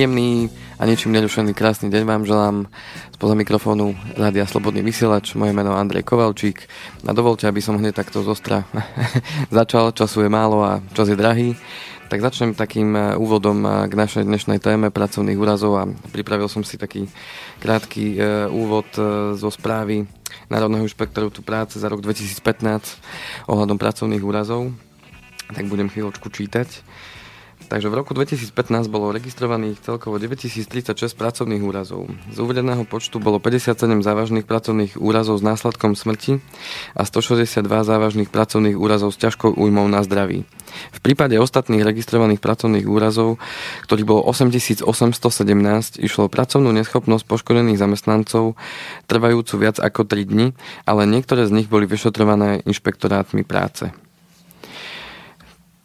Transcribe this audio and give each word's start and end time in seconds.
Príjemný 0.00 0.48
a 0.80 0.88
niečím 0.88 1.12
nerušený 1.12 1.52
krásny 1.52 1.92
deň 1.92 2.08
vám 2.08 2.24
želám 2.24 2.56
spoza 3.12 3.36
mikrofónu 3.36 3.92
Rádia 4.16 4.48
Slobodný 4.48 4.80
vysielač. 4.80 5.36
Moje 5.36 5.52
meno 5.52 5.76
Andrej 5.76 6.08
Kovalčík 6.08 6.64
a 7.04 7.12
dovolte, 7.12 7.44
aby 7.44 7.60
som 7.60 7.76
hneď 7.76 8.00
takto 8.00 8.24
zostra 8.24 8.64
začal. 9.52 9.92
Času 9.92 10.24
je 10.24 10.32
málo 10.32 10.64
a 10.64 10.80
čas 10.96 11.12
je 11.12 11.20
drahý. 11.20 11.52
Tak 12.08 12.16
začnem 12.16 12.56
takým 12.56 12.96
e, 12.96 13.12
úvodom 13.20 13.60
e, 13.60 13.68
k 13.92 13.92
našej 13.92 14.24
dnešnej 14.24 14.56
téme 14.64 14.88
pracovných 14.88 15.36
úrazov 15.36 15.76
a 15.76 15.84
pripravil 16.16 16.48
som 16.48 16.64
si 16.64 16.80
taký 16.80 17.04
krátky 17.60 18.16
e, 18.16 18.48
úvod 18.48 18.88
zo 19.36 19.52
správy 19.52 20.08
Národného 20.48 20.88
inšpektoru 20.88 21.28
práce 21.44 21.76
za 21.76 21.92
rok 21.92 22.00
2015 22.00 22.40
ohľadom 23.52 23.76
pracovných 23.76 24.24
úrazov. 24.24 24.72
Tak 25.52 25.68
budem 25.68 25.92
chvíľočku 25.92 26.32
čítať. 26.32 26.88
Takže 27.70 27.86
v 27.86 28.02
roku 28.02 28.18
2015 28.18 28.90
bolo 28.90 29.14
registrovaných 29.14 29.78
celkovo 29.78 30.18
9036 30.18 30.90
pracovných 31.14 31.62
úrazov. 31.62 32.10
Z 32.34 32.42
uvedeného 32.42 32.82
počtu 32.82 33.22
bolo 33.22 33.38
57 33.38 33.78
závažných 34.02 34.42
pracovných 34.42 34.98
úrazov 34.98 35.38
s 35.38 35.46
následkom 35.46 35.94
smrti 35.94 36.42
a 36.98 37.06
162 37.06 37.62
závažných 37.62 38.26
pracovných 38.26 38.74
úrazov 38.74 39.14
s 39.14 39.22
ťažkou 39.22 39.54
újmou 39.54 39.86
na 39.86 40.02
zdraví. 40.02 40.42
V 40.90 40.98
prípade 40.98 41.38
ostatných 41.38 41.86
registrovaných 41.86 42.42
pracovných 42.42 42.90
úrazov, 42.90 43.38
ktorých 43.86 44.06
bolo 44.18 44.26
8817, 44.26 44.82
išlo 46.02 46.26
o 46.26 46.32
pracovnú 46.32 46.74
neschopnosť 46.74 47.22
poškodených 47.22 47.78
zamestnancov 47.78 48.58
trvajúcu 49.06 49.54
viac 49.62 49.78
ako 49.78 50.10
3 50.10 50.26
dni, 50.26 50.58
ale 50.90 51.06
niektoré 51.06 51.46
z 51.46 51.54
nich 51.54 51.70
boli 51.70 51.86
vyšetrované 51.86 52.66
inšpektorátmi 52.66 53.46
práce. 53.46 53.94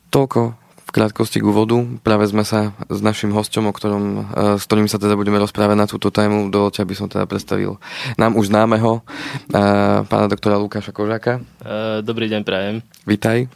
Toľko 0.09 0.64
krátkosti 0.95 1.43
k 1.43 1.49
úvodu. 1.51 1.75
Práve 1.99 2.23
sme 2.31 2.47
sa 2.47 2.71
s 2.87 3.03
našim 3.03 3.35
hostom, 3.35 3.67
o 3.67 3.75
ktorom, 3.75 4.03
e, 4.31 4.55
s 4.55 4.63
ktorým 4.63 4.87
sa 4.87 4.95
teda 4.95 5.19
budeme 5.19 5.35
rozprávať 5.43 5.75
na 5.75 5.83
túto 5.91 6.07
tému, 6.07 6.47
dovolte, 6.47 6.79
aby 6.79 6.95
som 6.95 7.11
teda 7.11 7.27
predstavil 7.27 7.75
nám 8.15 8.39
už 8.39 8.47
známeho 8.47 9.03
e, 9.03 9.61
pána 10.07 10.31
doktora 10.31 10.55
Lukáša 10.55 10.95
Kožáka. 10.95 11.43
E, 11.59 11.99
dobrý 11.99 12.31
deň, 12.31 12.41
prajem. 12.47 12.79
Vítaj. 13.03 13.51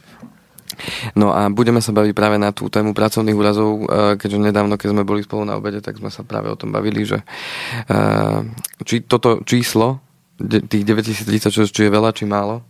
No 1.16 1.32
a 1.32 1.48
budeme 1.48 1.80
sa 1.80 1.96
baviť 1.96 2.12
práve 2.12 2.36
na 2.36 2.52
tú 2.52 2.68
tému 2.68 2.94
pracovných 2.94 3.36
úrazov, 3.36 3.84
keďže 4.16 4.38
nedávno, 4.38 4.78
keď 4.78 4.94
sme 4.94 5.02
boli 5.02 5.26
spolu 5.26 5.42
na 5.42 5.58
obede, 5.58 5.82
tak 5.82 5.98
sme 5.98 6.08
sa 6.08 6.22
práve 6.22 6.46
o 6.46 6.56
tom 6.56 6.72
bavili, 6.72 7.04
že 7.04 7.20
či 8.86 9.04
toto 9.04 9.42
číslo, 9.44 10.00
tých 10.40 10.86
9036, 10.86 11.74
či 11.74 11.80
je 11.84 11.90
veľa, 11.90 12.14
či 12.14 12.24
málo, 12.24 12.64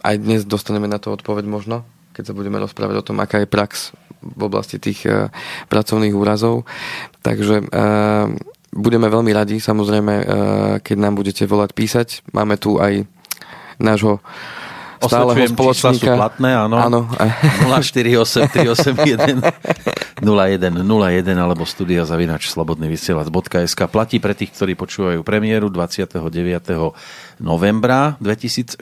aj 0.00 0.14
dnes 0.22 0.46
dostaneme 0.48 0.86
na 0.86 0.96
to 1.02 1.12
odpoveď 1.12 1.44
možno, 1.44 1.84
keď 2.12 2.30
sa 2.30 2.36
budeme 2.36 2.60
rozprávať 2.60 2.96
o 3.00 3.06
tom, 3.12 3.18
aká 3.18 3.42
je 3.42 3.48
prax 3.50 3.96
v 4.22 4.42
oblasti 4.46 4.78
tých 4.78 5.02
uh, 5.08 5.32
pracovných 5.66 6.14
úrazov. 6.14 6.68
Takže 7.24 7.66
uh, 7.66 8.30
budeme 8.70 9.10
veľmi 9.10 9.32
radi, 9.34 9.58
samozrejme, 9.58 10.14
uh, 10.14 10.24
keď 10.78 10.96
nám 10.96 11.18
budete 11.18 11.44
volať 11.48 11.70
písať. 11.74 12.08
Máme 12.30 12.60
tu 12.60 12.78
aj 12.78 13.08
nášho 13.82 14.22
stáleho 15.08 15.46
spoločníka. 15.50 15.98
sú 15.98 16.06
platné, 16.14 16.50
áno. 16.54 16.76
áno. 16.78 17.00
048 17.66 18.52
381 18.52 19.42
0101 20.22 21.26
alebo 21.34 21.66
studia 21.66 22.06
zavinač 22.06 22.46
slobodnyvysielac.sk 22.52 23.80
Platí 23.90 24.22
pre 24.22 24.38
tých, 24.38 24.54
ktorí 24.54 24.78
počúvajú 24.78 25.26
premiéru 25.26 25.66
29 25.66 26.14
novembra 27.42 28.14
2016. 28.22 28.78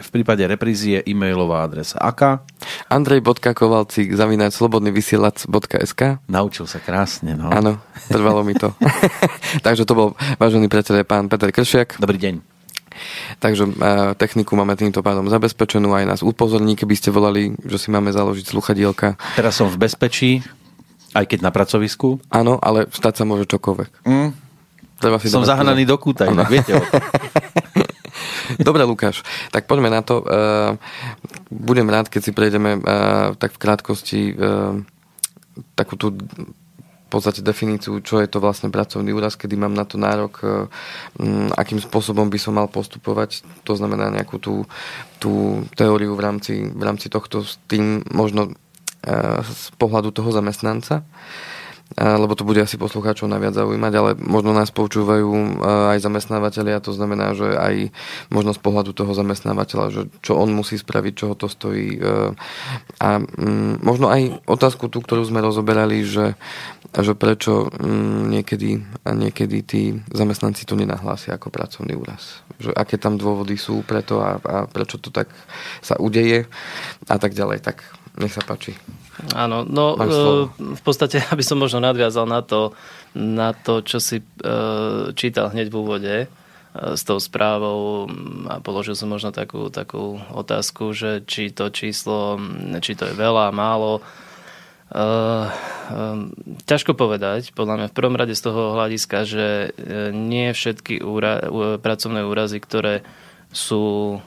V 0.00 0.08
prípade 0.08 0.40
reprízie 0.48 1.04
e-mailová 1.04 1.68
adresa 1.68 2.00
aká? 2.00 2.40
Andrej.kovalcik 2.88 4.16
zavinač 4.16 4.56
slobodnyvysielac.sk 4.56 6.24
Naučil 6.32 6.64
sa 6.64 6.80
krásne, 6.80 7.36
no. 7.36 7.52
Áno, 7.52 7.84
trvalo 8.08 8.40
mi 8.40 8.56
to. 8.56 8.72
Takže 9.66 9.84
to 9.84 9.92
bol 9.92 10.08
vážený 10.40 10.72
predseda 10.72 11.04
pán 11.04 11.28
Peter 11.28 11.52
Kršiak. 11.52 12.00
Dobrý 12.00 12.16
deň. 12.16 12.51
Takže 13.38 13.64
e, 13.68 13.72
techniku 14.16 14.56
máme 14.56 14.74
týmto 14.74 15.00
pádom 15.00 15.28
zabezpečenú, 15.28 15.92
aj 15.92 16.08
nás 16.08 16.20
upozorní, 16.20 16.74
keby 16.74 16.94
ste 16.96 17.14
volali, 17.14 17.54
že 17.66 17.78
si 17.78 17.88
máme 17.90 18.10
založiť 18.10 18.44
sluchadielka. 18.48 19.20
Teraz 19.36 19.58
som 19.58 19.68
v 19.70 19.80
bezpečí, 19.80 20.44
aj 21.12 21.28
keď 21.28 21.38
na 21.44 21.50
pracovisku. 21.54 22.22
Áno, 22.32 22.58
ale 22.62 22.88
stať 22.90 23.22
sa 23.22 23.24
môže 23.28 23.48
čokoľvek. 23.48 23.90
Mm. 24.06 24.30
Treba 25.02 25.18
si 25.18 25.26
som 25.28 25.42
zahnaný 25.42 25.82
do 25.82 25.98
kúta, 25.98 26.30
inak 26.30 26.46
viete 26.46 26.78
o 26.78 26.82
Dobre, 28.66 28.84
Lukáš, 28.84 29.24
tak 29.48 29.64
poďme 29.64 29.88
na 29.88 30.04
to. 30.04 30.22
E, 30.22 30.26
budem 31.48 31.88
rád, 31.88 32.12
keď 32.12 32.20
si 32.20 32.32
prejdeme 32.36 32.78
e, 32.78 32.80
tak 33.38 33.56
v 33.56 33.60
krátkosti 33.60 34.20
takú 35.76 36.00
tú 36.00 36.16
podstate 37.12 37.44
definíciu, 37.44 38.00
čo 38.00 38.24
je 38.24 38.28
to 38.28 38.40
vlastne 38.40 38.72
pracovný 38.72 39.12
úraz, 39.12 39.36
kedy 39.36 39.54
mám 39.60 39.76
na 39.76 39.84
to 39.84 40.00
nárok, 40.00 40.40
e, 40.40 40.46
akým 41.52 41.76
spôsobom 41.76 42.32
by 42.32 42.38
som 42.40 42.56
mal 42.56 42.72
postupovať, 42.72 43.44
to 43.68 43.76
znamená 43.76 44.08
nejakú 44.08 44.40
tú, 44.40 44.64
tú 45.20 45.62
teóriu 45.76 46.16
v 46.16 46.24
rámci, 46.24 46.54
v 46.64 46.82
rámci 46.82 47.12
tohto 47.12 47.44
s 47.44 47.60
tým 47.68 48.00
možno 48.08 48.48
e, 48.48 48.50
z 49.44 49.68
pohľadu 49.76 50.08
toho 50.16 50.32
zamestnanca 50.32 51.04
lebo 51.96 52.32
to 52.32 52.48
bude 52.48 52.60
asi 52.62 52.80
poslucháčov 52.80 53.28
najviac 53.28 53.52
zaujímať, 53.52 53.92
ale 53.92 54.10
možno 54.16 54.56
nás 54.56 54.72
poučúvajú 54.72 55.28
e, 55.28 55.50
aj 55.96 55.98
zamestnávateľia, 56.00 56.80
to 56.80 56.96
znamená, 56.96 57.36
že 57.36 57.52
aj 57.52 57.92
možno 58.32 58.56
z 58.56 58.60
pohľadu 58.64 58.96
toho 58.96 59.12
zamestnávateľa, 59.12 59.86
že 59.92 60.02
čo 60.24 60.40
on 60.40 60.56
musí 60.56 60.80
spraviť, 60.80 61.12
čo 61.12 61.24
ho 61.32 61.36
to 61.36 61.52
stojí. 61.52 62.00
E, 62.00 62.32
a 62.96 63.08
mm, 63.20 63.84
možno 63.84 64.08
aj 64.08 64.40
otázku 64.48 64.88
tú, 64.88 65.04
ktorú 65.04 65.20
sme 65.28 65.44
rozoberali, 65.44 66.00
že, 66.06 66.38
že 66.96 67.12
prečo 67.12 67.68
mm, 67.68 68.22
niekedy, 68.40 68.70
niekedy 69.04 69.58
tí 69.60 69.82
zamestnanci 70.12 70.64
to 70.64 70.78
nenahlásia 70.78 71.36
ako 71.36 71.52
pracovný 71.52 71.92
úraz. 71.92 72.40
Že 72.56 72.72
aké 72.72 72.96
tam 72.96 73.20
dôvody 73.20 73.60
sú 73.60 73.84
preto 73.84 74.24
a, 74.24 74.40
a 74.40 74.56
prečo 74.64 74.96
to 74.96 75.12
tak 75.12 75.28
sa 75.84 76.00
udeje 76.00 76.48
a 77.10 77.16
tak 77.20 77.36
ďalej. 77.36 77.60
Tak 77.60 77.84
nech 78.16 78.32
sa 78.32 78.40
páči. 78.40 79.01
Áno, 79.36 79.68
no 79.68 79.94
e, 79.94 80.48
v 80.56 80.82
podstate, 80.82 81.20
aby 81.32 81.44
som 81.44 81.60
možno 81.60 81.84
nadviazal 81.84 82.24
na 82.24 82.40
to, 82.40 82.72
na 83.16 83.52
to 83.52 83.84
čo 83.84 84.00
si 84.00 84.20
e, 84.20 84.24
čítal 85.12 85.52
hneď 85.52 85.68
v 85.68 85.78
úvode 85.78 86.16
e, 86.24 86.26
s 86.72 87.02
tou 87.04 87.20
správou 87.20 88.08
a 88.48 88.58
položil 88.64 88.96
som 88.96 89.12
možno 89.12 89.30
takú, 89.30 89.68
takú 89.68 90.16
otázku, 90.32 90.96
že 90.96 91.20
či 91.28 91.52
to 91.52 91.68
číslo, 91.68 92.40
či 92.80 92.96
to 92.96 93.12
je 93.12 93.14
veľa, 93.14 93.52
málo. 93.52 94.00
Uh, 94.92 95.48
uh, 95.88 96.20
ťažko 96.68 96.92
povedať, 96.92 97.56
podľa 97.56 97.80
mňa 97.80 97.86
v 97.88 97.96
prvom 97.96 98.12
rade 98.12 98.36
z 98.36 98.44
toho 98.44 98.76
hľadiska, 98.76 99.24
že 99.24 99.72
nie 100.12 100.52
všetky 100.52 101.00
úra, 101.00 101.40
pracovné 101.80 102.20
úrazy, 102.28 102.60
ktoré 102.60 103.00
sú 103.48 104.20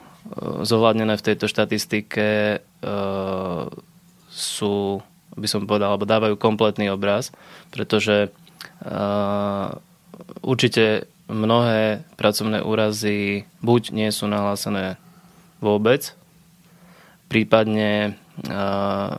zohľadnené 0.66 1.14
v 1.14 1.22
tejto 1.22 1.46
štatistike, 1.46 2.58
uh, 2.82 3.70
sú, 4.36 5.00
by 5.32 5.48
som 5.48 5.64
povedal, 5.64 5.96
alebo 5.96 6.04
dávajú 6.04 6.36
kompletný 6.36 6.92
obraz, 6.92 7.32
pretože 7.72 8.28
uh, 8.84 9.72
určite 10.44 11.08
mnohé 11.26 12.04
pracovné 12.20 12.60
úrazy 12.60 13.48
buď 13.64 13.96
nie 13.96 14.12
sú 14.12 14.28
nahlásené 14.28 15.00
vôbec, 15.64 16.12
prípadne 17.32 18.20
uh, 18.44 19.16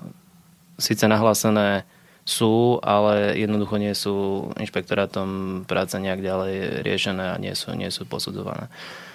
síce 0.78 1.10
nahlásené 1.10 1.84
sú, 2.28 2.78
ale 2.86 3.40
jednoducho 3.40 3.82
nie 3.82 3.96
sú 3.98 4.48
inšpektorátom 4.60 5.64
práce 5.66 5.98
nejak 5.98 6.22
ďalej 6.22 6.86
riešené 6.86 7.34
a 7.34 7.42
nie 7.42 7.56
sú, 7.58 7.74
nie 7.74 7.90
sú 7.90 8.06
posudzované. 8.06 8.68
Uh, 8.68 9.07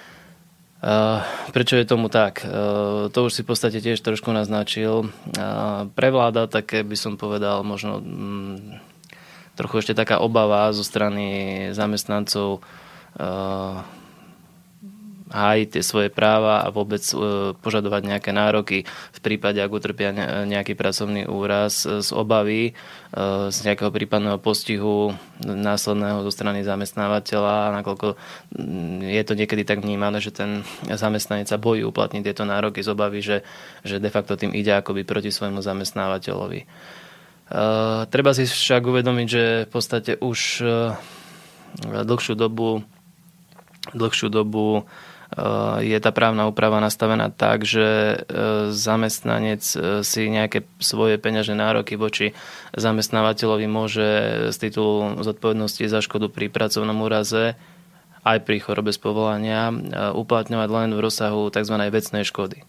prečo 1.54 1.78
je 1.78 1.86
tomu 1.86 2.10
tak? 2.10 2.42
Uh, 2.42 3.06
to 3.14 3.30
už 3.30 3.32
si 3.38 3.40
v 3.46 3.54
podstate 3.54 3.78
tiež 3.78 4.02
trošku 4.02 4.34
naznačil. 4.34 5.06
Uh, 5.06 5.86
prevláda 5.94 6.50
také, 6.50 6.82
by 6.82 6.98
som 6.98 7.14
povedal, 7.14 7.62
možno 7.62 8.02
um, 8.02 8.58
trochu 9.54 9.86
ešte 9.86 9.94
taká 9.94 10.18
obava 10.18 10.74
zo 10.74 10.82
strany 10.82 11.70
zamestnancov 11.70 12.66
hájiť 15.32 15.68
tie 15.74 15.82
svoje 15.82 16.08
práva 16.12 16.60
a 16.60 16.68
vôbec 16.68 17.00
e, 17.10 17.16
požadovať 17.56 18.02
nejaké 18.04 18.30
nároky 18.36 18.84
v 18.86 19.20
prípade, 19.24 19.58
ak 19.58 19.72
utrpia 19.72 20.12
nejaký 20.44 20.76
pracovný 20.76 21.24
úraz 21.24 21.88
z 21.88 22.08
obavy, 22.12 22.70
e, 22.70 22.72
z 23.48 23.58
nejakého 23.64 23.88
prípadného 23.88 24.36
postihu 24.36 25.16
následného 25.40 26.20
zo 26.28 26.30
strany 26.30 26.60
zamestnávateľa, 26.62 27.80
nakoľko 27.80 28.20
mm, 28.52 29.08
je 29.08 29.22
to 29.24 29.32
niekedy 29.32 29.62
tak 29.64 29.80
vnímané, 29.80 30.20
že 30.20 30.36
ten 30.36 30.62
zamestnanec 30.84 31.48
sa 31.48 31.56
bojí 31.56 31.80
uplatniť 31.82 32.22
tieto 32.22 32.44
nároky 32.44 32.84
z 32.84 32.92
obavy, 32.92 33.24
že, 33.24 33.40
že 33.82 33.96
de 33.98 34.12
facto 34.12 34.36
tým 34.36 34.52
ide 34.52 34.76
akoby 34.76 35.08
proti 35.08 35.32
svojmu 35.32 35.64
zamestnávateľovi. 35.64 36.68
Treba 38.08 38.32
si 38.32 38.48
však 38.48 38.80
uvedomiť, 38.80 39.26
že 39.28 39.44
v 39.68 39.70
podstate 39.70 40.16
už 40.16 40.64
dlhšiu 41.84 42.32
dobu 42.32 42.80
dlhšiu 43.90 44.30
dobu 44.30 44.86
je 45.80 45.98
tá 45.98 46.10
právna 46.12 46.44
úprava 46.44 46.76
nastavená 46.76 47.32
tak, 47.32 47.64
že 47.64 48.20
zamestnanec 48.68 49.64
si 50.04 50.22
nejaké 50.28 50.68
svoje 50.76 51.16
peňažné 51.16 51.56
nároky 51.56 51.96
voči 51.96 52.36
zamestnávateľovi 52.76 53.66
môže 53.66 54.08
z 54.52 54.56
titulu 54.60 55.24
zodpovednosti 55.24 55.88
za 55.88 56.04
škodu 56.04 56.28
pri 56.28 56.52
pracovnom 56.52 57.00
úraze 57.00 57.56
aj 58.22 58.38
pri 58.44 58.60
chorobe 58.60 58.92
z 58.92 59.00
povolania 59.00 59.72
uplatňovať 60.12 60.68
len 60.68 60.90
v 60.94 61.00
rozsahu 61.00 61.48
tzv. 61.48 61.76
vecnej 61.80 62.22
škody. 62.22 62.62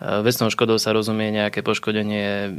Vecnou 0.00 0.52
škodou 0.52 0.76
sa 0.76 0.92
rozumie 0.92 1.32
nejaké 1.32 1.64
poškodenie 1.64 2.52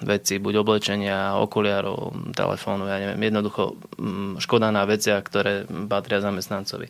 veci, 0.00 0.40
buď 0.40 0.64
oblečenia, 0.64 1.36
okuliarov, 1.40 2.32
telefónu, 2.32 2.88
ja 2.88 2.96
neviem, 3.00 3.20
jednoducho 3.28 3.76
mm, 4.00 4.40
škoda 4.40 4.72
na 4.72 4.88
veciach, 4.88 5.20
ktoré 5.20 5.68
patria 5.68 6.24
zamestnancovi. 6.24 6.88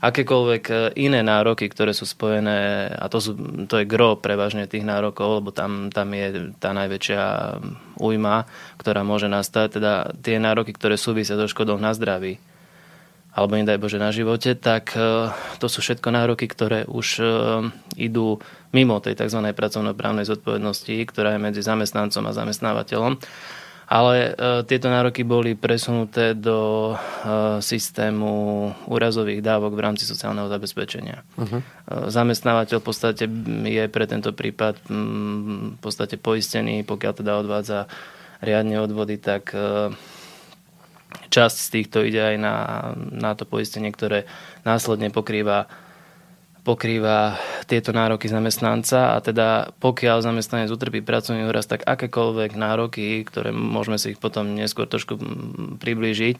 Akékoľvek 0.00 0.64
e, 0.72 0.74
iné 0.96 1.20
nároky, 1.20 1.68
ktoré 1.68 1.92
sú 1.92 2.08
spojené, 2.08 2.88
a 2.88 3.04
to, 3.12 3.20
sú, 3.20 3.36
to 3.68 3.84
je 3.84 3.84
gro 3.84 4.16
prevažne 4.16 4.64
tých 4.64 4.80
nárokov, 4.80 5.44
lebo 5.44 5.52
tam, 5.52 5.92
tam 5.92 6.08
je 6.16 6.56
tá 6.56 6.72
najväčšia 6.72 7.22
újma, 8.00 8.48
ktorá 8.80 9.04
môže 9.04 9.28
nastať, 9.28 9.76
teda 9.76 9.92
tie 10.24 10.40
nároky, 10.40 10.72
ktoré 10.72 10.96
súvisia 10.96 11.36
so 11.36 11.44
škodou 11.44 11.76
na 11.76 11.92
zdraví, 11.92 12.40
alebo 13.36 13.60
nedaj 13.60 13.76
Bože 13.76 14.00
na 14.00 14.08
živote, 14.08 14.56
tak 14.56 14.96
e, 14.96 15.28
to 15.60 15.68
sú 15.68 15.84
všetko 15.84 16.08
nároky, 16.08 16.48
ktoré 16.48 16.88
už 16.88 17.08
e, 17.20 17.24
idú 18.00 18.40
mimo 18.72 19.04
tej 19.04 19.20
tzv. 19.20 19.52
pracovnoprávnej 19.52 20.24
zodpovednosti, 20.24 20.96
ktorá 21.12 21.36
je 21.36 21.44
medzi 21.44 21.60
zamestnancom 21.60 22.24
a 22.24 22.32
zamestnávateľom. 22.32 23.20
Ale 23.90 24.14
e, 24.22 24.30
tieto 24.70 24.86
nároky 24.86 25.26
boli 25.26 25.58
presunuté 25.58 26.38
do 26.38 26.94
systému 27.58 28.70
úrazových 28.86 29.42
dávok 29.42 29.74
v 29.74 29.82
rámci 29.82 30.06
sociálneho 30.06 30.46
zabezpečenia. 30.46 31.26
Uh-huh. 31.34 31.58
Zamestnávateľ 32.06 32.78
v 32.78 32.86
podstate 32.86 33.26
je 33.66 33.84
pre 33.90 34.06
tento 34.06 34.30
prípad 34.30 34.78
v 34.86 35.78
podstate 35.82 36.22
poistený, 36.22 36.86
pokiaľ 36.86 37.12
teda 37.18 37.32
odvádza 37.42 37.90
riadne 38.40 38.78
odvody, 38.78 39.18
tak 39.18 39.50
časť 41.30 41.56
z 41.58 41.68
týchto 41.70 41.98
ide 42.06 42.22
aj 42.34 42.36
na, 42.38 42.54
na 43.10 43.34
to 43.34 43.46
poistenie, 43.46 43.90
ktoré 43.90 44.26
následne 44.66 45.10
pokrýva 45.10 45.66
pokrýva 46.60 47.40
tieto 47.64 47.90
nároky 47.96 48.28
zamestnanca 48.28 49.16
a 49.16 49.18
teda 49.24 49.72
pokiaľ 49.80 50.20
zamestnanec 50.20 50.68
utrpí 50.68 51.00
pracovný 51.00 51.48
úraz, 51.48 51.64
tak 51.64 51.88
akékoľvek 51.88 52.52
nároky, 52.56 53.24
ktoré 53.24 53.50
môžeme 53.50 53.96
si 53.96 54.12
ich 54.12 54.20
potom 54.20 54.52
neskôr 54.52 54.84
trošku 54.84 55.16
priblížiť, 55.80 56.34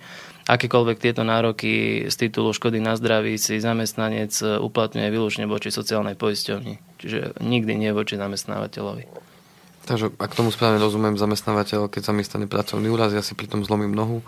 akékoľvek 0.44 0.96
tieto 1.00 1.25
nároky 1.25 2.05
z 2.08 2.14
titulu 2.14 2.52
škody 2.52 2.82
na 2.82 2.99
zdraví 3.00 3.40
si 3.40 3.56
zamestnanec 3.62 4.61
uplatňuje 4.61 5.08
výlučne 5.08 5.44
voči 5.49 5.72
sociálnej 5.72 6.19
poisťovni. 6.20 7.00
Čiže 7.00 7.40
nikdy 7.40 7.73
nie 7.81 7.90
voči 7.96 8.20
zamestnávateľovi. 8.20 9.31
Takže 9.88 10.12
ak 10.20 10.37
tomu 10.37 10.52
správne 10.52 10.78
rozumiem, 10.78 11.16
zamestnávateľ, 11.16 11.88
keď 11.88 12.02
sa 12.05 12.12
mi 12.12 12.23
stane 12.23 12.44
pracovný 12.44 12.93
úraz, 12.93 13.11
ja 13.16 13.25
si 13.25 13.32
pri 13.32 13.49
tom 13.49 13.64
zlomím 13.64 13.96
nohu, 13.96 14.20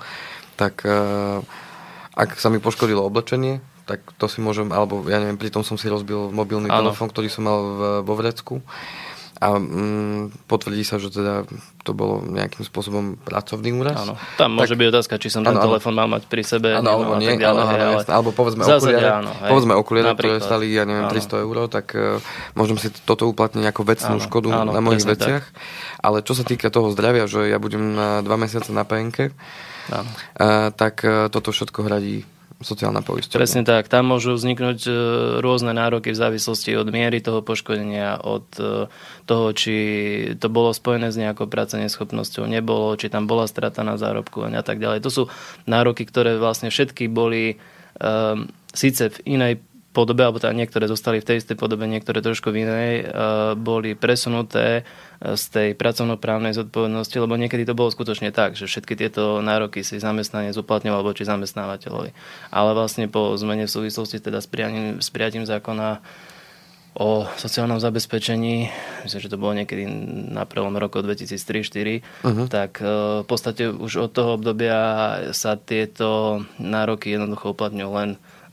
tak 0.57 0.83
uh, 0.89 1.45
ak 2.17 2.41
sa 2.41 2.49
mi 2.49 2.59
poškodilo 2.59 3.05
oblečenie, 3.05 3.61
tak 3.87 4.01
to 4.17 4.27
si 4.31 4.39
môžem, 4.39 4.71
alebo 4.71 5.03
ja 5.11 5.19
neviem, 5.19 5.39
pri 5.39 5.51
tom 5.51 5.67
som 5.67 5.75
si 5.75 5.91
rozbil 5.91 6.31
mobilný 6.31 6.71
ano. 6.71 6.91
telefón, 6.91 7.11
ktorý 7.11 7.29
som 7.29 7.47
mal 7.47 7.59
v, 7.61 7.81
vo 8.07 8.15
vrecku 8.15 8.63
a 9.43 9.59
mm, 9.59 10.47
potvrdí 10.47 10.87
sa, 10.87 11.03
že 11.03 11.11
teda 11.11 11.43
to 11.83 11.91
bolo 11.99 12.23
nejakým 12.23 12.63
spôsobom 12.63 13.19
pracovný 13.19 13.75
úraz. 13.75 13.99
Áno. 13.99 14.15
Tam 14.39 14.55
môže 14.55 14.79
byť 14.79 14.87
otázka, 14.95 15.19
či 15.19 15.35
som 15.35 15.43
ten 15.43 15.59
ano, 15.59 15.67
telefón 15.67 15.99
mal 15.99 16.07
mať 16.07 16.31
pri 16.31 16.47
sebe. 16.47 16.71
Áno, 16.79 16.87
alebo 16.87 17.19
nie. 17.19 17.35
Ďalej, 17.35 17.43
áno, 17.43 17.63
áno, 17.67 17.87
ale... 17.99 18.03
Alebo 18.07 18.31
povedzme 18.31 18.63
okuliare, 18.63 19.19
áno, 19.19 19.35
hej, 19.35 19.51
povedzme 19.51 19.75
okuliare 19.75 20.15
ktoré 20.15 20.39
stali, 20.39 20.71
ja 20.71 20.87
neviem, 20.87 21.11
áno. 21.11 21.19
300 21.19 21.43
eur, 21.43 21.57
tak 21.67 21.87
uh, 21.99 22.23
môžem 22.55 22.79
si 22.79 22.95
toto 23.03 23.27
uplatniť 23.27 23.67
ako 23.67 23.83
vecnú 23.83 24.17
áno, 24.23 24.23
škodu 24.23 24.49
áno, 24.55 24.71
na 24.71 24.79
mojich 24.79 25.11
veciach. 25.11 25.43
Tak. 25.51 25.59
Ale 26.07 26.23
čo 26.23 26.39
sa 26.39 26.47
týka 26.47 26.71
toho 26.71 26.95
zdravia, 26.95 27.27
že 27.27 27.51
ja 27.51 27.59
budem 27.59 27.99
na 27.99 28.23
dva 28.23 28.39
mesiace 28.39 28.71
na 28.71 28.87
PNK, 28.87 29.27
uh, 29.27 30.71
tak 30.71 31.03
uh, 31.03 31.27
toto 31.35 31.51
všetko 31.51 31.83
hradí 31.83 32.23
sociálna 32.63 33.03
poisťovňa. 33.05 33.39
Presne 33.39 33.63
tak. 33.63 33.87
Tam 33.87 34.09
môžu 34.09 34.35
vzniknúť 34.35 34.81
e, 34.87 34.93
rôzne 35.39 35.75
nároky 35.75 36.11
v 36.11 36.19
závislosti 36.19 36.75
od 36.79 36.89
miery 36.91 37.23
toho 37.23 37.43
poškodenia, 37.43 38.19
od 38.19 38.47
e, 38.59 38.87
toho, 39.27 39.47
či 39.55 39.75
to 40.39 40.51
bolo 40.51 40.75
spojené 40.75 41.11
s 41.11 41.21
nejakou 41.21 41.47
neschopnosťou, 41.47 42.47
nebolo, 42.47 42.95
či 42.99 43.13
tam 43.13 43.31
bola 43.31 43.47
strata 43.47 43.87
na 43.87 43.95
zárobku 44.01 44.43
a 44.47 44.65
tak 44.65 44.79
ďalej. 44.79 45.03
To 45.05 45.11
sú 45.11 45.23
nároky, 45.67 46.07
ktoré 46.07 46.39
vlastne 46.39 46.71
všetky 46.71 47.07
boli 47.07 47.61
um, 48.01 48.49
síce 48.73 49.13
v 49.13 49.19
inej 49.39 49.55
podobe, 49.93 50.25
alebo 50.25 50.41
teda 50.41 50.57
niektoré 50.57 50.89
zostali 50.89 51.21
v 51.21 51.29
tej 51.29 51.37
istej 51.45 51.57
podobe, 51.61 51.85
niektoré 51.85 52.25
trošku 52.25 52.49
v 52.49 52.65
inej, 52.65 52.91
uh, 53.05 53.53
boli 53.55 53.93
presunuté 53.93 54.89
z 55.23 55.45
tej 55.55 55.69
pracovnoprávnej 55.79 56.51
zodpovednosti, 56.51 57.15
lebo 57.15 57.39
niekedy 57.39 57.63
to 57.63 57.79
bolo 57.79 57.95
skutočne 57.95 58.35
tak, 58.35 58.59
že 58.59 58.67
všetky 58.67 58.99
tieto 58.99 59.39
nároky 59.39 59.87
si 59.87 60.03
zamestnanec 60.03 60.59
uplatňoval 60.59 61.07
voči 61.07 61.23
zamestnávateľovi. 61.23 62.11
Ale 62.51 62.71
vlastne 62.75 63.07
po 63.07 63.39
zmene 63.39 63.71
v 63.71 63.75
súvislosti 63.75 64.19
teda 64.19 64.43
s 64.43 64.51
prijatím, 64.51 64.99
s 64.99 65.09
prijatím 65.15 65.47
zákona 65.47 66.03
o 66.93 67.25
sociálnom 67.41 67.81
zabezpečení, 67.81 68.69
myslím, 69.09 69.21
že 69.25 69.33
to 69.33 69.41
bolo 69.41 69.57
niekedy 69.57 69.89
na 70.29 70.45
prvom 70.45 70.77
roku 70.77 71.01
2003-2004, 71.01 72.05
uh-huh. 72.21 72.47
tak 72.53 72.85
e, 72.85 73.25
v 73.25 73.27
podstate 73.27 73.73
už 73.73 73.93
od 73.97 74.11
toho 74.13 74.37
obdobia 74.37 74.77
sa 75.33 75.57
tieto 75.57 76.43
nároky 76.61 77.17
jednoducho 77.17 77.57
uplatňujú 77.57 77.91
len 77.97 78.11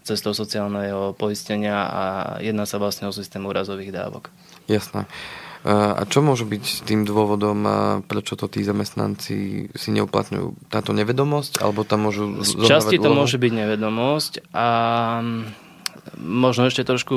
cestou 0.10 0.34
sociálneho 0.34 1.14
poistenia 1.14 1.86
a 1.86 2.04
jedná 2.42 2.66
sa 2.66 2.82
vlastne 2.82 3.06
o 3.06 3.14
systém 3.14 3.46
úrazových 3.46 3.94
dávok. 3.94 4.34
Jasné. 4.66 5.06
A 5.68 6.08
čo 6.08 6.24
môže 6.24 6.48
byť 6.48 6.88
tým 6.88 7.04
dôvodom, 7.04 7.68
prečo 8.08 8.40
to 8.40 8.48
tí 8.48 8.64
zamestnanci 8.64 9.68
si 9.76 9.90
neuplatňujú? 9.92 10.72
Táto 10.72 10.96
nevedomosť? 10.96 11.60
Alebo 11.60 11.84
tam 11.84 12.08
môžu 12.08 12.40
Z 12.48 12.64
časti 12.64 12.96
to 12.96 13.12
môže 13.12 13.36
byť 13.36 13.52
nevedomosť 13.54 14.56
a 14.56 14.68
možno 16.16 16.72
ešte 16.72 16.88
trošku 16.88 17.16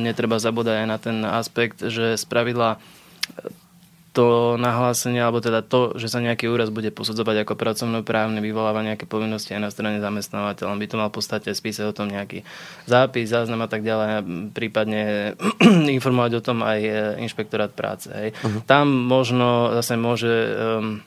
netreba 0.00 0.40
zabúdať 0.40 0.80
aj 0.80 0.86
na 0.88 0.98
ten 0.98 1.16
aspekt, 1.28 1.84
že 1.84 2.16
spravidla 2.16 2.80
to 4.14 4.54
nahlásenie, 4.62 5.18
alebo 5.18 5.42
teda 5.42 5.66
to, 5.66 5.98
že 5.98 6.06
sa 6.06 6.22
nejaký 6.22 6.46
úraz 6.46 6.70
bude 6.70 6.94
posudzovať 6.94 7.42
ako 7.42 7.58
pracovnoprávny, 7.58 8.38
vyvoláva 8.38 8.86
nejaké 8.86 9.10
povinnosti 9.10 9.58
aj 9.58 9.60
na 9.66 9.70
strane 9.74 9.98
zamestnávateľa. 9.98 10.70
On 10.70 10.78
by 10.78 10.86
to 10.86 11.00
mal 11.02 11.10
v 11.10 11.16
podstate 11.18 11.50
spísať 11.50 11.90
o 11.90 11.96
tom 11.96 12.14
nejaký 12.14 12.46
zápis, 12.86 13.34
záznam 13.34 13.66
a 13.66 13.68
tak 13.68 13.82
ďalej, 13.82 14.08
a 14.14 14.20
prípadne 14.54 15.02
informovať 15.98 16.32
o 16.38 16.44
tom 16.46 16.62
aj 16.62 16.78
inšpektorát 17.26 17.74
práce. 17.74 18.06
Hej. 18.14 18.38
Uh-huh. 18.38 18.62
Tam 18.70 18.86
možno 18.86 19.74
zase 19.74 19.98
môže 19.98 20.30
um, 20.30 21.02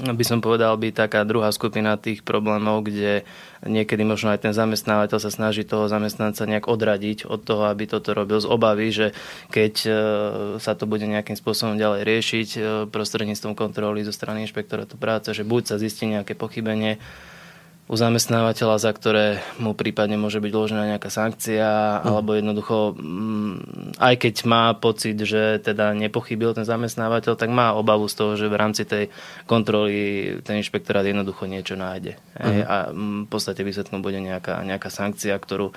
by 0.00 0.24
som 0.24 0.40
povedal, 0.40 0.72
byť 0.80 0.94
taká 0.94 1.20
druhá 1.28 1.52
skupina 1.52 2.00
tých 2.00 2.24
problémov, 2.24 2.88
kde 2.88 3.28
niekedy 3.66 4.02
možno 4.02 4.34
aj 4.34 4.42
ten 4.42 4.54
zamestnávateľ 4.54 5.18
sa 5.22 5.30
snaží 5.30 5.62
toho 5.62 5.86
zamestnanca 5.86 6.42
nejak 6.46 6.66
odradiť 6.66 7.30
od 7.30 7.40
toho, 7.46 7.70
aby 7.70 7.86
toto 7.86 8.10
robil 8.14 8.42
z 8.42 8.50
obavy, 8.50 8.90
že 8.90 9.06
keď 9.54 9.74
e, 9.82 9.90
sa 10.58 10.74
to 10.74 10.90
bude 10.90 11.06
nejakým 11.06 11.38
spôsobom 11.38 11.78
ďalej 11.78 12.02
riešiť 12.02 12.48
e, 12.54 12.60
prostredníctvom 12.90 13.54
kontroly 13.54 14.02
zo 14.02 14.10
strany 14.10 14.42
inšpektorátu 14.46 14.98
práce, 14.98 15.30
že 15.30 15.46
buď 15.46 15.62
sa 15.74 15.76
zistí 15.78 16.10
nejaké 16.10 16.34
pochybenie, 16.34 16.98
u 17.92 17.96
zamestnávateľa, 18.00 18.80
za 18.80 18.88
ktoré 18.88 19.44
mu 19.60 19.76
prípadne 19.76 20.16
môže 20.16 20.40
byť 20.40 20.48
uložená 20.48 20.96
nejaká 20.96 21.12
sankcia, 21.12 22.00
mm. 22.00 22.08
alebo 22.08 22.32
jednoducho, 22.32 22.96
mm, 22.96 24.00
aj 24.00 24.14
keď 24.16 24.34
má 24.48 24.72
pocit, 24.72 25.20
že 25.20 25.60
teda 25.60 25.92
nepochybil 25.92 26.56
ten 26.56 26.64
zamestnávateľ, 26.64 27.36
tak 27.36 27.52
má 27.52 27.76
obavu 27.76 28.08
z 28.08 28.16
toho, 28.16 28.32
že 28.40 28.48
v 28.48 28.56
rámci 28.56 28.88
tej 28.88 29.12
kontroly 29.44 29.92
ten 30.40 30.64
inšpektorát 30.64 31.04
jednoducho 31.04 31.44
niečo 31.44 31.76
nájde. 31.76 32.16
Mm. 32.40 32.64
A 32.64 32.76
v 32.96 33.28
podstate 33.28 33.60
výsledkom 33.60 34.00
bude 34.00 34.24
nejaká, 34.24 34.64
nejaká 34.64 34.88
sankcia, 34.88 35.36
ktorú 35.36 35.76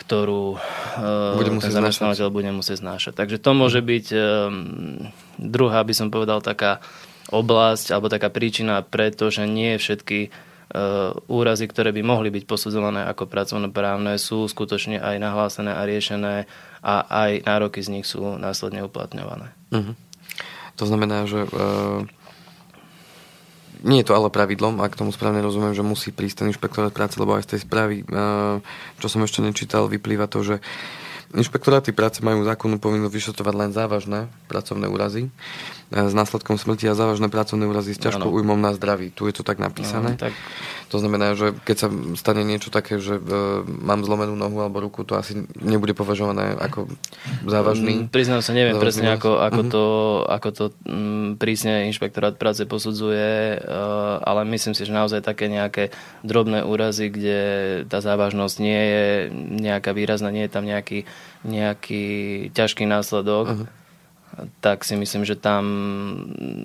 ktorú 0.00 0.56
e, 0.56 1.36
bude 1.36 1.60
ten 1.60 1.76
zamestnávateľ 1.76 2.32
znášať. 2.32 2.36
bude 2.40 2.50
musieť 2.56 2.80
znášať. 2.80 3.12
Takže 3.20 3.36
to 3.36 3.52
môže 3.52 3.84
byť 3.84 4.06
um, 4.16 5.12
druhá, 5.36 5.84
by 5.84 5.92
som 5.92 6.08
povedal, 6.08 6.40
taká 6.40 6.80
oblasť 7.28 7.92
alebo 7.92 8.08
taká 8.08 8.32
príčina, 8.32 8.80
pretože 8.80 9.44
nie 9.44 9.76
všetky 9.76 10.32
úrazy, 11.26 11.66
ktoré 11.66 11.90
by 11.90 12.02
mohli 12.06 12.30
byť 12.30 12.44
posudzované 12.46 13.02
ako 13.10 13.26
pracovnoprávne, 13.26 14.14
sú 14.22 14.46
skutočne 14.46 15.02
aj 15.02 15.18
nahlásené 15.18 15.74
a 15.74 15.82
riešené 15.82 16.46
a 16.78 16.94
aj 17.26 17.42
nároky 17.42 17.82
z 17.82 17.90
nich 17.90 18.06
sú 18.06 18.38
následne 18.38 18.86
uplatňované. 18.86 19.50
Uh-huh. 19.74 19.98
To 20.78 20.84
znamená, 20.86 21.26
že 21.26 21.42
uh, 21.42 22.06
nie 23.82 23.98
je 24.00 24.06
to 24.06 24.14
ale 24.14 24.30
pravidlom, 24.30 24.78
ak 24.78 24.94
tomu 24.94 25.10
správne 25.10 25.42
rozumiem, 25.42 25.74
že 25.74 25.82
musí 25.82 26.14
prísť 26.14 26.46
ten 26.46 26.50
inšpektorát 26.54 26.94
práce, 26.94 27.18
lebo 27.18 27.34
aj 27.34 27.50
z 27.50 27.58
tej 27.58 27.60
správy, 27.66 27.96
uh, 28.06 28.62
čo 29.02 29.06
som 29.10 29.26
ešte 29.26 29.42
nečítal, 29.42 29.90
vyplýva 29.90 30.30
to, 30.30 30.46
že 30.46 30.56
Inšpektoráty 31.30 31.94
práce 31.94 32.18
majú 32.26 32.42
zákonnú 32.42 32.82
povinnosť 32.82 33.14
vyšetrovať 33.14 33.54
len 33.54 33.70
závažné 33.70 34.26
pracovné 34.50 34.90
úrazy 34.90 35.30
s 35.90 36.14
následkom 36.14 36.54
smrti 36.54 36.86
a 36.86 36.94
závažné 36.94 37.26
pracovné 37.26 37.66
úrazy 37.66 37.94
s 37.94 38.02
ťažkou 38.02 38.30
újmom 38.30 38.58
na 38.58 38.70
zdraví. 38.74 39.10
Tu 39.10 39.26
je 39.26 39.34
to 39.34 39.42
tak 39.42 39.58
napísané. 39.58 40.14
No, 40.14 40.22
tak... 40.22 40.34
To 40.90 40.98
znamená, 40.98 41.38
že 41.38 41.54
keď 41.54 41.76
sa 41.78 41.88
stane 42.18 42.42
niečo 42.42 42.70
také, 42.70 42.98
že 42.98 43.18
e, 43.18 43.22
mám 43.62 44.02
zlomenú 44.02 44.34
nohu 44.34 44.58
alebo 44.58 44.82
ruku, 44.82 45.06
to 45.06 45.14
asi 45.14 45.46
nebude 45.62 45.94
považované 45.94 46.58
ako 46.58 46.90
závažný. 47.46 48.06
Mm, 48.06 48.10
priznám 48.10 48.42
sa, 48.42 48.50
neviem 48.50 48.74
presne, 48.74 49.14
ako, 49.14 49.38
ako, 49.38 49.60
mm-hmm. 49.62 49.74
to, 49.74 49.84
ako 50.26 50.48
to 50.50 50.64
mm, 50.86 51.28
prísne 51.38 51.86
inšpektorát 51.90 52.34
práce 52.38 52.66
posudzuje, 52.66 53.62
uh, 53.62 54.18
ale 54.18 54.42
myslím 54.50 54.74
si, 54.74 54.82
že 54.82 54.90
naozaj 54.90 55.22
také 55.22 55.46
nejaké 55.46 55.94
drobné 56.26 56.66
úrazy, 56.66 57.06
kde 57.06 57.38
tá 57.86 58.02
závažnosť 58.02 58.56
nie 58.58 58.80
je 58.82 59.04
nejaká 59.62 59.94
výrazná, 59.94 60.34
nie 60.34 60.50
je 60.50 60.54
tam 60.58 60.66
nejaký, 60.66 61.06
nejaký 61.44 62.04
ťažký 62.52 62.84
následok. 62.84 63.46
Uh-huh 63.48 63.68
tak 64.60 64.86
si 64.86 64.94
myslím, 64.94 65.26
že 65.26 65.34
tam 65.34 65.64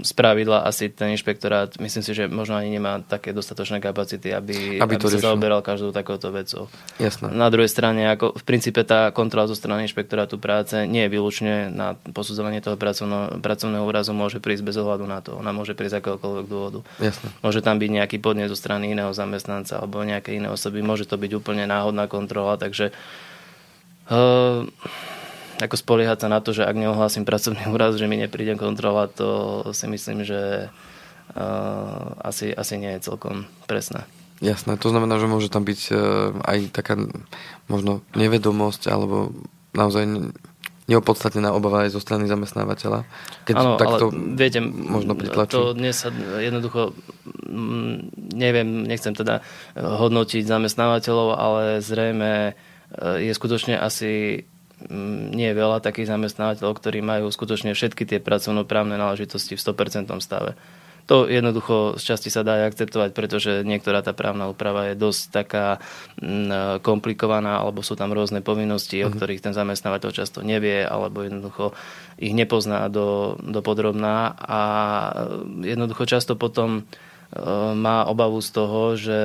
spravidla 0.05 0.63
asi 0.63 0.87
ten 0.93 1.17
inšpektorát, 1.17 1.75
myslím 1.81 2.03
si, 2.05 2.11
že 2.13 2.29
možno 2.29 2.55
ani 2.55 2.69
nemá 2.69 3.01
také 3.01 3.33
dostatočné 3.33 3.81
kapacity, 3.81 4.31
aby, 4.31 4.79
aby, 4.79 4.95
aby 4.95 5.01
sa 5.01 5.33
zaoberal 5.33 5.65
každou 5.65 5.89
takouto 5.89 6.29
vecou. 6.29 6.69
Jasné. 7.01 7.33
Na 7.33 7.49
druhej 7.49 7.67
strane, 7.67 8.05
ako 8.05 8.37
v 8.37 8.43
princípe 8.45 8.85
tá 8.85 9.09
kontrola 9.09 9.49
zo 9.49 9.57
strany 9.57 9.89
inšpektorátu 9.89 10.37
práce 10.37 10.77
nie 10.85 11.09
je 11.09 11.13
výlučne 11.13 11.73
na 11.73 11.97
posudzovanie 12.13 12.61
toho 12.61 12.77
pracovno, 12.77 13.41
pracovného 13.41 13.83
úrazu, 13.83 14.13
môže 14.13 14.37
prísť 14.37 14.63
bez 14.63 14.75
ohľadu 14.77 15.05
na 15.09 15.19
to. 15.25 15.33
Ona 15.41 15.49
môže 15.49 15.73
prísť 15.73 15.97
z 15.97 15.99
akéhokoľvek 16.05 16.45
dôvodu. 16.45 16.79
Jasné. 17.01 17.27
Môže 17.41 17.65
tam 17.65 17.81
byť 17.81 17.89
nejaký 17.89 18.17
podnet 18.21 18.47
zo 18.53 18.57
strany 18.57 18.93
iného 18.93 19.09
zamestnanca 19.11 19.81
alebo 19.81 20.05
nejaké 20.05 20.37
iné 20.37 20.53
osoby. 20.53 20.85
Môže 20.85 21.09
to 21.09 21.17
byť 21.17 21.31
úplne 21.33 21.65
náhodná 21.65 22.05
kontrola, 22.05 22.61
takže 22.61 22.93
uh, 24.09 24.65
ako 25.61 25.75
spoliehať 25.79 26.25
sa 26.25 26.27
na 26.27 26.43
to, 26.43 26.51
že 26.51 26.67
ak 26.67 26.75
neohlásim 26.75 27.23
pracovný 27.23 27.65
úraz, 27.75 27.95
že 27.95 28.09
mi 28.09 28.19
nepríde 28.19 28.59
kontrola, 28.59 29.07
to 29.07 29.61
si 29.71 29.85
myslím, 29.87 30.25
že 30.27 30.69
uh, 30.69 32.05
asi, 32.21 32.51
asi 32.51 32.75
nie 32.77 32.91
je 32.97 33.05
celkom 33.11 33.47
presné. 33.69 34.03
Jasné, 34.43 34.75
to 34.75 34.91
znamená, 34.91 35.15
že 35.15 35.31
môže 35.31 35.47
tam 35.47 35.63
byť 35.63 35.81
uh, 35.89 35.97
aj 36.43 36.75
taká 36.75 36.99
možno 37.71 38.03
nevedomosť 38.13 38.91
alebo 38.91 39.31
naozaj 39.71 40.31
neopodstatnená 40.85 41.49
obava 41.49 41.87
aj 41.87 41.97
zo 41.97 42.01
strany 42.01 42.29
zamestnávateľa. 42.29 43.09
Keď 43.49 43.55
ano, 43.57 43.73
takto 43.81 44.13
ale 44.13 44.37
viete, 44.37 44.61
možno 44.61 45.17
pritlačí. 45.17 45.57
to 45.57 45.73
dnes 45.73 45.97
sa 45.97 46.13
jednoducho 46.37 46.93
neviem, 48.35 48.85
nechcem 48.85 49.17
teda 49.17 49.41
hodnotiť 49.73 50.45
zamestnávateľov, 50.45 51.27
ale 51.33 51.63
zrejme 51.81 52.53
je 52.99 53.31
skutočne 53.35 53.75
asi 53.79 54.43
Mm, 54.75 55.31
nie 55.31 55.55
je 55.55 55.55
veľa 55.55 55.79
takých 55.79 56.11
zamestnávateľov, 56.11 56.75
ktorí 56.75 56.99
majú 56.99 57.31
skutočne 57.31 57.71
všetky 57.71 58.03
tie 58.03 58.19
pracovnoprávne 58.19 58.99
náležitosti 58.99 59.55
v 59.55 59.63
100% 59.63 60.11
stave. 60.19 60.59
To 61.05 61.29
jednoducho 61.29 62.01
z 62.01 62.03
časti 62.03 62.33
sa 62.33 62.41
dá 62.41 62.59
aj 62.65 62.73
akceptovať, 62.73 63.09
pretože 63.13 63.61
niektorá 63.61 64.01
tá 64.01 64.11
právna 64.11 64.49
úprava 64.49 64.89
je 64.89 64.99
dosť 64.99 65.21
taká 65.31 65.67
mm, 66.19 66.81
komplikovaná, 66.83 67.61
alebo 67.61 67.85
sú 67.85 67.95
tam 67.95 68.11
rôzne 68.11 68.43
povinnosti, 68.43 68.99
mm-hmm. 68.99 69.07
o 69.07 69.09
mhm. 69.13 69.15
ktorých 69.15 69.43
ten 69.47 69.53
zamestnávateľ 69.55 70.11
často 70.11 70.43
nevie, 70.43 70.83
alebo 70.83 71.23
jednoducho 71.23 71.71
ich 72.19 72.35
nepozná 72.35 72.91
do, 72.91 73.39
do 73.39 73.63
podrobná 73.63 74.35
a 74.35 74.61
jednoducho 75.63 76.03
často 76.03 76.35
potom 76.35 76.81
e, 76.81 76.83
má 77.79 78.03
obavu 78.11 78.43
z 78.43 78.49
toho, 78.51 78.81
že 78.99 79.19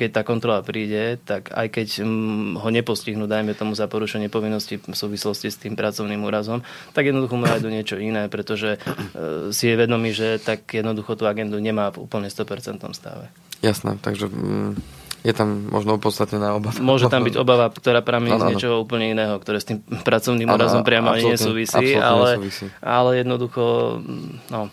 keď 0.00 0.10
tá 0.16 0.22
kontrola 0.24 0.64
príde, 0.64 1.20
tak 1.20 1.52
aj 1.52 1.68
keď 1.68 1.88
mm, 2.00 2.56
ho 2.56 2.68
nepostihnú, 2.72 3.28
dajme 3.28 3.52
tomu 3.52 3.76
za 3.76 3.84
porušenie 3.84 4.32
povinnosti 4.32 4.80
v 4.80 4.96
súvislosti 4.96 5.52
s 5.52 5.60
tým 5.60 5.76
pracovným 5.76 6.24
úrazom, 6.24 6.64
tak 6.96 7.12
jednoducho 7.12 7.36
mu 7.36 7.44
nájdu 7.44 7.68
niečo 7.68 8.00
iné, 8.00 8.32
pretože 8.32 8.80
e, 8.80 9.52
si 9.52 9.68
je 9.68 9.74
vedomý, 9.76 10.16
že 10.16 10.40
tak 10.40 10.64
jednoducho 10.72 11.20
tú 11.20 11.28
agendu 11.28 11.60
nemá 11.60 11.92
v 11.92 12.08
úplne 12.08 12.32
100% 12.32 12.80
stave. 12.96 13.28
Jasné, 13.60 14.00
takže 14.00 14.32
mm, 14.32 14.80
je 15.20 15.32
tam 15.36 15.68
možno 15.68 16.00
opodstatnená 16.00 16.56
obava. 16.56 16.80
Môže 16.80 17.12
tam 17.12 17.20
byť 17.28 17.36
obava, 17.36 17.68
ktorá 17.68 18.00
pramení 18.00 18.40
z 18.40 18.56
niečoho 18.56 18.80
úplne 18.80 19.12
iného, 19.12 19.36
ktoré 19.36 19.60
s 19.60 19.68
tým 19.68 19.84
pracovným 19.84 20.48
úrazom 20.48 20.80
priamo 20.80 21.12
ani 21.12 21.36
nesúvisí, 21.36 21.92
ale, 22.00 22.40
nesúvisí. 22.40 22.72
ale 22.80 23.20
jednoducho, 23.20 24.00
mm, 24.00 24.48
no, 24.48 24.72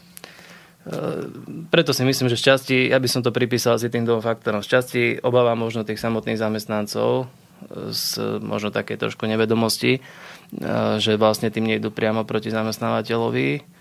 preto 1.67 1.91
si 1.91 2.03
myslím, 2.08 2.32
že 2.32 2.39
šťastí, 2.39 2.91
ja 2.91 2.98
by 3.01 3.08
som 3.12 3.22
to 3.25 3.36
pripísal 3.36 3.75
asi 3.75 3.91
tým 3.91 4.08
dvom 4.08 4.24
faktorom. 4.24 4.63
Šťastí 4.63 5.20
obáva 5.25 5.58
možno 5.58 5.84
tých 5.84 6.00
samotných 6.00 6.39
zamestnancov 6.39 7.25
e, 7.25 7.91
z 7.91 8.39
možno 8.39 8.72
také 8.72 8.96
trošku 8.96 9.27
nevedomosti, 9.27 10.00
e, 10.00 10.01
že 11.01 11.20
vlastne 11.20 11.51
tým 11.51 11.67
nejdu 11.67 11.91
priamo 11.91 12.24
proti 12.24 12.53
zamestnávateľovi 12.53 13.77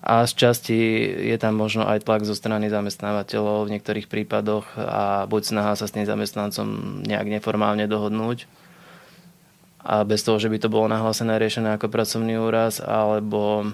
a 0.00 0.24
z 0.24 0.32
časti 0.32 0.80
je 1.28 1.36
tam 1.36 1.60
možno 1.60 1.84
aj 1.84 2.08
tlak 2.08 2.24
zo 2.24 2.32
strany 2.32 2.72
zamestnávateľov 2.72 3.68
v 3.68 3.72
niektorých 3.76 4.08
prípadoch 4.08 4.64
a 4.80 5.28
buď 5.28 5.42
snaha 5.44 5.72
sa 5.76 5.84
s 5.84 5.92
tým 5.92 6.08
zamestnancom 6.08 6.66
nejak 7.04 7.28
neformálne 7.28 7.84
dohodnúť 7.84 8.48
a 9.80 10.04
bez 10.04 10.24
toho, 10.24 10.36
že 10.36 10.52
by 10.52 10.58
to 10.60 10.72
bolo 10.72 10.88
nahlásené 10.92 11.40
riešené 11.40 11.76
ako 11.76 11.88
pracovný 11.88 12.36
úraz 12.36 12.84
alebo 12.84 13.72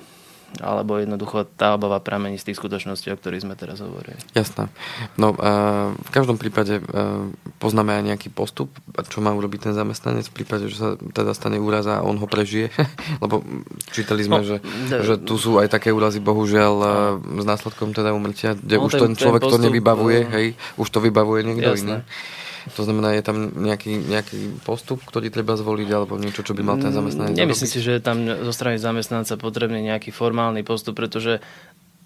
alebo 0.61 0.97
jednoducho 0.97 1.45
tá 1.59 1.77
obava 1.77 2.01
pramení 2.01 2.41
z 2.41 2.51
tých 2.53 2.59
skutočností, 2.63 3.13
o 3.13 3.19
ktorých 3.19 3.45
sme 3.45 3.55
teraz 3.59 3.83
hovorili. 3.85 4.17
Jasné. 4.33 4.73
No 5.21 5.37
uh, 5.37 5.93
v 5.93 6.11
každom 6.15 6.41
prípade 6.41 6.81
uh, 6.81 7.29
poznáme 7.61 7.93
aj 8.01 8.03
nejaký 8.15 8.29
postup, 8.33 8.73
čo 9.11 9.21
má 9.21 9.35
urobiť 9.37 9.69
ten 9.71 9.75
zamestnanec 9.77 10.25
v 10.31 10.35
prípade, 10.35 10.71
že 10.73 10.77
sa 10.79 10.89
teda 10.97 11.37
stane 11.37 11.61
úraz 11.61 11.85
a 11.91 12.01
on 12.01 12.17
ho 12.17 12.27
prežije, 12.31 12.73
lebo 13.25 13.45
čítali 13.93 14.25
sme, 14.25 14.41
no, 14.41 14.47
že, 14.47 14.57
de, 14.63 15.03
že 15.05 15.15
tu 15.21 15.37
sú 15.37 15.61
aj 15.61 15.69
také 15.69 15.93
úrazy, 15.93 16.23
bohužiaľ, 16.23 16.75
uh, 16.81 16.89
s 17.21 17.45
následkom 17.45 17.93
teda 17.93 18.17
umrtia, 18.17 18.57
kde 18.57 18.81
no, 18.81 18.87
už 18.89 18.93
ten, 18.97 19.13
ten 19.13 19.13
človek 19.19 19.43
ten 19.45 19.51
postup, 19.51 19.61
to 19.61 19.67
nevybavuje, 19.69 20.21
hej, 20.31 20.47
už 20.81 20.89
to 20.89 20.99
vybavuje 21.05 21.41
niekto 21.45 21.75
jasné. 21.77 22.01
iný. 22.01 22.45
To 22.75 22.83
znamená, 22.83 23.15
je 23.15 23.23
tam 23.23 23.55
nejaký, 23.55 23.95
nejaký 24.11 24.59
postup, 24.67 24.99
ktorý 25.07 25.31
treba 25.31 25.55
zvoliť, 25.55 25.89
alebo 25.95 26.19
niečo, 26.19 26.43
čo 26.43 26.51
by 26.51 26.67
mal 26.67 26.83
ten 26.83 26.91
zamestnanec 26.91 27.39
Nemyslím 27.39 27.71
si, 27.71 27.79
že 27.79 27.95
je 27.95 28.03
tam 28.03 28.27
zo 28.27 28.51
strany 28.51 28.83
zamestnanca 28.83 29.39
potrebný 29.39 29.87
nejaký 29.87 30.11
formálny 30.11 30.67
postup, 30.67 30.99
pretože 30.99 31.39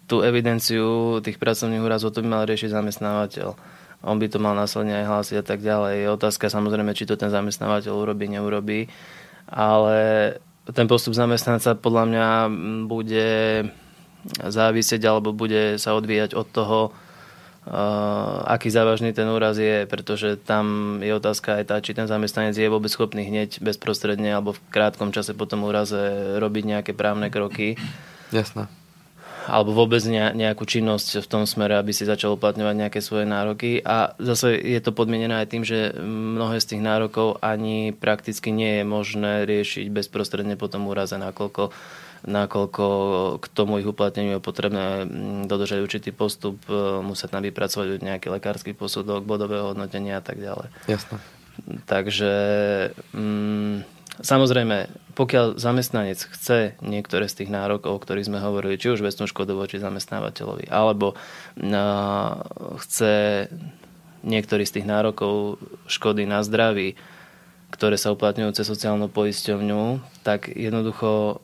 tú 0.04 0.20
evidenciu 0.20 1.22
tých 1.24 1.40
pracovných 1.40 1.80
úrazov 1.80 2.12
to 2.12 2.20
by 2.20 2.28
mal 2.28 2.42
riešiť 2.44 2.76
zamestnávateľ. 2.76 3.48
On 4.04 4.16
by 4.20 4.26
to 4.28 4.36
mal 4.40 4.52
následne 4.52 5.00
aj 5.00 5.08
hlásiť 5.08 5.36
a 5.40 5.44
tak 5.44 5.60
ďalej. 5.64 5.94
Je 6.04 6.08
otázka 6.12 6.52
samozrejme, 6.52 6.92
či 6.92 7.08
to 7.08 7.16
ten 7.16 7.32
zamestnávateľ 7.32 7.92
urobí, 7.94 8.28
neurobí. 8.28 8.88
Ale 9.48 9.98
ten 10.68 10.86
postup 10.88 11.16
zamestnanca 11.16 11.76
podľa 11.76 12.04
mňa 12.08 12.26
bude 12.84 13.28
závisieť 14.44 15.02
alebo 15.08 15.32
bude 15.32 15.80
sa 15.80 15.96
odvíjať 15.96 16.36
od 16.36 16.48
toho, 16.48 16.78
aký 18.48 18.72
závažný 18.72 19.12
ten 19.12 19.28
úraz 19.28 19.60
je, 19.60 19.84
pretože 19.84 20.40
tam 20.40 20.96
je 21.04 21.12
otázka 21.12 21.60
aj 21.60 21.64
tá, 21.68 21.76
či 21.84 21.92
ten 21.92 22.08
zamestnanec 22.08 22.56
je 22.56 22.72
vôbec 22.72 22.88
schopný 22.88 23.28
hneď 23.28 23.60
bezprostredne 23.60 24.32
alebo 24.32 24.56
v 24.56 24.64
krátkom 24.72 25.12
čase 25.12 25.36
po 25.36 25.44
tom 25.44 25.68
úraze 25.68 26.00
robiť 26.40 26.64
nejaké 26.64 26.92
právne 26.96 27.28
kroky. 27.28 27.76
Jasné. 28.32 28.64
Alebo 29.50 29.74
vôbec 29.74 30.04
nejakú 30.08 30.62
činnosť 30.62 31.24
v 31.24 31.28
tom 31.28 31.42
smere, 31.44 31.74
aby 31.76 31.90
si 31.90 32.08
začal 32.08 32.36
uplatňovať 32.38 32.76
nejaké 32.76 33.00
svoje 33.02 33.24
nároky. 33.26 33.82
A 33.82 34.14
zase 34.20 34.54
je 34.54 34.78
to 34.78 34.94
podmienené 34.94 35.42
aj 35.42 35.48
tým, 35.50 35.64
že 35.66 35.96
mnohé 36.00 36.60
z 36.60 36.76
tých 36.76 36.82
nárokov 36.84 37.40
ani 37.42 37.90
prakticky 37.90 38.52
nie 38.54 38.80
je 38.80 38.84
možné 38.86 39.48
riešiť 39.48 39.90
bezprostredne 39.90 40.54
po 40.60 40.70
tom 40.70 40.86
úraze, 40.86 41.16
nakoľko 41.16 41.62
uh, 41.66 41.74
nakoľko 42.26 42.84
k 43.40 43.46
tomu 43.52 43.80
ich 43.80 43.88
uplatneniu 43.88 44.38
je 44.38 44.42
potrebné 44.44 45.04
mm, 45.04 45.42
dodržať 45.48 45.78
určitý 45.80 46.10
postup, 46.12 46.60
e, 46.68 47.00
musia 47.00 47.32
tam 47.32 47.40
vypracovať 47.40 48.00
nejaký 48.00 48.28
lekársky 48.28 48.76
posudok, 48.76 49.24
bodové 49.24 49.60
hodnotenia 49.60 50.20
a 50.20 50.24
tak 50.24 50.40
ďalej. 50.40 50.68
Jasné. 50.84 51.16
Takže 51.88 52.32
mm, 53.12 53.84
samozrejme, 54.20 54.88
pokiaľ 55.16 55.60
zamestnanec 55.60 56.20
chce 56.20 56.76
niektoré 56.84 57.28
z 57.28 57.44
tých 57.44 57.50
nárokov, 57.52 57.96
o 57.96 58.02
ktorých 58.02 58.28
sme 58.28 58.40
hovorili, 58.40 58.80
či 58.80 58.92
už 58.92 59.04
vecnú 59.04 59.24
škodu 59.28 59.52
voči 59.56 59.80
zamestnávateľovi, 59.80 60.68
alebo 60.68 61.16
no, 61.56 61.84
chce 62.80 63.46
niektorý 64.20 64.68
z 64.68 64.80
tých 64.80 64.86
nárokov 64.88 65.56
škody 65.88 66.28
na 66.28 66.44
zdraví, 66.44 66.96
ktoré 67.70 67.96
sa 67.96 68.12
uplatňujú 68.12 68.50
cez 68.52 68.66
sociálnu 68.66 69.08
poisťovňu, 69.08 70.02
tak 70.26 70.50
jednoducho 70.52 71.40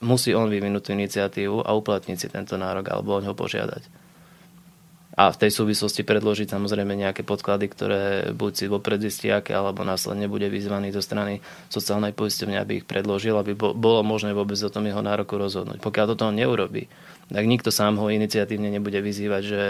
musí 0.00 0.34
on 0.34 0.46
vyvinúť 0.46 0.82
tú 0.82 0.90
iniciatívu 0.94 1.66
a 1.66 1.70
uplatniť 1.74 2.16
si 2.18 2.28
tento 2.30 2.54
nárok 2.54 2.94
alebo 2.94 3.18
ho 3.18 3.34
požiadať. 3.34 4.08
A 5.18 5.34
v 5.34 5.40
tej 5.42 5.50
súvislosti 5.50 6.06
predložiť 6.06 6.54
samozrejme 6.54 6.94
nejaké 6.94 7.26
podklady, 7.26 7.66
ktoré 7.66 8.02
buď 8.38 8.52
si 8.54 8.64
vopred 8.70 9.02
zistí, 9.02 9.34
aké, 9.34 9.50
alebo 9.50 9.82
následne 9.82 10.30
bude 10.30 10.46
vyzvaný 10.46 10.94
zo 10.94 11.02
strany 11.02 11.42
sociálnej 11.66 12.14
poisťovne, 12.14 12.54
aby 12.54 12.72
ich 12.78 12.86
predložil, 12.86 13.34
aby 13.34 13.58
bolo 13.58 14.06
možné 14.06 14.30
vôbec 14.30 14.54
o 14.62 14.70
tom 14.70 14.86
jeho 14.86 15.02
nároku 15.02 15.34
rozhodnúť. 15.34 15.82
Pokiaľ 15.82 16.14
toto 16.14 16.30
on 16.30 16.38
neurobí, 16.38 16.86
tak 17.34 17.44
nikto 17.50 17.74
sám 17.74 17.98
ho 17.98 18.06
iniciatívne 18.14 18.70
nebude 18.70 19.02
vyzývať, 19.02 19.42
že 19.42 19.60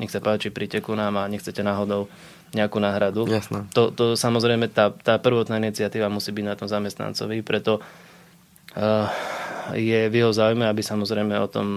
nech 0.00 0.08
sa 0.08 0.24
páči, 0.24 0.48
príďte 0.48 0.80
ku 0.80 0.96
nám 0.96 1.20
a 1.20 1.28
nechcete 1.28 1.60
náhodou 1.60 2.08
nejakú 2.56 2.80
náhradu. 2.80 3.28
Jasné. 3.28 3.68
To, 3.76 3.92
to 3.92 4.16
samozrejme, 4.16 4.72
tá, 4.72 4.88
tá 4.88 5.20
prvotná 5.20 5.60
iniciatíva 5.60 6.08
musí 6.08 6.32
byť 6.32 6.44
na 6.48 6.56
tom 6.56 6.64
zamestnancovi, 6.64 7.44
preto 7.44 7.84
je 9.74 10.00
v 10.08 10.14
jeho 10.14 10.32
záujme, 10.32 10.64
aby 10.64 10.80
samozrejme 10.80 11.34
o 11.36 11.48
tom 11.50 11.68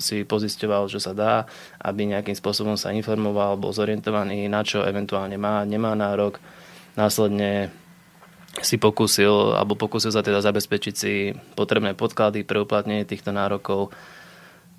si 0.00 0.24
pozisťoval, 0.24 0.88
čo 0.88 1.02
sa 1.02 1.12
dá, 1.12 1.44
aby 1.84 2.08
nejakým 2.08 2.32
spôsobom 2.32 2.80
sa 2.80 2.94
informoval, 2.94 3.60
bol 3.60 3.76
zorientovaný, 3.76 4.48
na 4.48 4.64
čo 4.64 4.86
eventuálne 4.86 5.36
má, 5.36 5.60
nemá 5.68 5.92
nárok. 5.92 6.40
Následne 6.96 7.68
si 8.64 8.80
pokúsil, 8.80 9.54
alebo 9.54 9.76
pokúsil 9.76 10.10
sa 10.10 10.24
teda 10.24 10.42
zabezpečiť 10.42 10.94
si 10.96 11.30
potrebné 11.54 11.94
podklady 11.94 12.42
pre 12.42 12.58
uplatnenie 12.58 13.06
týchto 13.06 13.30
nárokov 13.30 13.94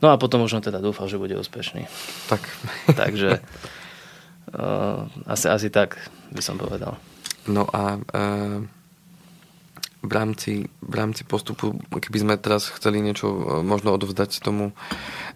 No 0.01 0.10
a 0.10 0.17
potom 0.17 0.41
možno 0.41 0.65
teda 0.65 0.81
dúfal, 0.81 1.05
že 1.05 1.22
bude 1.22 1.38
úspešný. 1.38 1.86
Tak. 2.25 2.41
Takže 3.01 3.38
uh, 3.38 5.05
asi, 5.29 5.46
asi 5.46 5.70
tak 5.70 6.01
by 6.34 6.41
som 6.41 6.58
povedal. 6.58 6.98
No 7.46 7.70
a 7.70 8.01
uh, 8.01 8.65
v 10.01 10.13
rámci, 10.17 10.65
v 10.81 10.93
rámci 10.98 11.22
postupu, 11.22 11.77
keby 11.93 12.17
sme 12.25 12.34
teraz 12.41 12.74
chceli 12.74 13.05
niečo 13.05 13.29
e, 13.29 13.39
možno 13.62 13.93
odovzdať 13.93 14.41
tomu 14.41 14.74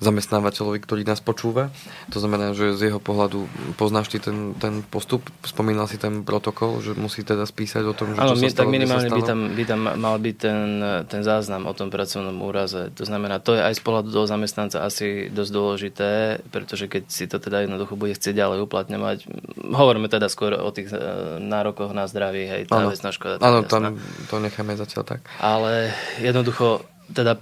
zamestnávateľovi, 0.02 0.82
ktorý 0.82 1.06
nás 1.06 1.22
počúva, 1.22 1.70
to 2.10 2.18
znamená, 2.18 2.58
že 2.58 2.74
z 2.74 2.90
jeho 2.90 2.98
pohľadu 2.98 3.46
poznáš 3.78 4.10
ty 4.10 4.18
ten, 4.18 4.58
ten 4.58 4.82
postup, 4.82 5.22
spomínal 5.46 5.86
si 5.86 6.02
ten 6.02 6.26
protokol, 6.26 6.82
že 6.82 6.98
musí 6.98 7.22
teda 7.22 7.46
spísať 7.46 7.84
o 7.86 7.94
tom, 7.94 8.18
že 8.18 8.26
Áno, 8.26 8.34
čo 8.34 8.42
sa 8.42 8.50
stalo, 8.50 8.74
tak 8.74 8.74
minimálne 8.74 9.10
by 9.14 9.22
tam, 9.22 9.40
by 9.54 9.64
tam 9.70 9.82
mal 10.02 10.18
byť 10.18 10.36
ten, 10.42 10.60
ten 11.06 11.22
záznam 11.22 11.70
o 11.70 11.74
tom 11.78 11.94
pracovnom 11.94 12.36
úraze. 12.42 12.90
To 12.98 13.06
znamená, 13.06 13.38
to 13.38 13.54
je 13.54 13.62
aj 13.62 13.78
z 13.78 13.82
pohľadu 13.86 14.10
toho 14.10 14.26
zamestnanca 14.26 14.82
asi 14.82 15.30
dosť 15.30 15.52
dôležité, 15.54 16.10
pretože 16.50 16.90
keď 16.90 17.04
si 17.06 17.30
to 17.30 17.38
teda 17.38 17.70
jednoducho 17.70 17.94
bude 17.94 18.18
chcieť 18.18 18.34
ďalej 18.34 18.66
uplatňovať, 18.66 19.18
hovoríme 19.62 20.10
teda 20.10 20.26
skôr 20.26 20.58
o 20.58 20.74
tých 20.74 20.90
e, 20.90 20.98
nárokoch 21.38 21.94
na 21.94 22.10
zdravie, 22.10 22.50
hej, 22.50 22.62
tá 22.66 22.82
vecná 22.82 23.14
škoda. 23.14 23.38
Áno, 23.46 23.62
tam 23.62 24.02
to 24.26 24.42
nech 24.42 24.55
necháme 24.56 24.80
zatiaľ 24.80 25.04
tak. 25.04 25.28
Ale 25.44 25.92
jednoducho, 26.24 26.88
teda 27.12 27.36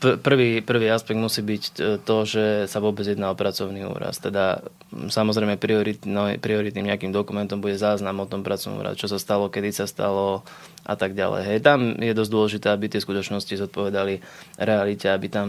prvý, 0.00 0.64
prvý 0.64 0.88
aspekt 0.88 1.20
musí 1.20 1.44
byť 1.44 1.62
to, 2.08 2.16
že 2.24 2.64
sa 2.64 2.80
vôbec 2.80 3.04
jedná 3.04 3.28
o 3.28 3.36
pracovný 3.36 3.84
úraz. 3.84 4.16
Teda 4.16 4.64
samozrejme 4.88 5.60
prioritno, 5.60 6.32
prioritným 6.40 6.88
nejakým 6.88 7.12
dokumentom 7.12 7.60
bude 7.60 7.76
záznam 7.76 8.24
o 8.24 8.26
tom 8.26 8.40
pracovnom 8.40 8.80
úraze, 8.80 8.96
čo 8.96 9.12
sa 9.12 9.20
stalo, 9.20 9.52
kedy 9.52 9.68
sa 9.68 9.84
stalo 9.84 10.48
a 10.86 10.94
tak 10.96 11.12
ďalej. 11.12 11.42
Hej, 11.44 11.58
tam 11.60 11.98
je 11.98 12.14
dosť 12.16 12.30
dôležité, 12.30 12.66
aby 12.72 12.86
tie 12.88 13.04
skutočnosti 13.04 13.52
zodpovedali 13.58 14.24
realite, 14.56 15.12
aby 15.12 15.26
tam 15.28 15.48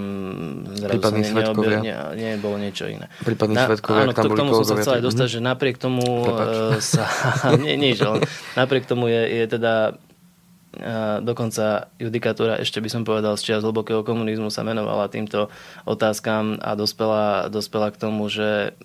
zrazu 0.76 1.00
sa 1.00 1.14
ne, 1.14 1.30
neobjel, 1.30 1.82
ne, 1.86 1.94
nebolo 2.36 2.58
niečo 2.60 2.90
iné. 2.90 3.08
Prípadní 3.24 3.56
Na, 3.56 3.70
svetkovia, 3.70 4.10
áno, 4.10 4.12
tam 4.12 4.28
k 4.28 4.38
tomu 4.38 4.52
som 4.60 4.66
sa 4.66 4.76
chcel 4.82 5.00
aj 5.00 5.04
dostať, 5.08 5.28
že 5.38 5.40
napriek 5.40 5.78
tomu 5.80 6.04
Prepač. 6.26 6.84
sa... 6.84 7.06
nie, 7.64 7.78
nie, 7.78 7.94
napriek 8.58 8.90
tomu 8.90 9.08
je, 9.08 9.46
je 9.46 9.46
teda 9.46 9.94
dokonca 11.26 11.90
judikatúra, 11.98 12.62
ešte 12.62 12.78
by 12.78 12.90
som 12.90 13.04
povedal, 13.04 13.34
z 13.36 13.52
čias 13.52 13.66
hlbokého 13.66 14.06
komunizmu 14.06 14.54
sa 14.54 14.62
menovala 14.62 15.10
týmto 15.10 15.50
otázkam 15.90 16.62
a 16.62 16.78
dospela, 16.78 17.50
dospela 17.50 17.90
k 17.90 18.02
tomu, 18.02 18.30
že 18.30 18.78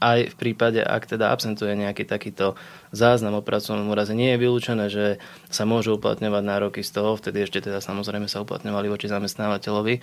aj 0.00 0.32
v 0.32 0.34
prípade, 0.40 0.80
ak 0.80 1.12
teda 1.12 1.28
absentuje 1.28 1.76
nejaký 1.76 2.08
takýto 2.08 2.56
záznam 2.88 3.36
o 3.36 3.44
pracovnom 3.44 3.84
úraze, 3.92 4.16
nie 4.16 4.32
je 4.32 4.40
vylúčené, 4.40 4.88
že 4.88 5.20
sa 5.52 5.68
môžu 5.68 6.00
uplatňovať 6.00 6.42
nároky 6.42 6.80
z 6.80 6.90
toho, 6.96 7.20
vtedy 7.20 7.44
ešte 7.44 7.60
teda 7.68 7.84
samozrejme 7.84 8.24
sa 8.24 8.40
uplatňovali 8.40 8.88
voči 8.88 9.12
zamestnávateľovi. 9.12 10.00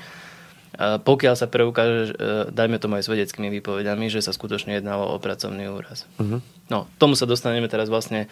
Pokiaľ 0.77 1.33
sa 1.39 1.47
preukáže, 1.47 2.11
e, 2.11 2.51
dajme 2.51 2.77
tomu 2.77 2.99
aj 2.99 3.07
vedeckými 3.07 3.47
výpovediami, 3.49 4.11
že 4.11 4.21
sa 4.21 4.35
skutočne 4.35 4.77
jednalo 4.77 5.09
o 5.09 5.17
pracovný 5.17 5.71
úraz. 5.71 6.05
Uh-huh. 6.19 6.43
No, 6.67 6.85
tomu 7.01 7.15
sa 7.15 7.25
dostaneme 7.25 7.65
teraz 7.71 7.87
vlastne 7.87 8.27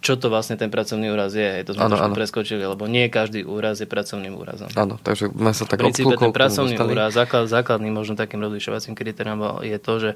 čo 0.00 0.16
to 0.16 0.32
vlastne 0.32 0.56
ten 0.56 0.72
pracovný 0.72 1.12
úraz 1.12 1.36
je. 1.36 1.60
To 1.68 1.76
sme 1.76 1.84
ano, 1.84 1.92
trošku 1.92 2.08
ano. 2.08 2.16
preskočili, 2.16 2.64
lebo 2.64 2.88
nie 2.88 3.12
každý 3.12 3.44
úraz 3.44 3.84
je 3.84 3.88
pracovným 3.88 4.32
úrazom. 4.32 4.72
Áno, 4.72 4.96
takže 4.96 5.28
sme 5.28 5.52
sa 5.52 5.68
tak 5.68 5.76
V 5.76 5.92
princípe 5.92 6.16
ten 6.16 6.32
pracovný 6.32 6.80
úraz, 6.80 7.12
základ, 7.12 7.52
základným 7.52 7.92
možno 7.92 8.16
takým 8.16 8.40
rozlišovacím 8.40 8.96
kritériom 8.96 9.60
je 9.60 9.76
to, 9.76 9.94
že 10.00 10.10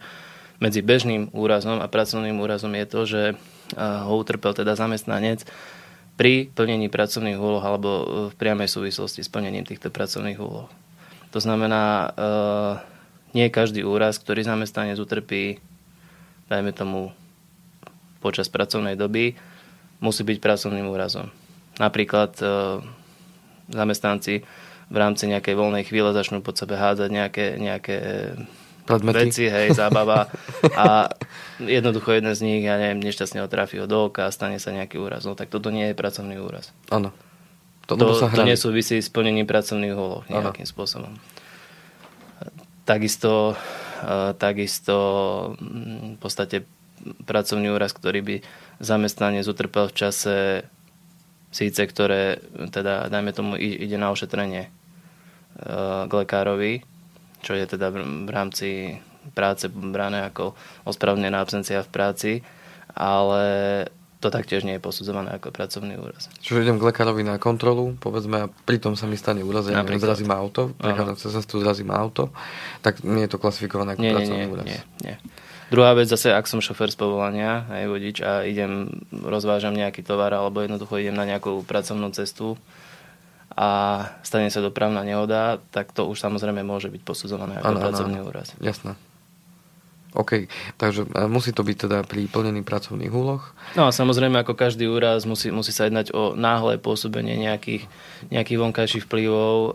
medzi 0.56 0.80
bežným 0.80 1.28
úrazom 1.36 1.84
a 1.84 1.86
pracovným 1.90 2.40
úrazom 2.40 2.72
je 2.72 2.86
to, 2.88 3.00
že 3.04 3.22
ho 3.76 4.14
utrpel 4.16 4.56
teda 4.56 4.72
zamestnanec 4.72 5.44
pri 6.16 6.48
plnení 6.48 6.88
pracovných 6.88 7.36
úloh 7.36 7.60
alebo 7.60 7.90
v 8.32 8.34
priamej 8.40 8.72
súvislosti 8.72 9.20
s 9.20 9.28
plnením 9.28 9.68
týchto 9.68 9.92
pracovných 9.92 10.40
úloh. 10.40 10.70
To 11.34 11.42
znamená, 11.42 12.14
nie 13.34 13.50
každý 13.50 13.82
úraz, 13.82 14.22
ktorý 14.22 14.46
zamestnanec 14.46 14.94
utrpí, 15.02 15.58
dajme 16.46 16.70
tomu 16.70 17.10
počas 18.22 18.46
pracovnej 18.46 18.94
doby, 18.94 19.34
musí 19.98 20.22
byť 20.22 20.38
pracovným 20.38 20.86
úrazom. 20.86 21.28
Napríklad 21.76 22.38
e, 22.38 22.46
zamestnanci 23.68 24.46
v 24.88 24.96
rámci 24.96 25.26
nejakej 25.26 25.58
voľnej 25.58 25.84
chvíle 25.84 26.14
začnú 26.14 26.40
pod 26.40 26.54
sebe 26.54 26.78
hádzať 26.78 27.10
nejaké, 27.10 27.46
nejaké 27.58 27.96
Predmety. 28.84 29.16
veci, 29.28 29.44
hej, 29.50 29.74
zábava 29.74 30.30
a 30.80 31.10
jednoducho 31.58 32.14
jeden 32.14 32.32
z 32.36 32.40
nich, 32.44 32.62
ja 32.62 32.78
neviem, 32.78 33.00
nešťastne 33.00 33.42
ho 33.42 33.48
trafí 33.48 33.80
do 33.80 34.08
oka 34.08 34.28
a 34.28 34.34
stane 34.34 34.62
sa 34.62 34.70
nejaký 34.70 35.00
úraz. 35.00 35.26
No 35.26 35.34
tak 35.34 35.50
toto 35.50 35.72
nie 35.74 35.90
je 35.90 35.98
pracovný 35.98 36.38
úraz. 36.38 36.70
Áno. 36.92 37.10
To, 37.84 38.00
to, 38.00 38.16
to 38.32 38.42
nesúvisí 38.48 39.00
s 39.00 39.12
plnením 39.12 39.44
pracovných 39.44 39.92
úloh 39.92 40.24
nejakým 40.28 40.64
ano. 40.64 40.72
spôsobom. 40.72 41.12
Takisto, 42.84 43.56
e, 44.00 44.32
takisto 44.36 44.96
mm, 45.60 46.16
v 46.16 46.18
podstate 46.20 46.56
pracovný 47.28 47.68
úraz, 47.72 47.92
ktorý 47.92 48.20
by 48.24 48.36
zamestnanec 48.80 49.44
utrpel 49.44 49.92
v 49.92 49.96
čase 49.96 50.36
síce, 51.54 51.80
ktoré 51.84 52.42
teda, 52.72 53.06
dajme 53.12 53.30
tomu, 53.30 53.52
ide 53.60 54.00
na 54.00 54.10
ošetrenie 54.10 54.68
e, 54.68 54.70
k 56.08 56.12
lekárovi, 56.12 56.82
čo 57.44 57.52
je 57.52 57.64
teda 57.68 57.92
v 57.92 58.30
rámci 58.32 58.98
práce 59.32 59.68
brané 59.72 60.28
ako 60.28 60.52
ospravedlnená 60.84 61.40
absencia 61.40 61.80
v 61.80 61.92
práci, 61.92 62.32
ale 62.92 63.44
to 64.24 64.32
taktiež 64.32 64.64
nie 64.64 64.80
je 64.80 64.82
posudzované 64.82 65.36
ako 65.36 65.52
pracovný 65.52 66.00
úraz. 66.00 66.32
Čiže 66.40 66.64
idem 66.64 66.80
k 66.80 66.88
lekárovi 66.88 67.20
na 67.20 67.36
kontrolu, 67.36 67.92
povedzme, 68.00 68.36
a 68.40 68.46
pritom 68.48 68.96
sa 68.96 69.04
mi 69.04 69.20
stane 69.20 69.44
úraz, 69.44 69.68
ja 69.68 69.84
neviem, 69.84 70.00
zrazím 70.00 70.32
auto, 70.32 70.72
prechádzam 70.80 71.20
cez 71.20 71.30
cestu, 71.36 71.60
zrazím 71.60 71.92
auto, 71.92 72.32
tak 72.80 73.04
nie 73.04 73.28
je 73.28 73.36
to 73.36 73.38
klasifikované 73.38 73.92
ako 73.92 74.00
nie, 74.00 74.14
pracovný 74.16 74.40
nie, 74.40 74.48
úraz. 74.48 74.66
Nie, 74.66 74.80
nie. 75.04 75.16
Druhá 75.68 75.92
vec 75.92 76.08
zase, 76.08 76.32
ak 76.32 76.48
som 76.48 76.64
šofer 76.64 76.88
z 76.88 76.96
povolania, 76.96 77.68
aj 77.68 77.84
vodič 77.88 78.16
a 78.24 78.48
idem, 78.48 79.04
rozvážam 79.12 79.76
nejaký 79.76 80.00
tovar 80.00 80.32
alebo 80.32 80.64
jednoducho 80.64 80.96
idem 80.96 81.16
na 81.16 81.28
nejakú 81.28 81.60
pracovnú 81.68 82.08
cestu 82.16 82.56
a 83.52 83.68
stane 84.24 84.48
sa 84.48 84.64
dopravná 84.64 85.04
nehoda, 85.04 85.60
tak 85.68 85.92
to 85.92 86.08
už 86.08 86.16
samozrejme 86.16 86.64
môže 86.64 86.88
byť 86.88 87.02
posudzované 87.04 87.60
ako 87.60 87.76
ano, 87.76 87.80
pracovný 87.80 88.18
ano. 88.20 88.28
úraz. 88.32 88.56
Jasné. 88.60 88.96
OK, 90.14 90.46
takže 90.78 91.10
musí 91.26 91.50
to 91.50 91.66
byť 91.66 91.76
teda 91.90 91.98
pri 92.06 92.30
plnení 92.30 92.62
pracovných 92.62 93.10
úloh. 93.10 93.42
No 93.74 93.86
a 93.86 93.90
samozrejme, 93.90 94.46
ako 94.46 94.54
každý 94.54 94.86
úraz, 94.86 95.26
musí, 95.26 95.50
musí 95.50 95.74
sa 95.74 95.90
jednať 95.90 96.14
o 96.14 96.38
náhle 96.38 96.78
pôsobenie 96.78 97.34
nejakých, 97.34 97.90
nejakých 98.30 98.58
vonkajších 98.62 99.04
vplyvov, 99.10 99.56
e, 99.58 99.72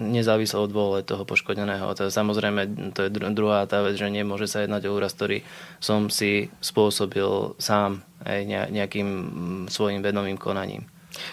nezávisle 0.00 0.58
od 0.58 0.72
vôle 0.74 1.06
toho 1.06 1.22
poškodeného. 1.22 1.92
To 1.94 2.08
je, 2.08 2.10
samozrejme, 2.10 2.92
to 2.96 3.06
je 3.06 3.10
druhá 3.12 3.68
tá 3.70 3.84
vec, 3.86 3.94
že 3.94 4.10
nemôže 4.10 4.50
sa 4.50 4.66
jednať 4.66 4.90
o 4.90 4.94
úraz, 4.98 5.14
ktorý 5.14 5.46
som 5.78 6.10
si 6.10 6.50
spôsobil 6.58 7.54
sám 7.62 8.02
aj 8.26 8.72
nejakým 8.74 9.06
mm, 9.06 9.62
svojim 9.70 10.02
vedomým 10.02 10.34
konaním. 10.40 10.88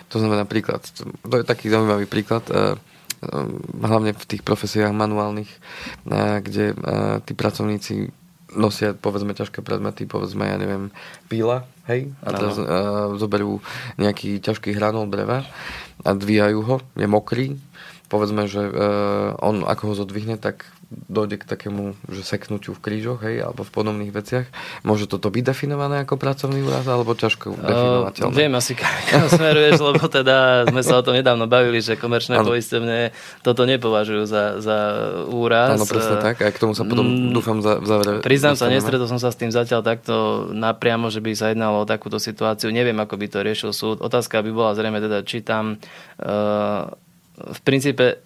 To 0.09 0.17
znamená 0.17 0.43
príklad, 0.49 0.83
to 1.25 1.35
je 1.37 1.45
taký 1.45 1.69
zaujímavý 1.69 2.09
príklad, 2.09 2.43
e, 2.49 2.77
hlavne 3.81 4.13
v 4.13 4.25
tých 4.29 4.45
profesiách 4.45 4.93
manuálnych, 4.93 5.49
e, 5.49 5.59
kde 6.43 6.65
tí 7.25 7.33
pracovníci 7.33 8.13
nosia 8.55 8.95
povedzme 8.95 9.35
ťažké 9.35 9.59
predmety, 9.59 10.07
povedzme, 10.07 10.47
ja 10.47 10.55
neviem, 10.55 10.87
píla, 11.27 11.67
hej, 11.91 12.15
a 12.23 12.29
teraz 12.31 12.55
uh, 12.55 12.65
zoberú 13.19 13.59
nejaký 13.99 14.39
ťažký 14.39 14.71
hranol 14.71 15.11
dreva 15.11 15.43
a 16.07 16.09
dvíjajú 16.15 16.59
ho, 16.63 16.75
je 16.95 17.07
mokrý, 17.07 17.59
povedzme, 18.07 18.47
že 18.47 18.63
uh, 18.63 19.35
on 19.43 19.67
ako 19.67 19.91
ho 19.91 19.93
zodvihne, 19.95 20.39
tak 20.39 20.67
dojde 20.87 21.43
k 21.43 21.45
takému, 21.45 21.99
že 22.07 22.23
seknutiu 22.23 22.71
v 22.71 22.79
krížoch, 22.79 23.19
hej, 23.27 23.43
alebo 23.43 23.67
v 23.67 23.71
podobných 23.75 24.11
veciach. 24.15 24.47
Môže 24.87 25.03
toto 25.03 25.27
byť 25.27 25.43
definované 25.43 26.07
ako 26.07 26.15
pracovný 26.15 26.63
úraz, 26.63 26.87
alebo 26.87 27.11
ťažko 27.11 27.59
definovateľné? 27.59 28.31
Uh, 28.31 28.39
viem 28.39 28.53
asi, 28.55 28.71
kam 28.79 29.27
smeruješ, 29.27 29.83
lebo 29.83 30.07
teda 30.07 30.63
sme 30.71 30.81
sa 30.87 30.95
o 30.95 31.03
tom 31.03 31.19
nedávno 31.19 31.43
bavili, 31.51 31.83
že 31.83 31.99
komerčné 31.99 32.39
ano. 32.39 32.55
poistovne 32.55 33.11
toto 33.43 33.67
nepovažujú 33.67 34.23
za, 34.23 34.63
za 34.63 34.77
úraz. 35.27 35.75
Áno, 35.75 35.83
presne 35.83 36.15
tak. 36.23 36.39
Aj 36.39 36.51
k 36.55 36.59
tomu 36.63 36.71
sa 36.71 36.87
potom, 36.87 37.03
mm, 37.03 37.35
dúfam, 37.35 37.59
za, 37.59 37.83
v 37.83 37.85
závere... 37.85 38.11
Priznám 38.23 38.55
sa, 38.55 38.71
nestretol 38.71 39.11
som 39.11 39.19
sa 39.19 39.27
s 39.27 39.35
tým 39.35 39.51
zatiaľ 39.51 39.83
takto 39.83 40.47
napriamo, 40.55 41.11
že 41.11 41.19
by 41.19 41.35
sa 41.35 41.51
jednalo 41.51 41.83
o 41.83 41.89
takúto 41.89 42.15
situáciu. 42.15 42.71
Neviem, 42.71 42.95
ako 42.95 43.19
by 43.19 43.27
to 43.27 43.43
riešil 43.43 43.75
súd. 43.75 43.99
Otázka 43.99 44.39
by 44.39 44.51
bola 44.55 44.71
zrejme 44.71 45.03
teda, 45.03 45.27
či 45.27 45.43
tam 45.43 45.75
uh, 46.23 46.87
v 47.37 47.59
princípe 47.61 48.21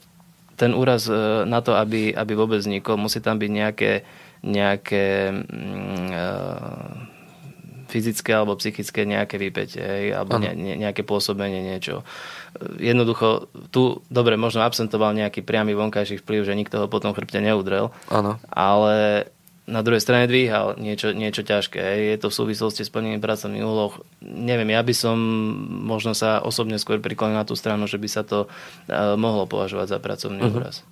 ten 0.56 0.72
úraz 0.78 1.10
e, 1.10 1.44
na 1.50 1.60
to, 1.60 1.74
aby, 1.74 2.14
aby 2.14 2.34
vôbec 2.38 2.62
vznikol, 2.62 2.96
musí 2.96 3.18
tam 3.18 3.42
byť 3.42 3.52
nejaké, 3.52 3.92
nejaké 4.46 5.06
mm, 5.34 6.10
e, 6.14 6.28
fyzické 7.92 8.32
alebo 8.32 8.56
psychické 8.56 9.04
nejaké 9.04 9.36
vypätie, 9.36 10.16
alebo 10.16 10.40
ne, 10.40 10.56
ne, 10.56 10.80
nejaké 10.80 11.04
pôsobenie, 11.04 11.60
niečo. 11.60 12.08
Jednoducho, 12.80 13.52
tu, 13.74 14.00
dobre, 14.08 14.40
možno 14.40 14.64
absentoval 14.64 15.12
nejaký 15.12 15.44
priamy 15.44 15.76
vonkajší 15.76 16.24
vplyv, 16.24 16.42
že 16.48 16.56
nikto 16.56 16.76
ho 16.80 16.88
potom 16.88 17.12
chrbte 17.12 17.44
neudrel, 17.44 17.92
ano. 18.08 18.40
ale 18.48 19.28
na 19.72 19.82
druhej 19.82 20.04
strane 20.04 20.28
dvíhal 20.28 20.76
niečo, 20.76 21.16
niečo 21.16 21.48
ťažké. 21.48 21.80
Je 21.80 22.18
to 22.20 22.28
v 22.28 22.38
súvislosti 22.44 22.84
s 22.84 22.92
plnením 22.92 23.24
pracovných 23.24 23.64
úloh. 23.64 23.96
Neviem, 24.20 24.76
ja 24.76 24.84
by 24.84 24.92
som 24.92 25.16
možno 25.88 26.12
sa 26.12 26.44
osobne 26.44 26.76
skôr 26.76 27.00
priklonil 27.00 27.40
na 27.40 27.48
tú 27.48 27.56
stranu, 27.56 27.88
že 27.88 27.96
by 27.96 28.08
sa 28.12 28.28
to 28.28 28.52
uh, 28.52 29.16
mohlo 29.16 29.48
považovať 29.48 29.88
za 29.96 29.98
pracovný 30.04 30.44
uh-huh. 30.44 30.60
úraz. 30.60 30.84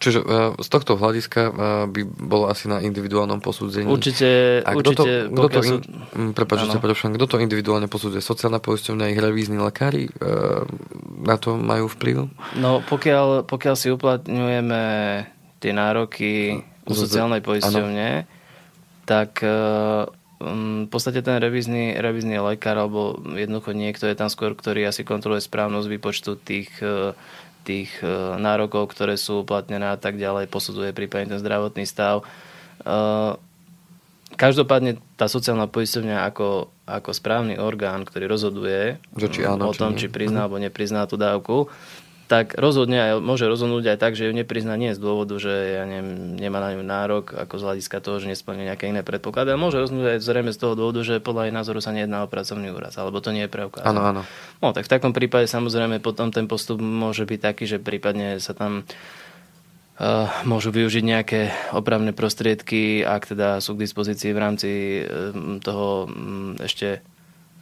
Čiže 0.00 0.24
uh, 0.24 0.56
z 0.56 0.68
tohto 0.72 0.96
hľadiska 0.96 1.40
uh, 1.48 1.52
by 1.88 2.00
bolo 2.08 2.48
asi 2.48 2.72
na 2.72 2.80
individuálnom 2.80 3.40
posudzení. 3.40 3.84
Určite, 3.84 4.60
A 4.64 4.72
kto 4.72 4.96
určite. 4.96 5.12
To, 5.28 5.40
kto 5.44 5.48
to, 5.48 5.60
in, 5.64 5.76
mm, 6.16 6.32
prepáč, 6.32 6.60
kto 7.04 7.26
to 7.28 7.36
individuálne 7.36 7.84
posudzuje? 7.84 8.24
Sociálna 8.24 8.64
poisťovňa, 8.64 9.12
ich 9.12 9.20
revízni 9.20 9.60
lekári 9.60 10.08
uh, 10.08 10.64
na 11.20 11.36
to 11.36 11.56
majú 11.56 11.88
vplyv? 11.88 12.32
No 12.56 12.80
pokiaľ, 12.84 13.44
pokiaľ 13.44 13.74
si 13.76 13.92
uplatňujeme 13.92 14.82
tie 15.60 15.72
nároky 15.76 16.64
u 16.90 16.94
sociálnej 16.98 17.40
poisťovne, 17.40 18.26
tak 19.06 19.38
um, 19.46 20.84
v 20.84 20.88
podstate 20.90 21.22
ten 21.22 21.38
revízny, 21.38 21.94
revízny 21.96 22.42
lekár 22.42 22.74
alebo 22.74 23.22
jednoducho 23.38 23.70
niekto 23.72 24.10
je 24.10 24.18
tam 24.18 24.26
skôr, 24.26 24.58
ktorý 24.58 24.90
asi 24.90 25.06
kontroluje 25.06 25.40
správnosť 25.46 25.86
výpočtu 25.86 26.30
tých 26.42 26.68
tých 27.60 27.92
e, 28.00 28.08
nárokov, 28.40 28.88
ktoré 28.90 29.20
sú 29.20 29.44
uplatnené 29.44 29.92
a 29.92 29.98
tak 30.00 30.16
ďalej, 30.16 30.48
posudzuje 30.48 30.96
prípadne 30.96 31.36
ten 31.36 31.40
zdravotný 31.40 31.84
stav. 31.84 32.24
Každopádne 34.40 34.96
tá 35.20 35.28
sociálna 35.28 35.68
poisťovňa 35.68 36.24
ako, 36.32 36.72
ako 36.88 37.10
správny 37.12 37.60
orgán, 37.60 38.08
ktorý 38.08 38.24
rozhoduje 38.24 38.96
že 39.12 39.28
či 39.28 39.44
áno, 39.44 39.68
o 39.68 39.76
tom, 39.76 40.00
či, 40.00 40.08
či 40.08 40.14
prizná 40.14 40.48
alebo 40.48 40.56
neprizná 40.56 41.04
tú 41.04 41.20
dávku, 41.20 41.68
tak 42.30 42.54
rozhodne 42.54 42.94
aj, 43.02 43.12
môže 43.18 43.50
rozhodnúť 43.50 43.90
aj 43.90 43.98
tak, 43.98 44.14
že 44.14 44.30
ju 44.30 44.32
neprizná 44.32 44.78
nie 44.78 44.94
z 44.94 45.02
dôvodu, 45.02 45.34
že 45.42 45.50
ja 45.50 45.82
neviem, 45.82 46.38
nemá 46.38 46.62
na 46.62 46.78
ňu 46.78 46.86
nárok, 46.86 47.34
ako 47.34 47.58
z 47.58 47.62
hľadiska 47.66 47.98
toho, 47.98 48.22
že 48.22 48.30
nesplňuje 48.30 48.70
nejaké 48.70 48.86
iné 48.86 49.02
predpoklady, 49.02 49.50
ale 49.50 49.58
môže 49.58 49.82
rozhodnúť 49.82 50.14
aj 50.14 50.18
zrejme 50.22 50.54
z 50.54 50.60
toho 50.62 50.78
dôvodu, 50.78 51.02
že 51.02 51.18
podľa 51.18 51.50
jej 51.50 51.54
názoru 51.58 51.82
sa 51.82 51.90
nejedná 51.90 52.22
o 52.22 52.30
pracovný 52.30 52.70
úraz, 52.70 52.94
alebo 53.02 53.18
to 53.18 53.34
nie 53.34 53.50
je 53.50 53.50
preukázané. 53.50 53.90
Áno, 53.90 54.02
áno. 54.06 54.22
No, 54.62 54.70
tak 54.70 54.86
v 54.86 54.92
takom 54.94 55.10
prípade 55.10 55.50
samozrejme 55.50 55.98
potom 55.98 56.30
ten 56.30 56.46
postup 56.46 56.78
môže 56.78 57.26
byť 57.26 57.40
taký, 57.42 57.66
že 57.66 57.82
prípadne 57.82 58.38
sa 58.38 58.54
tam 58.54 58.86
Uh, 60.00 60.32
môžu 60.48 60.72
využiť 60.72 61.04
nejaké 61.04 61.40
opravné 61.76 62.16
prostriedky, 62.16 63.04
ak 63.04 63.36
teda 63.36 63.60
sú 63.60 63.76
k 63.76 63.84
dispozícii 63.84 64.32
v 64.32 64.40
rámci 64.40 64.70
uh, 65.04 65.60
toho 65.60 66.08
um, 66.08 66.56
ešte 66.56 67.04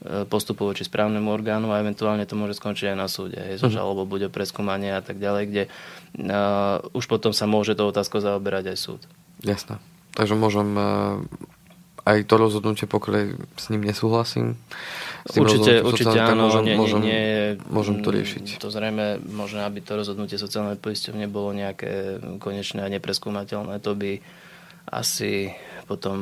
Postupu 0.09 0.65
voči 0.65 0.89
správnemu 0.89 1.29
orgánu 1.29 1.69
a 1.69 1.85
eventuálne 1.85 2.25
to 2.25 2.33
môže 2.33 2.57
skončiť 2.57 2.93
aj 2.93 2.97
na 2.97 3.09
súde. 3.13 3.37
Hej, 3.37 3.61
mhm. 3.61 3.73
žalobou 3.73 4.09
bude 4.09 4.33
preskúmanie 4.33 4.97
a 4.97 5.05
tak 5.05 5.21
ďalej, 5.21 5.45
kde 5.49 5.63
uh, 5.69 6.81
už 6.97 7.05
potom 7.05 7.37
sa 7.37 7.45
môže 7.45 7.77
to 7.77 7.85
otázko 7.85 8.25
zaoberať 8.25 8.73
aj 8.73 8.79
súd. 8.81 9.01
Jasné. 9.45 9.77
Takže 10.17 10.35
môžem 10.35 10.69
uh, 10.75 11.21
aj 12.09 12.25
to 12.25 12.35
rozhodnutie, 12.41 12.89
pokiaľ 12.89 13.37
s 13.61 13.67
ním 13.69 13.85
nesúhlasím. 13.85 14.57
S 15.29 15.37
tým 15.37 15.45
určite, 15.45 15.85
určite 15.85 16.17
áno, 16.17 16.49
môžem, 16.49 16.65
nie, 16.65 16.77
môžem, 16.81 17.01
nie, 17.05 17.25
môžem 17.69 17.97
to 18.01 18.09
riešiť. 18.09 18.65
To 18.65 18.73
zrejme 18.73 19.21
možno, 19.29 19.69
aby 19.69 19.85
to 19.85 20.01
rozhodnutie 20.01 20.41
sociálnej 20.41 20.81
poisťovne 20.81 21.29
bolo 21.29 21.53
nejaké 21.53 22.17
konečné 22.41 22.81
a 22.81 22.89
nepreskúmateľné, 22.89 23.77
to 23.85 23.93
by 23.93 24.25
asi 24.89 25.53
potom 25.85 26.17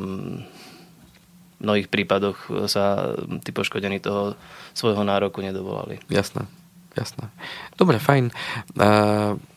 mnohých 1.61 1.89
prípadoch 1.89 2.69
sa 2.69 3.17
tí 3.41 3.51
poškodení 3.51 4.01
toho 4.01 4.37
svojho 4.77 5.03
nároku 5.03 5.41
nedovolali. 5.41 6.01
Jasné, 6.13 6.45
jasné. 6.93 7.33
Dobre, 7.81 7.97
fajn. 7.97 8.33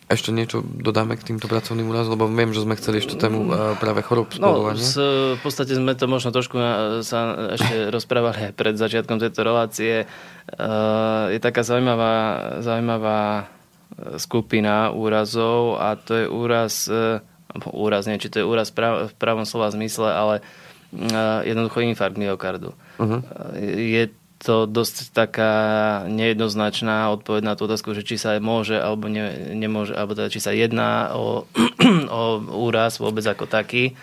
Ešte 0.09 0.33
niečo 0.33 0.65
dodáme 0.65 1.21
k 1.21 1.21
týmto 1.21 1.45
pracovným 1.45 1.85
úrazom, 1.85 2.17
lebo 2.17 2.25
viem, 2.25 2.49
že 2.49 2.65
sme 2.65 2.73
chceli 2.81 2.97
ešte 2.97 3.13
tému 3.13 3.53
práve 3.77 4.01
chorob 4.01 4.33
No, 4.41 4.73
z, 4.73 4.97
v 5.37 5.41
podstate 5.45 5.77
sme 5.77 5.93
to 5.93 6.09
možno 6.09 6.33
trošku 6.33 6.57
sa 7.05 7.53
ešte 7.53 7.75
rozprávali 7.95 8.49
pred 8.57 8.73
začiatkom 8.73 9.21
tejto 9.21 9.45
relácie. 9.45 10.09
Je 11.29 11.39
taká 11.43 11.61
zaujímavá, 11.61 12.15
zaujímavá 12.65 13.53
skupina 14.17 14.89
úrazov 14.89 15.77
a 15.77 15.93
to 15.93 16.17
je 16.17 16.25
úraz, 16.25 16.89
úraz, 17.69 18.09
nie, 18.09 18.17
či 18.17 18.33
to 18.33 18.41
je 18.41 18.49
úraz 18.49 18.73
v 18.73 19.13
pravom 19.13 19.45
slova 19.45 19.69
zmysle, 19.69 20.09
ale 20.09 20.41
jednoducho 21.45 21.85
infarkt 21.85 22.17
myokardu. 22.17 22.73
Uh-huh. 22.97 23.21
Je 23.77 24.09
to 24.39 24.63
dosť 24.65 25.11
taká 25.11 25.53
nejednoznačná 26.07 27.11
odpoveď 27.11 27.41
na 27.43 27.53
tú 27.59 27.67
otázku, 27.67 27.91
že 27.91 28.07
či 28.07 28.15
sa 28.15 28.39
môže 28.39 28.79
alebo 28.79 29.11
ne, 29.11 29.51
nemôže, 29.51 29.91
alebo 29.91 30.15
teda 30.15 30.31
či 30.31 30.39
sa 30.39 30.55
jedná 30.55 31.11
o, 31.11 31.43
o 32.07 32.21
úraz 32.55 33.03
vôbec 33.03 33.27
ako 33.27 33.45
taký. 33.51 33.99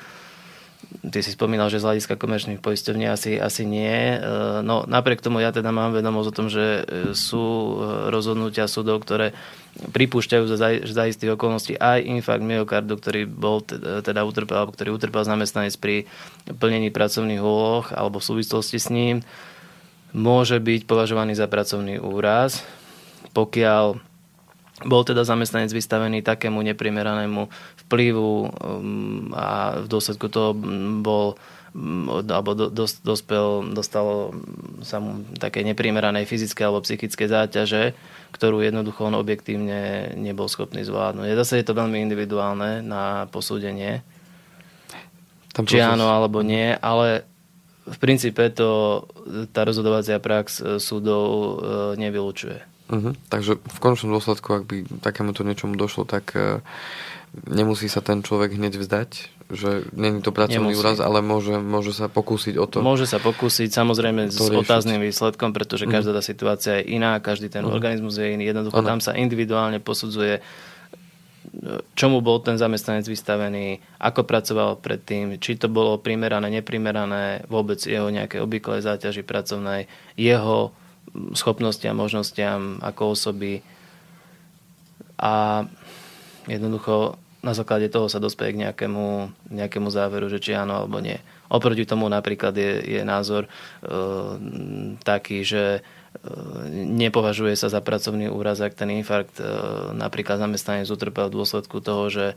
Ty 1.07 1.23
si 1.23 1.31
spomínal, 1.31 1.71
že 1.71 1.79
z 1.79 1.87
hľadiska 1.87 2.19
komerčných 2.19 2.59
poisťovní 2.59 3.07
asi, 3.07 3.39
asi 3.39 3.63
nie. 3.63 4.19
E, 4.19 4.19
no 4.67 4.83
napriek 4.91 5.23
tomu 5.23 5.39
ja 5.39 5.55
teda 5.55 5.71
mám 5.71 5.95
vedomosť 5.95 6.29
o 6.29 6.37
tom, 6.37 6.49
že 6.51 6.83
e, 6.83 7.15
sú 7.15 7.45
e, 7.47 7.75
rozhodnutia 8.11 8.67
súdov, 8.67 9.07
ktoré 9.07 9.31
pripúšťajú 9.77 10.45
za, 10.51 10.57
za 10.83 11.05
istých 11.07 11.39
okolností 11.39 11.79
aj 11.79 12.03
infarkt 12.03 12.43
myokardu, 12.43 12.99
ktorý 12.99 13.29
bol 13.29 13.61
teda 14.03 14.25
utrpel, 14.25 14.57
alebo 14.57 14.73
ktorý 14.73 14.97
utrpel 14.97 15.23
zamestnanec 15.23 15.77
pri 15.77 16.09
plnení 16.49 16.89
pracovných 16.89 17.45
úloh 17.45 17.85
alebo 17.93 18.17
v 18.17 18.29
súvislosti 18.33 18.79
s 18.81 18.89
ním, 18.89 19.21
môže 20.17 20.57
byť 20.57 20.89
považovaný 20.89 21.37
za 21.37 21.45
pracovný 21.45 22.01
úraz, 22.01 22.65
pokiaľ 23.37 24.01
bol 24.85 25.03
teda 25.09 25.25
zamestnanec 25.25 25.73
vystavený 25.73 26.21
takému 26.21 26.61
neprimeranému 26.61 27.49
vplyvu 27.89 28.33
um, 28.45 29.33
a 29.33 29.81
v 29.81 29.87
dôsledku 29.89 30.29
toho 30.29 30.53
bol 31.01 31.41
alebo 32.33 32.57
dos, 32.57 33.05
dospel, 33.05 33.77
dostalo 33.77 34.33
sa 34.81 34.97
mu 34.97 35.29
také 35.37 35.61
neprimeranej 35.61 36.25
fyzické 36.25 36.65
alebo 36.65 36.81
psychické 36.81 37.29
záťaže, 37.29 37.93
ktorú 38.33 38.65
jednoducho 38.65 39.13
on 39.13 39.21
objektívne 39.21 40.13
nebol 40.17 40.49
schopný 40.49 40.89
zvládnuť. 40.89 41.37
Zase 41.37 41.61
je 41.61 41.67
to 41.69 41.77
veľmi 41.77 42.01
individuálne 42.01 42.81
na 42.81 43.29
posúdenie, 43.29 44.01
Tam 45.53 45.69
či 45.69 45.85
áno 45.85 46.09
alebo 46.09 46.41
nie, 46.41 46.73
ale 46.81 47.29
v 47.85 47.99
princípe 48.01 48.49
to 48.57 49.05
tá 49.53 49.69
rozhodovacia 49.69 50.17
prax 50.17 50.81
súdov 50.81 51.29
e, 51.29 51.55
nevylučuje. 52.01 52.76
Uh-huh. 52.87 53.19
Takže 53.29 53.59
v 53.59 53.79
končnom 53.83 54.15
dôsledku, 54.15 54.63
ak 54.63 54.65
by 54.65 54.77
takémuto 55.03 55.43
niečomu 55.43 55.75
došlo, 55.75 56.07
tak 56.07 56.35
uh, 56.39 56.63
nemusí 57.51 57.91
sa 57.91 57.99
ten 57.99 58.23
človek 58.23 58.55
hneď 58.55 58.79
vzdať, 58.79 59.11
že 59.51 59.91
není 59.95 60.23
to 60.23 60.35
pracovný 60.35 60.75
Nemusí. 60.75 60.83
úraz, 60.83 60.99
ale 60.99 61.23
môže, 61.23 61.55
môže 61.59 61.95
sa 61.95 62.07
pokúsiť 62.11 62.55
o 62.59 62.67
to. 62.67 62.83
Môže 62.83 63.07
sa 63.07 63.23
pokúsiť, 63.23 63.71
samozrejme 63.71 64.31
s 64.31 64.39
riešiť. 64.39 64.59
otázným 64.59 65.03
výsledkom, 65.03 65.55
pretože 65.55 65.87
každá 65.87 66.15
tá 66.15 66.23
situácia 66.23 66.83
je 66.83 66.95
iná, 66.99 67.19
každý 67.19 67.51
ten 67.51 67.63
uh-huh. 67.63 67.75
organizmus 67.75 68.19
je 68.19 68.35
iný. 68.35 68.51
Jednoducho 68.51 68.79
ano. 68.83 68.89
tam 68.97 68.99
sa 69.03 69.15
individuálne 69.15 69.79
posudzuje, 69.79 70.43
čomu 71.95 72.21
bol 72.21 72.43
ten 72.43 72.59
zamestnanec 72.59 73.07
vystavený, 73.07 73.81
ako 74.03 74.27
pracoval 74.27 74.83
predtým, 74.83 75.39
či 75.39 75.57
to 75.57 75.71
bolo 75.71 75.99
primerané, 75.99 76.51
neprimerané, 76.51 77.47
vôbec 77.47 77.79
jeho 77.81 78.11
nejaké 78.11 78.43
obvyklé 78.43 78.83
záťaži 78.83 79.23
pracovnej, 79.23 79.87
jeho 80.19 80.75
schopnostiam, 81.33 81.97
možnostiam 81.97 82.79
ako 82.83 83.17
osoby. 83.17 83.63
A 85.17 85.65
jednoducho 86.47 87.17
na 87.47 87.55
základe 87.55 87.87
toho 87.87 88.11
sa 88.11 88.19
dospeje 88.19 88.59
k 88.59 88.63
nejakému, 88.67 89.31
nejakému 89.55 89.87
záveru, 89.87 90.27
že 90.27 90.43
či 90.43 90.59
áno 90.59 90.83
alebo 90.83 90.99
nie. 90.99 91.15
Oproti 91.47 91.87
tomu 91.87 92.11
napríklad 92.11 92.51
je, 92.59 92.99
je 92.99 93.03
názor 93.07 93.47
e, 93.47 93.51
taký, 95.07 95.47
že 95.47 95.79
e, 95.79 95.81
nepovažuje 96.75 97.55
sa 97.55 97.71
za 97.71 97.79
pracovný 97.79 98.27
úraz, 98.27 98.59
ak 98.59 98.75
ten 98.75 98.91
infarkt 98.91 99.39
e, 99.39 99.47
napríklad 99.95 100.43
zamestnanec 100.43 100.91
utrpel 100.91 101.31
v 101.31 101.37
dôsledku 101.39 101.79
toho, 101.79 102.11
že 102.11 102.27
e, 102.35 102.37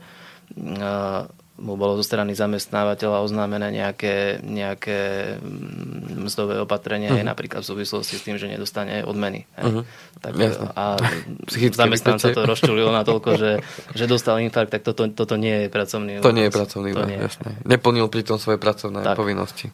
mu 1.60 1.76
bolo 1.76 2.00
zo 2.00 2.04
strany 2.04 2.32
zamestnávateľa 2.32 3.20
oznámené 3.20 3.68
nejaké, 3.68 4.40
nejaké 4.40 4.98
mm, 5.36 6.24
mzdové 6.24 6.56
opatrenie, 6.64 7.12
uh-huh. 7.12 7.22
napríklad 7.22 7.60
v 7.60 7.68
súvislosti 7.76 8.16
s 8.16 8.24
tým, 8.24 8.40
že 8.40 8.48
nedostane 8.48 9.04
odmeny. 9.04 9.44
Uh-huh. 9.60 9.84
Tak, 10.24 10.32
a 10.72 10.96
zamestnanca 11.84 12.32
to 12.32 12.48
rozčulilo 12.48 12.88
na 12.88 13.04
toľko, 13.04 13.36
že, 13.36 13.52
že 13.92 14.04
dostal 14.08 14.40
infarkt, 14.40 14.72
tak 14.72 14.82
toto, 14.82 15.04
toto 15.12 15.36
nie 15.36 15.64
je 15.64 15.68
pracovný 15.68 16.24
To 16.24 16.32
nie 16.32 16.48
je 16.48 16.52
pracovný 16.52 16.90
to 16.96 17.04
nie. 17.04 17.20
jasné. 17.20 17.60
Neplnil 17.68 18.08
pritom 18.08 18.40
svoje 18.40 18.56
pracovné 18.56 19.04
tak. 19.04 19.20
povinnosti. 19.20 19.68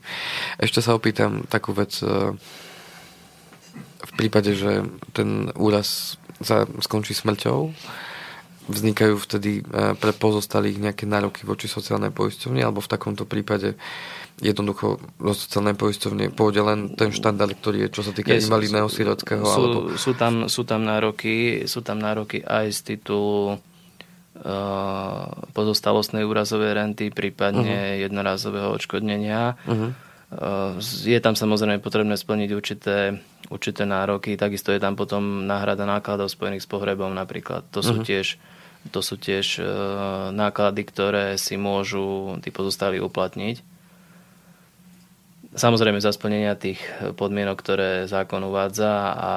Ešte 0.58 0.82
sa 0.82 0.98
opýtam 0.98 1.46
takú 1.46 1.70
vec. 1.70 2.02
E, 2.02 2.34
v 4.06 4.12
prípade, 4.14 4.54
že 4.54 4.86
ten 5.14 5.50
úraz 5.58 6.18
sa 6.42 6.68
skončí 6.84 7.16
smrťou, 7.16 7.72
vznikajú 8.66 9.14
vtedy 9.18 9.62
e, 9.62 9.94
pre 9.94 10.12
pozostalých 10.14 10.82
nejaké 10.82 11.06
nároky 11.06 11.46
voči 11.46 11.70
sociálnej 11.70 12.10
poisťovni, 12.10 12.60
alebo 12.62 12.82
v 12.82 12.90
takomto 12.90 13.22
prípade 13.22 13.78
jednoducho 14.42 15.00
zo 15.00 15.32
sociálnej 15.32 15.72
poisťovne 15.78 16.28
pôjde 16.34 16.60
len 16.60 16.80
ten 16.92 17.08
štandard, 17.08 17.56
ktorý 17.56 17.88
je, 17.88 17.94
čo 17.96 18.02
sa 18.04 18.12
týka 18.12 18.36
je, 18.36 18.44
invalidného 18.44 18.88
sirotského. 18.90 19.44
Sú, 19.46 19.62
alebo... 19.64 19.78
sú, 19.96 20.12
tam, 20.12 20.34
sú, 20.52 20.62
tam 20.68 20.84
nároky, 20.84 21.64
sú 21.64 21.80
tam 21.80 21.96
nároky 21.96 22.44
aj 22.44 22.68
z 22.68 22.80
titulu 22.94 23.56
uh, 23.56 23.58
pozostalostnej 25.56 26.28
úrazovej 26.28 26.76
renty, 26.76 27.08
prípadne 27.08 27.96
uh-huh. 27.96 28.02
jednorázového 28.04 28.68
odškodnenia. 28.76 29.56
Uh-huh. 29.64 29.96
Uh, 30.26 30.76
je 30.84 31.16
tam 31.22 31.32
samozrejme 31.32 31.80
potrebné 31.80 32.20
splniť 32.20 32.50
určité, 32.52 33.16
určité 33.48 33.88
nároky, 33.88 34.36
takisto 34.36 34.68
je 34.68 34.82
tam 34.82 35.00
potom 35.00 35.48
náhrada 35.48 35.88
nákladov 35.88 36.28
spojených 36.28 36.66
s 36.66 36.68
pohrebom 36.68 37.08
napríklad. 37.16 37.64
To 37.72 37.80
sú 37.80 38.02
uh-huh. 38.02 38.04
tiež 38.04 38.36
to 38.90 39.00
sú 39.04 39.20
tiež 39.20 39.60
e, 39.60 39.62
náklady, 40.32 40.82
ktoré 40.86 41.26
si 41.36 41.58
môžu 41.58 42.38
tí 42.40 42.50
pozostali 42.50 43.02
uplatniť. 43.02 43.75
Samozrejme 45.56 46.04
za 46.04 46.12
splnenia 46.12 46.52
tých 46.52 46.76
podmienok, 47.16 47.56
ktoré 47.56 47.90
zákon 48.04 48.44
uvádza 48.44 49.16
a 49.16 49.32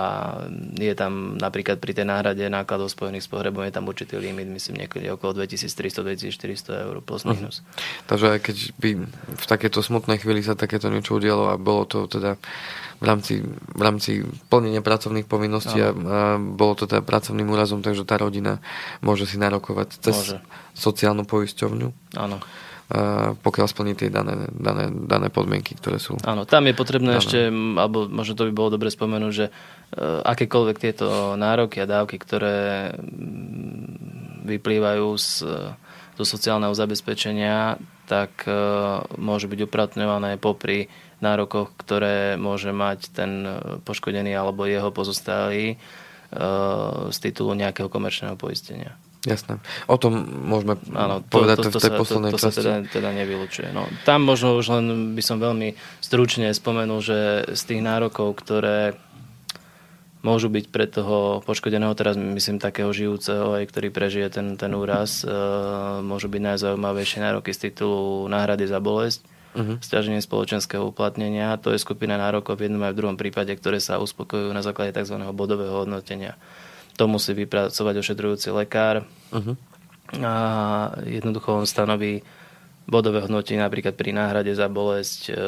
je 0.76 0.92
tam 0.92 1.40
napríklad 1.40 1.80
pri 1.80 1.96
tej 1.96 2.12
náhrade 2.12 2.44
nákladov 2.52 2.92
spojených 2.92 3.24
s 3.24 3.32
pohrebom 3.32 3.64
je 3.64 3.72
tam 3.72 3.88
určitý 3.88 4.20
limit, 4.20 4.52
myslím 4.52 4.84
niekedy 4.84 5.08
okolo 5.16 5.48
2300-2400 5.48 6.86
eur 6.92 7.00
plus 7.00 7.24
mhm. 7.24 7.32
minus. 7.32 7.64
Uh-huh. 7.64 8.04
Takže 8.12 8.26
aj 8.36 8.40
keď 8.44 8.58
by 8.76 8.90
v 9.32 9.46
takéto 9.48 9.80
smutnej 9.80 10.20
chvíli 10.20 10.44
sa 10.44 10.60
takéto 10.60 10.92
niečo 10.92 11.16
udialo 11.16 11.50
a 11.50 11.56
bolo 11.56 11.88
to 11.88 12.12
teda 12.12 12.36
v 13.00 13.06
rámci, 13.08 13.40
v 13.48 13.82
rámci 13.82 14.12
plnenia 14.52 14.84
pracovných 14.84 15.24
povinností 15.24 15.80
a, 15.80 15.96
a 15.96 16.20
bolo 16.36 16.76
to 16.76 16.84
teda 16.84 17.00
pracovným 17.00 17.48
úrazom, 17.48 17.80
takže 17.80 18.04
tá 18.04 18.20
rodina 18.20 18.60
môže 19.00 19.24
si 19.24 19.40
narokovať 19.40 20.04
cez 20.04 20.16
môže. 20.20 20.38
sociálnu 20.76 21.24
poisťovňu. 21.24 22.20
Áno 22.20 22.44
pokiaľ 23.46 23.68
splní 23.70 23.94
tie 23.94 24.10
dané, 24.10 24.50
dané, 24.50 24.90
dané 24.90 25.30
podmienky, 25.30 25.78
ktoré 25.78 26.02
sú. 26.02 26.18
Áno, 26.26 26.50
tam 26.50 26.66
je 26.66 26.74
potrebné 26.74 27.14
dané. 27.14 27.22
ešte, 27.22 27.40
alebo 27.54 28.10
možno 28.10 28.34
to 28.34 28.50
by 28.50 28.54
bolo 28.54 28.74
dobre 28.74 28.90
spomenúť, 28.90 29.34
že 29.34 29.46
e, 29.46 29.52
akékoľvek 30.26 30.78
tieto 30.82 31.38
nároky 31.38 31.86
a 31.86 31.90
dávky, 31.90 32.18
ktoré 32.18 32.90
vyplývajú 34.42 35.08
z, 35.22 35.30
zo 36.18 36.26
sociálneho 36.26 36.74
zabezpečenia, 36.74 37.78
tak 38.10 38.50
môžu 39.22 39.46
byť 39.46 39.70
upratňované 39.70 40.42
popri 40.42 40.90
nárokoch, 41.22 41.78
ktoré 41.78 42.42
môže 42.42 42.74
mať 42.74 43.14
ten 43.14 43.46
poškodený 43.86 44.34
alebo 44.34 44.66
jeho 44.66 44.90
pozostalý 44.90 45.78
z 47.14 47.18
titulu 47.22 47.54
nejakého 47.54 47.86
komerčného 47.86 48.34
poistenia. 48.34 48.98
Jasné. 49.28 49.60
O 49.92 50.00
tom 50.00 50.16
môžeme 50.48 50.80
Áno, 50.96 51.20
to, 51.20 51.44
povedať 51.44 51.58
to, 51.60 51.64
to, 51.68 51.70
v 51.76 51.84
tej 51.84 51.92
sa, 51.92 52.00
poslednej 52.00 52.32
to, 52.32 52.38
to 52.40 52.44
časti. 52.48 52.56
sa 52.56 52.62
teda, 52.64 52.76
teda 52.88 53.10
nevylučuje. 53.12 53.68
No, 53.76 53.84
tam 54.08 54.24
možno 54.24 54.56
už 54.56 54.80
len 54.80 54.86
by 55.12 55.20
som 55.20 55.44
veľmi 55.44 55.76
stručne 56.00 56.48
spomenul, 56.56 57.04
že 57.04 57.52
z 57.52 57.62
tých 57.68 57.82
nárokov, 57.84 58.32
ktoré 58.40 58.96
môžu 60.24 60.52
byť 60.52 60.66
pre 60.72 60.88
toho 60.88 61.40
poškodeného, 61.44 61.96
teraz 61.96 62.20
myslím 62.20 62.60
takého 62.60 62.92
žijúceho, 62.92 63.56
aj 63.56 63.72
ktorý 63.72 63.88
prežije 63.92 64.28
ten, 64.32 64.60
ten 64.60 64.72
úraz, 64.76 65.24
e, 65.24 65.32
môžu 66.04 66.28
byť 66.28 66.42
najzaujímavejšie 66.44 67.20
nároky 67.24 67.56
z 67.56 67.72
titulu 67.72 68.28
náhrady 68.28 68.68
za 68.68 68.84
bolesť, 68.84 69.24
uh-huh. 69.56 69.80
stiaženie 69.80 70.20
spoločenského 70.20 70.84
uplatnenia. 70.84 71.56
To 71.64 71.72
je 71.72 71.80
skupina 71.80 72.20
nárokov 72.20 72.60
v 72.60 72.68
jednom 72.68 72.84
aj 72.84 72.94
v 72.96 73.00
druhom 73.00 73.18
prípade, 73.20 73.52
ktoré 73.56 73.80
sa 73.80 74.00
uspokojujú 74.04 74.52
na 74.52 74.60
základe 74.60 74.92
tzv. 74.92 75.16
bodového 75.32 75.88
hodnotenia. 75.88 76.36
To 77.00 77.08
musí 77.08 77.32
vypracovať 77.32 77.96
ošetrujúci 77.96 78.52
lekár 78.52 79.08
uh-huh. 79.32 79.56
a 80.20 80.34
jednoducho 81.08 81.64
on 81.64 81.64
stanoví 81.64 82.28
bodové 82.84 83.24
hodnotenie 83.24 83.64
napríklad 83.64 83.96
pri 83.96 84.12
náhrade 84.12 84.52
za 84.52 84.68
bolesť. 84.68 85.22
E, 85.30 85.34
e, 85.34 85.40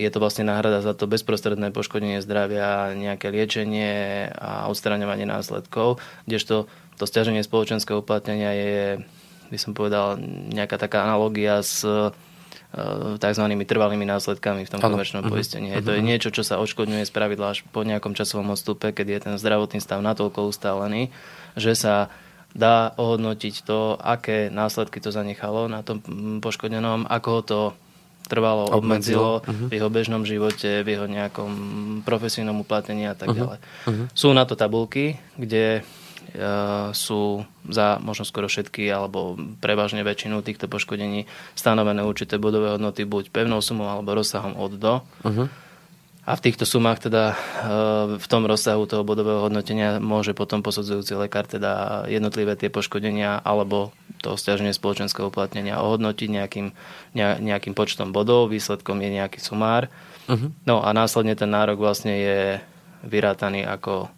je 0.00 0.08
to 0.08 0.22
vlastne 0.22 0.48
náhrada 0.48 0.80
za 0.80 0.96
to 0.96 1.04
bezprostredné 1.04 1.76
poškodenie 1.76 2.24
zdravia, 2.24 2.96
nejaké 2.96 3.28
liečenie 3.28 4.30
a 4.32 4.70
odstraňovanie 4.72 5.28
následkov, 5.28 6.00
kdežto 6.24 6.64
to 6.96 7.04
stiaženie 7.04 7.44
spoločenského 7.44 8.00
uplatnenia 8.00 8.50
je 8.56 9.04
by 9.46 9.58
som 9.58 9.72
povedal, 9.78 10.18
nejaká 10.50 10.74
taká 10.74 11.06
analogia 11.06 11.62
s 11.62 11.86
tzv. 13.16 13.44
trvalými 13.64 14.04
následkami 14.04 14.68
v 14.68 14.70
tom 14.70 14.80
ano. 14.84 14.96
komerčnom 14.96 15.24
uh-huh. 15.24 15.32
poistení. 15.32 15.72
Hej. 15.72 15.88
To 15.88 15.96
je 15.96 16.02
mhm. 16.04 16.08
niečo, 16.08 16.28
čo 16.30 16.44
sa 16.44 16.60
odškodňuje 16.60 17.08
z 17.08 17.12
pravidla 17.12 17.56
až 17.56 17.64
po 17.72 17.82
nejakom 17.82 18.12
časovom 18.12 18.52
odstupe, 18.52 18.92
keď 18.92 19.06
je 19.08 19.18
ten 19.30 19.34
zdravotný 19.40 19.80
stav 19.80 20.04
natoľko 20.04 20.48
ustálený, 20.52 21.08
že 21.56 21.72
sa 21.72 22.12
dá 22.56 22.96
ohodnotiť 22.96 23.54
to, 23.68 24.00
aké 24.00 24.48
následky 24.48 25.00
to 25.00 25.12
zanechalo 25.12 25.68
na 25.68 25.84
tom 25.84 26.00
poškodenom, 26.40 27.04
ako 27.04 27.28
ho 27.28 27.42
to 27.44 27.60
trvalo, 28.26 28.66
obmedzilo, 28.72 28.80
obmedzilo 28.80 29.30
uh-huh. 29.40 29.68
v 29.70 29.72
jeho 29.76 29.88
bežnom 29.92 30.22
živote, 30.26 30.82
v 30.82 30.88
jeho 30.98 31.06
nejakom 31.06 31.52
profesijnom 32.02 32.58
uplatnení 32.64 33.06
a 33.06 33.14
tak 33.14 33.32
uh-huh. 33.32 33.38
ďalej. 33.38 33.58
Uh-huh. 33.60 34.06
Sú 34.12 34.34
na 34.34 34.48
to 34.48 34.58
tabulky, 34.58 35.20
kde 35.38 35.86
sú 36.92 37.46
za 37.66 37.98
možno 38.02 38.24
skoro 38.26 38.50
všetky 38.50 38.86
alebo 38.90 39.38
prevažne 39.62 40.02
väčšinu 40.02 40.42
týchto 40.42 40.66
poškodení 40.66 41.24
stanovené 41.54 42.02
určité 42.02 42.36
bodové 42.36 42.74
hodnoty 42.74 43.06
buď 43.06 43.30
pevnou 43.30 43.62
sumou 43.62 43.88
alebo 43.88 44.16
rozsahom 44.16 44.58
od 44.58 44.72
do. 44.76 44.94
Uh-huh. 45.24 45.46
A 46.26 46.34
v 46.34 46.42
týchto 46.42 46.66
sumách 46.66 47.06
teda 47.06 47.24
eh, 47.30 47.36
v 48.18 48.26
tom 48.26 48.42
rozsahu 48.50 48.82
toho 48.90 49.06
bodového 49.06 49.46
hodnotenia 49.46 50.02
môže 50.02 50.34
potom 50.34 50.58
posudzujúci 50.60 51.14
lekár 51.14 51.46
teda 51.46 52.04
jednotlivé 52.10 52.58
tie 52.58 52.66
poškodenia 52.66 53.38
alebo 53.46 53.94
to 54.18 54.34
stiaženie 54.34 54.74
spoločenského 54.74 55.30
uplatnenia 55.30 55.78
ohodnotiť 55.78 56.28
nejakým, 56.32 56.66
nejakým 57.14 57.78
počtom 57.78 58.10
bodov, 58.10 58.50
výsledkom 58.50 58.98
je 58.98 59.10
nejaký 59.22 59.38
sumár. 59.38 59.86
Uh-huh. 60.26 60.50
No 60.66 60.82
a 60.82 60.90
následne 60.90 61.38
ten 61.38 61.46
nárok 61.46 61.78
vlastne 61.78 62.18
je 62.18 62.40
vyrátaný 63.06 63.62
ako 63.62 64.10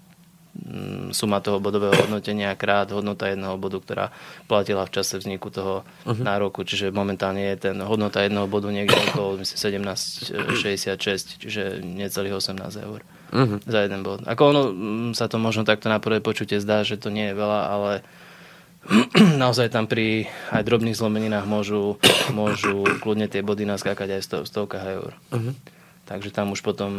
suma 1.14 1.40
toho 1.40 1.62
bodového 1.62 1.94
hodnotenia 1.94 2.52
krát 2.58 2.90
hodnota 2.90 3.30
jedného 3.30 3.56
bodu, 3.56 3.78
ktorá 3.80 4.06
platila 4.50 4.84
v 4.84 5.00
čase 5.00 5.16
vzniku 5.16 5.48
toho 5.48 5.86
uh-huh. 6.04 6.18
nároku. 6.18 6.66
Čiže 6.66 6.90
momentálne 6.90 7.54
je 7.54 7.70
ten 7.70 7.78
hodnota 7.80 8.26
jedného 8.26 8.50
bodu 8.50 8.68
niekde 8.68 8.98
okolo 9.12 9.40
17,66, 9.40 11.40
čiže 11.40 11.80
necelých 11.80 12.42
18 12.42 12.84
eur 12.84 13.00
uh-huh. 13.32 13.58
za 13.64 13.78
jeden 13.86 14.02
bod. 14.02 14.26
Ako 14.26 14.42
ono 14.50 14.62
mm, 14.68 15.10
sa 15.16 15.30
to 15.30 15.40
možno 15.40 15.62
takto 15.62 15.88
na 15.88 16.02
prvé 16.02 16.20
počutie 16.20 16.60
zdá, 16.60 16.82
že 16.82 17.00
to 17.00 17.08
nie 17.08 17.32
je 17.32 17.38
veľa, 17.38 17.60
ale 17.70 17.92
naozaj 19.42 19.72
tam 19.72 19.86
pri 19.86 20.26
aj 20.50 20.66
drobných 20.66 20.98
zlomeninách 20.98 21.46
môžu, 21.46 21.96
môžu 22.34 22.82
kľudne 23.00 23.30
tie 23.30 23.46
body 23.46 23.64
naskákať 23.64 24.18
aj 24.18 24.22
v 24.42 24.48
stovkách 24.48 24.86
eur. 24.90 25.12
Uh-huh. 25.32 25.54
Takže 26.08 26.32
tam 26.32 26.56
už 26.56 26.64
potom 26.64 26.92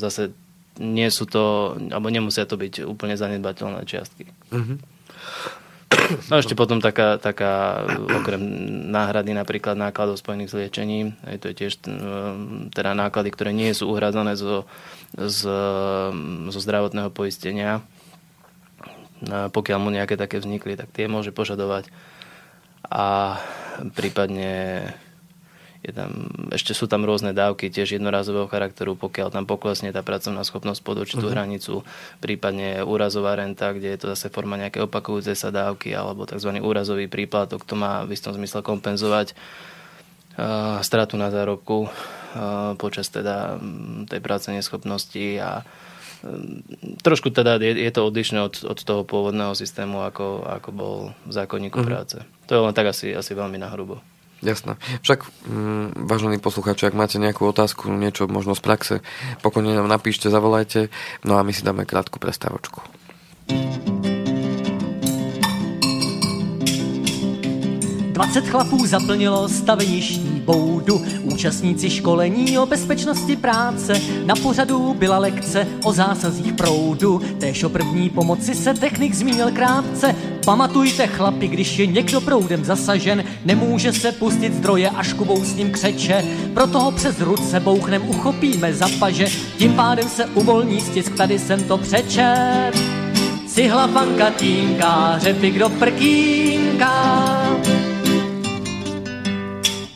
zase 0.00 0.32
nie 0.78 1.08
sú 1.08 1.24
to, 1.24 1.74
alebo 1.90 2.12
nemusia 2.12 2.44
to 2.44 2.60
byť 2.60 2.84
úplne 2.84 3.16
zanedbateľné 3.16 3.84
čiastky. 3.88 4.28
Mm-hmm. 4.52 4.78
No 6.30 6.38
ešte 6.38 6.54
potom 6.54 6.78
taká, 6.78 7.18
taká 7.18 7.82
okrem 8.22 8.42
náhrady 8.90 9.34
napríklad 9.34 9.74
nákladov 9.74 10.18
spojených 10.18 10.50
s 10.50 10.58
liečením, 10.58 11.06
aj 11.26 11.36
to 11.42 11.46
je 11.50 11.58
tiež 11.66 11.72
teda 12.70 12.94
náklady, 12.94 13.30
ktoré 13.34 13.50
nie 13.50 13.74
sú 13.74 13.90
uhradzané 13.90 14.38
zo, 14.38 14.66
z, 15.14 15.40
zo 16.50 16.60
zdravotného 16.62 17.10
poistenia. 17.10 17.82
A 19.26 19.48
pokiaľ 19.48 19.78
mu 19.80 19.90
nejaké 19.90 20.14
také 20.20 20.38
vznikli, 20.38 20.76
tak 20.76 20.92
tie 20.92 21.08
môže 21.08 21.32
požadovať. 21.32 21.88
A 22.86 23.40
prípadne 23.96 24.92
je 25.86 25.94
tam, 25.94 26.10
ešte 26.50 26.74
sú 26.74 26.90
tam 26.90 27.06
rôzne 27.06 27.30
dávky, 27.30 27.70
tiež 27.70 27.94
jednorazového 27.94 28.50
charakteru, 28.50 28.98
pokiaľ 28.98 29.30
tam 29.30 29.46
poklesne 29.46 29.94
tá 29.94 30.02
pracovná 30.02 30.42
schopnosť 30.42 30.82
pod 30.82 30.98
určitú 30.98 31.30
uh-huh. 31.30 31.38
hranicu, 31.38 31.86
prípadne 32.18 32.82
úrazová 32.82 33.38
renta, 33.38 33.70
kde 33.70 33.94
je 33.94 33.98
to 34.02 34.06
zase 34.10 34.26
forma 34.34 34.58
nejaké 34.58 34.82
opakujúce 34.82 35.38
sa 35.38 35.54
dávky, 35.54 35.94
alebo 35.94 36.26
tzv. 36.26 36.50
úrazový 36.58 37.06
príplatok, 37.06 37.62
to 37.62 37.78
má 37.78 38.02
v 38.02 38.18
istom 38.18 38.34
zmysle 38.34 38.66
kompenzovať 38.66 39.38
uh, 39.38 40.82
stratu 40.82 41.14
na 41.14 41.30
zárobku 41.30 41.86
uh, 41.86 42.74
počas 42.74 43.06
teda 43.06 43.62
tej 44.10 44.18
práce 44.18 44.50
neschopnosti 44.50 45.38
a 45.38 45.62
trošku 47.06 47.30
teda 47.30 47.62
je, 47.62 47.86
je 47.86 47.92
to 47.94 48.02
odlišné 48.02 48.42
od, 48.42 48.58
od 48.66 48.78
toho 48.82 49.06
pôvodného 49.06 49.54
systému, 49.54 50.02
ako, 50.02 50.42
ako 50.42 50.70
bol 50.74 50.96
v 51.22 51.30
zákonníku 51.30 51.78
uh-huh. 51.78 51.90
práce. 51.94 52.18
To 52.50 52.58
je 52.58 52.64
len 52.66 52.74
tak 52.74 52.90
asi, 52.90 53.14
asi 53.14 53.38
veľmi 53.38 53.62
nahrubo. 53.62 54.02
Jasné. 54.44 54.76
Však, 55.00 55.24
mm, 55.48 56.04
vážení 56.04 56.36
poslucháči, 56.36 56.86
ak 56.86 56.98
máte 56.98 57.16
nejakú 57.16 57.48
otázku, 57.48 57.88
niečo 57.88 58.28
možno 58.28 58.52
z 58.52 58.60
praxe, 58.60 58.94
pokojne 59.40 59.72
nám 59.72 59.88
napíšte, 59.88 60.28
zavolajte, 60.28 60.92
no 61.24 61.40
a 61.40 61.42
my 61.42 61.56
si 61.56 61.64
dáme 61.64 61.88
krátku 61.88 62.20
prestávočku. 62.20 62.84
20 68.16 68.48
chlapů 68.48 68.86
zaplnilo 68.86 69.48
staveništní 69.48 70.40
boudu, 70.40 71.04
účastníci 71.22 71.90
školení 71.90 72.58
o 72.58 72.66
bezpečnosti 72.66 73.36
práce. 73.36 74.00
Na 74.24 74.34
pořadu 74.34 74.94
byla 74.94 75.18
lekce 75.18 75.66
o 75.84 75.92
zásazích 75.92 76.52
proudu, 76.52 77.22
též 77.40 77.64
o 77.64 77.68
první 77.68 78.10
pomoci 78.10 78.54
se 78.54 78.74
technik 78.74 79.14
zmínil 79.14 79.50
krátce. 79.50 80.14
Pamatujte 80.44 81.06
chlapi, 81.06 81.48
když 81.48 81.78
je 81.78 81.86
někdo 81.86 82.20
proudem 82.20 82.64
zasažen, 82.64 83.24
nemůže 83.44 83.92
se 83.92 84.12
pustit 84.12 84.54
zdroje, 84.54 84.90
až 84.90 85.12
kubou 85.12 85.44
s 85.44 85.54
ním 85.54 85.70
křeče. 85.70 86.24
Proto 86.54 86.80
ho 86.80 86.90
přes 86.90 87.20
ruce 87.20 87.60
bouchnem 87.60 88.08
uchopíme 88.08 88.74
za 88.74 88.88
paže, 88.98 89.26
tím 89.58 89.72
pádem 89.72 90.08
se 90.08 90.26
uvolní 90.26 90.80
stisk, 90.80 91.16
tady 91.16 91.38
jsem 91.38 91.64
to 91.64 91.78
přečet. 91.78 92.72
Cihla 93.46 93.88
panka 93.88 94.30
tínka, 94.30 95.18
řepik 95.18 95.58
do 95.58 95.68
prkínka. 95.68 97.26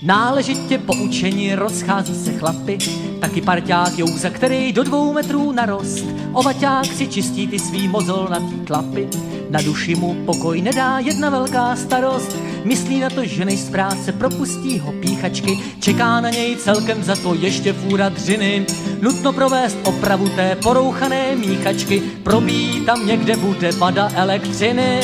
Náležitě 0.02 0.78
poučení 0.78 1.54
rozchází 1.54 2.14
se 2.14 2.32
chlapy, 2.32 2.78
taky 3.20 3.42
parťák 3.42 3.98
Jouza, 3.98 4.30
který 4.30 4.72
do 4.72 4.82
dvou 4.82 5.12
metrů 5.12 5.52
narost. 5.52 6.04
Ovaťák 6.32 6.86
si 6.86 7.08
čistí 7.08 7.48
ty 7.48 7.58
svý 7.58 7.88
mozolnatý 7.88 8.60
klapy, 8.66 9.08
na 9.50 9.62
duši 9.62 9.94
mu 9.94 10.14
pokoj 10.14 10.62
nedá 10.62 10.98
jedna 10.98 11.30
velká 11.30 11.76
starost. 11.76 12.36
Myslí 12.64 13.00
na 13.00 13.10
to, 13.10 13.24
že 13.24 13.44
než 13.44 13.60
z 13.60 13.70
práce 13.70 14.12
propustí 14.12 14.78
ho 14.78 14.92
píchačky, 14.92 15.58
čeká 15.80 16.20
na 16.20 16.30
něj 16.30 16.56
celkem 16.56 17.02
za 17.02 17.16
to 17.16 17.34
ještě 17.34 17.72
fůra 17.72 18.08
dřiny. 18.08 18.66
Nutno 19.00 19.32
provést 19.32 19.78
opravu 19.84 20.28
té 20.28 20.56
porouchané 20.62 21.36
míchačky, 21.36 22.02
probíjí 22.22 22.80
tam 22.80 23.06
někde 23.06 23.36
bude 23.36 23.72
vada 23.72 24.10
elektřiny. 24.14 25.00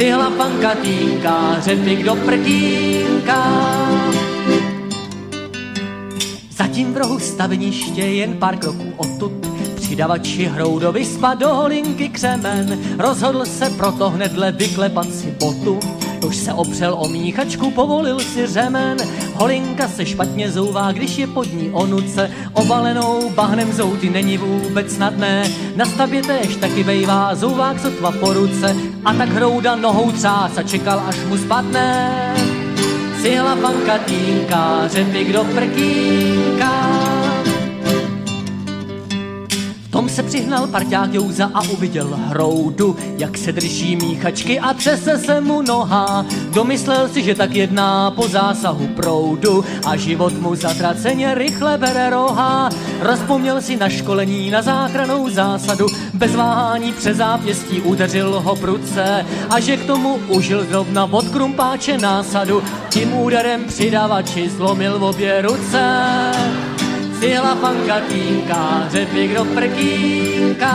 Cihla 0.00 0.30
panka 0.30 0.74
týnka, 0.74 1.60
řepik 1.60 2.04
do 2.04 2.16
prtínka. 2.16 3.36
Zatím 6.50 6.94
v 6.94 6.96
rohu 6.96 7.18
staveniště 7.18 8.00
jen 8.00 8.36
pár 8.36 8.56
kroků 8.56 8.92
odtud 8.96 9.32
Přidavači 9.76 10.44
hrou 10.44 10.78
do 10.78 10.92
vyspa 10.92 11.34
do 11.34 11.48
holinky 11.48 12.08
křemen 12.08 12.78
Rozhodl 12.98 13.44
se 13.44 13.70
proto 13.70 14.10
hnedle 14.10 14.52
vyklepat 14.52 15.12
si 15.14 15.30
botu 15.40 15.80
už 16.24 16.36
se 16.36 16.52
opřel 16.52 16.96
o 16.98 17.08
míchačku, 17.08 17.70
povolil 17.70 18.20
si 18.20 18.46
řemen. 18.46 18.96
Holinka 19.34 19.88
se 19.88 20.06
špatně 20.06 20.50
zouvá, 20.50 20.92
když 20.92 21.18
je 21.18 21.26
pod 21.26 21.54
ní 21.54 21.70
onuce. 21.70 22.30
Obalenou 22.52 23.30
bahnem 23.30 23.72
zouty 23.72 24.10
není 24.10 24.38
vůbec 24.38 24.94
snadné. 24.94 25.50
Na 25.76 25.84
stavě 25.84 26.22
též 26.22 26.56
taky 26.56 26.84
bejvá 26.84 27.34
zouvák 27.34 27.80
sotva 27.80 28.12
po 28.12 28.32
ruce. 28.32 28.76
A 29.04 29.14
tak 29.14 29.28
hrouda 29.28 29.76
nohou 29.76 30.12
třás 30.12 30.58
a 30.58 30.62
čekal, 30.62 31.02
až 31.08 31.16
mu 31.28 31.36
spadne. 31.36 32.10
Cihla 33.22 33.56
panka 33.56 33.98
týnka, 33.98 34.88
řepik 34.88 35.32
do 35.32 35.44
se 40.10 40.22
přihnal 40.22 40.66
parťák 40.66 41.14
Jouza 41.14 41.50
a 41.54 41.62
uviděl 41.62 42.18
hroudu, 42.26 42.96
jak 43.18 43.38
se 43.38 43.52
drží 43.52 43.96
míchačky 43.96 44.60
a 44.60 44.74
třese 44.74 45.18
se 45.18 45.40
mu 45.40 45.62
noha. 45.62 46.26
Domyslel 46.50 47.08
si, 47.08 47.22
že 47.22 47.34
tak 47.34 47.54
jedná 47.54 48.10
po 48.10 48.28
zásahu 48.28 48.86
proudu 48.86 49.64
a 49.86 49.96
život 49.96 50.40
mu 50.40 50.54
zatraceně 50.54 51.34
rychle 51.34 51.78
bere 51.78 52.10
roha. 52.10 52.70
Rozpomněl 53.00 53.62
si 53.62 53.76
na 53.76 53.88
školení, 53.88 54.50
na 54.50 54.62
záchranou 54.62 55.28
zásadu, 55.28 55.86
bez 56.14 56.34
váhání 56.34 56.92
přes 56.92 57.16
zápěstí 57.16 57.80
udeřil 57.80 58.40
ho 58.40 58.56
pruce 58.56 59.26
a 59.50 59.60
že 59.60 59.76
k 59.76 59.84
tomu 59.84 60.20
užil 60.28 60.64
zrovna 60.64 61.04
od 61.04 61.28
krumpáče 61.28 61.98
násadu, 61.98 62.62
tím 62.88 63.14
úderem 63.14 63.64
přidavači 63.64 64.50
zlomil 64.50 64.98
v 64.98 65.02
obě 65.02 65.42
ruce. 65.42 66.69
Sila 67.20 67.54
panka 67.54 68.00
týnka, 68.00 68.88
řepik 68.88 69.34
do 69.34 69.44
prkínka. 69.44 70.72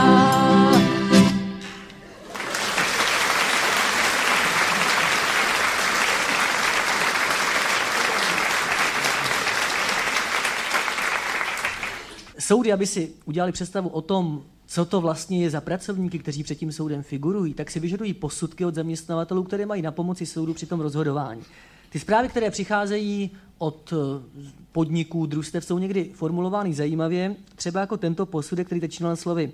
Soudy, 12.40 12.74
aby 12.74 12.88
si 12.88 13.14
udělali 13.26 13.52
představu 13.52 13.90
o 13.90 14.02
tom, 14.02 14.44
co 14.66 14.86
to 14.86 15.02
vlastně 15.02 15.44
je 15.44 15.50
za 15.50 15.62
pracovníky, 15.62 16.20
kteří 16.20 16.44
před 16.44 16.56
tím 16.56 16.72
soudem 16.72 17.04
figurují, 17.04 17.54
tak 17.54 17.72
si 17.72 17.80
vyžadují 17.80 18.14
posudky 18.14 18.66
od 18.66 18.76
zaměstnavatelů, 18.76 19.44
které 19.44 19.66
mají 19.66 19.82
na 19.82 19.92
pomoci 19.92 20.26
soudu 20.26 20.54
při 20.54 20.66
tom 20.66 20.80
rozhodování. 20.80 21.42
Ty 21.90 22.00
zprávy, 22.00 22.30
které 22.30 22.52
přicházejí 22.52 23.32
od 23.58 23.94
eh, 23.94 24.56
podniků, 24.76 25.26
družstev, 25.26 25.66
jsou 25.66 25.78
někdy 25.78 26.10
formulovány 26.14 26.74
zajímavě, 26.74 27.36
třeba 27.56 27.80
jako 27.80 27.98
tento 27.98 28.26
posudek, 28.26 28.66
který 28.66 28.82
začínal 28.82 29.16
slovy. 29.16 29.52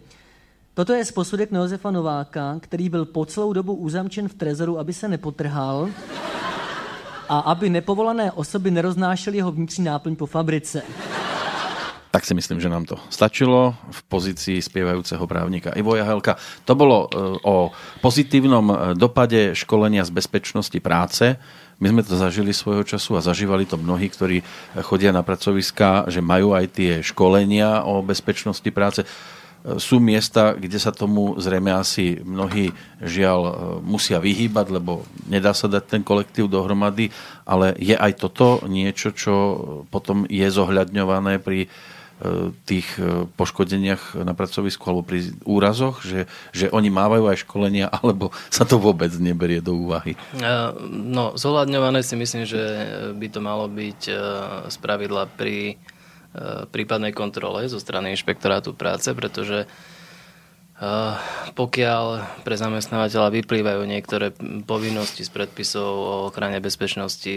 Toto 0.73 0.93
je 0.93 1.05
posudek 1.13 1.51
Neozefa 1.51 1.91
Nováka, 1.91 2.57
který 2.59 2.89
byl 2.89 3.05
po 3.05 3.25
celou 3.25 3.53
dobu 3.53 3.75
uzamčen 3.75 4.27
v 4.27 4.33
trezoru, 4.33 4.79
aby 4.79 4.93
se 4.93 5.07
nepotrhal 5.07 5.89
a 7.29 7.39
aby 7.39 7.69
nepovolané 7.69 8.31
osoby 8.31 8.71
neroznášely 8.71 9.37
jeho 9.37 9.51
vnitřní 9.51 9.85
náplň 9.85 10.15
po 10.15 10.25
fabrice. 10.25 10.81
Tak 12.11 12.27
si 12.27 12.35
myslím, 12.35 12.59
že 12.59 12.67
nám 12.67 12.83
to 12.83 12.99
stačilo 13.07 13.71
v 13.87 13.99
pozícii 14.11 14.59
spievajúceho 14.59 15.23
právnika 15.31 15.71
Ivo 15.79 15.95
Jahelka. 15.95 16.35
To 16.67 16.75
bolo 16.75 17.07
eh, 17.07 17.15
o 17.47 17.71
pozitívnom 18.03 18.65
eh, 18.67 18.75
dopade 18.99 19.55
školenia 19.55 20.03
z 20.03 20.11
bezpečnosti 20.11 20.75
práce 20.83 21.39
my 21.81 21.89
sme 21.89 22.05
to 22.05 22.13
zažili 22.13 22.53
svojho 22.53 22.85
času 22.85 23.17
a 23.17 23.25
zažívali 23.25 23.65
to 23.65 23.73
mnohí, 23.73 24.05
ktorí 24.05 24.45
chodia 24.85 25.09
na 25.09 25.25
pracoviska, 25.25 26.05
že 26.13 26.21
majú 26.21 26.53
aj 26.53 26.65
tie 26.77 26.91
školenia 27.01 27.89
o 27.89 28.05
bezpečnosti 28.05 28.69
práce. 28.69 29.01
Sú 29.81 29.97
miesta, 29.97 30.53
kde 30.53 30.77
sa 30.77 30.93
tomu 30.93 31.41
zrejme 31.41 31.73
asi 31.73 32.21
mnohí 32.21 32.69
žiaľ 33.01 33.41
musia 33.81 34.21
vyhýbať, 34.21 34.77
lebo 34.77 35.09
nedá 35.25 35.57
sa 35.57 35.65
dať 35.65 35.83
ten 35.89 36.01
kolektív 36.05 36.53
dohromady, 36.53 37.09
ale 37.49 37.73
je 37.81 37.97
aj 37.97 38.13
toto 38.29 38.61
niečo, 38.69 39.09
čo 39.09 39.33
potom 39.89 40.29
je 40.29 40.45
zohľadňované 40.53 41.41
pri 41.41 41.65
E, 41.65 41.69
tých 42.69 42.87
e, 43.01 43.25
poškodeniach 43.33 44.21
na 44.21 44.37
pracovisku 44.37 44.83
alebo 44.85 45.01
pri 45.01 45.33
úrazoch, 45.41 46.05
že, 46.05 46.29
že 46.53 46.69
oni 46.69 46.93
mávajú 46.93 47.25
aj 47.27 47.43
školenia, 47.47 47.89
alebo 47.97 48.29
sa 48.53 48.63
to 48.63 48.77
vôbec 48.77 49.09
neberie 49.17 49.59
do 49.59 49.73
úvahy? 49.73 50.13
E, 50.37 50.47
no, 50.89 51.33
zohľadňované 51.33 52.05
si 52.05 52.13
myslím, 52.13 52.45
že 52.45 52.61
by 53.17 53.27
to 53.29 53.39
malo 53.41 53.65
byť 53.65 54.01
z 54.69 54.75
pravidla 54.81 55.29
pri 55.33 55.81
prípadnej 56.71 57.11
kontrole 57.11 57.67
zo 57.67 57.75
strany 57.75 58.15
inšpektorátu 58.15 58.71
práce, 58.71 59.11
pretože 59.11 59.67
pokiaľ 61.59 62.05
pre 62.47 62.55
zamestnávateľa 62.55 63.35
vyplývajú 63.35 63.81
niektoré 63.83 64.31
povinnosti 64.63 65.27
z 65.27 65.29
predpisov 65.29 65.91
o 65.91 66.13
ochrane 66.31 66.63
bezpečnosti 66.63 67.35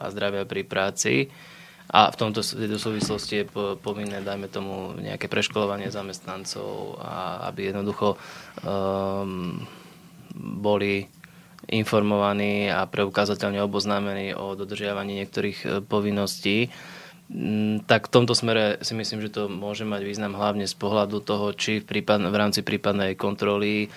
a 0.00 0.06
zdravia 0.08 0.46
pri 0.46 0.62
práci, 0.62 1.34
a 1.90 2.14
v 2.14 2.16
tomto 2.16 2.46
súvislosti 2.78 3.42
je 3.42 3.50
povinné, 3.82 4.22
dajme 4.22 4.46
tomu, 4.46 4.94
nejaké 4.94 5.26
preškolovanie 5.26 5.90
zamestnancov, 5.90 7.02
a 7.02 7.50
aby 7.50 7.74
jednoducho 7.74 8.14
um, 8.62 9.58
boli 10.38 11.10
informovaní 11.70 12.70
a 12.70 12.86
preukázateľne 12.86 13.62
oboznámení 13.62 14.34
o 14.38 14.54
dodržiavaní 14.58 15.22
niektorých 15.22 15.58
e, 15.62 15.66
povinností. 15.84 16.72
Mm, 17.30 17.86
tak 17.86 18.10
v 18.10 18.14
tomto 18.18 18.34
smere 18.34 18.82
si 18.82 18.90
myslím, 18.98 19.22
že 19.22 19.30
to 19.30 19.46
môže 19.46 19.86
mať 19.86 20.02
význam 20.02 20.34
hlavne 20.34 20.66
z 20.66 20.74
pohľadu 20.74 21.22
toho, 21.22 21.54
či 21.54 21.78
v, 21.78 21.86
prípad, 21.86 22.26
v 22.26 22.36
rámci 22.36 22.66
prípadnej 22.66 23.14
kontroly 23.14 23.86
e, 23.86 23.88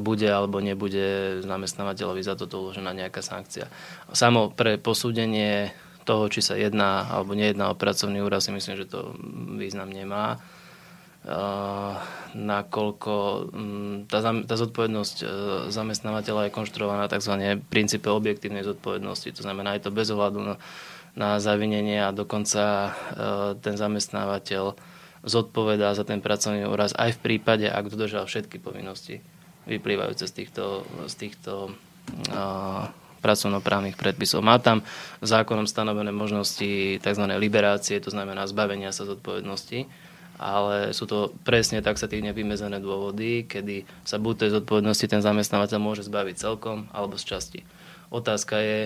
bude 0.00 0.28
alebo 0.28 0.64
nebude 0.64 1.40
zamestnávateľovi 1.44 2.22
za 2.24 2.40
toto 2.40 2.62
uložená 2.64 2.96
nejaká 2.96 3.20
sankcia. 3.20 3.68
Samo 4.16 4.48
pre 4.48 4.80
posúdenie 4.80 5.76
toho, 6.04 6.28
či 6.32 6.40
sa 6.40 6.56
jedná 6.56 7.06
alebo 7.08 7.36
nejedná 7.36 7.70
o 7.70 7.78
pracovný 7.78 8.20
úraz, 8.24 8.46
si 8.46 8.50
myslím, 8.52 8.76
že 8.76 8.90
to 8.90 9.14
význam 9.56 9.92
nemá. 9.92 10.40
Uh, 11.20 12.00
nakoľko 12.32 13.12
um, 13.52 14.08
tá, 14.08 14.24
tá 14.24 14.54
zodpovednosť 14.56 15.16
uh, 15.20 15.28
zamestnávateľa 15.68 16.48
je 16.48 16.56
konštruovaná 16.56 17.12
tzv. 17.12 17.60
princípe 17.68 18.08
objektívnej 18.08 18.64
zodpovednosti. 18.64 19.28
To 19.36 19.44
znamená, 19.44 19.76
je 19.76 19.84
to 19.84 19.92
bez 19.92 20.08
ohľadu 20.08 20.40
na, 20.40 20.54
na 21.12 21.36
zavinenie 21.36 22.00
a 22.00 22.16
dokonca 22.16 22.62
uh, 22.64 23.52
ten 23.60 23.76
zamestnávateľ 23.76 24.80
zodpovedá 25.20 25.92
za 25.92 26.08
ten 26.08 26.24
pracovný 26.24 26.64
úraz 26.64 26.96
aj 26.96 27.20
v 27.20 27.20
prípade, 27.20 27.68
ak 27.68 27.92
dodržal 27.92 28.24
všetky 28.24 28.56
povinnosti 28.56 29.20
vyplývajúce 29.68 30.24
z 30.24 30.32
týchto, 30.32 30.88
z 31.04 31.14
týchto 31.20 31.76
uh, 32.32 32.88
pracovnoprávnych 33.20 33.94
predpisov. 33.94 34.40
Má 34.40 34.56
tam 34.58 34.82
zákonom 35.20 35.68
stanovené 35.68 36.10
možnosti 36.10 36.98
tzv. 36.98 37.24
liberácie, 37.36 38.00
to 38.00 38.10
znamená 38.10 38.48
zbavenia 38.48 38.90
sa 38.90 39.04
zodpovednosti, 39.06 39.86
ale 40.40 40.96
sú 40.96 41.04
to 41.04 41.36
presne 41.44 41.84
taxatívne 41.84 42.32
vymezené 42.32 42.80
dôvody, 42.80 43.44
kedy 43.44 43.84
sa 44.08 44.16
buď 44.16 44.34
tej 44.48 44.50
zodpovednosti 44.56 45.06
ten 45.06 45.20
zamestnávateľ 45.20 45.78
môže 45.78 46.08
zbaviť 46.08 46.36
celkom 46.40 46.88
alebo 46.96 47.20
z 47.20 47.24
časti. 47.28 47.60
Otázka 48.08 48.56
je, 48.58 48.80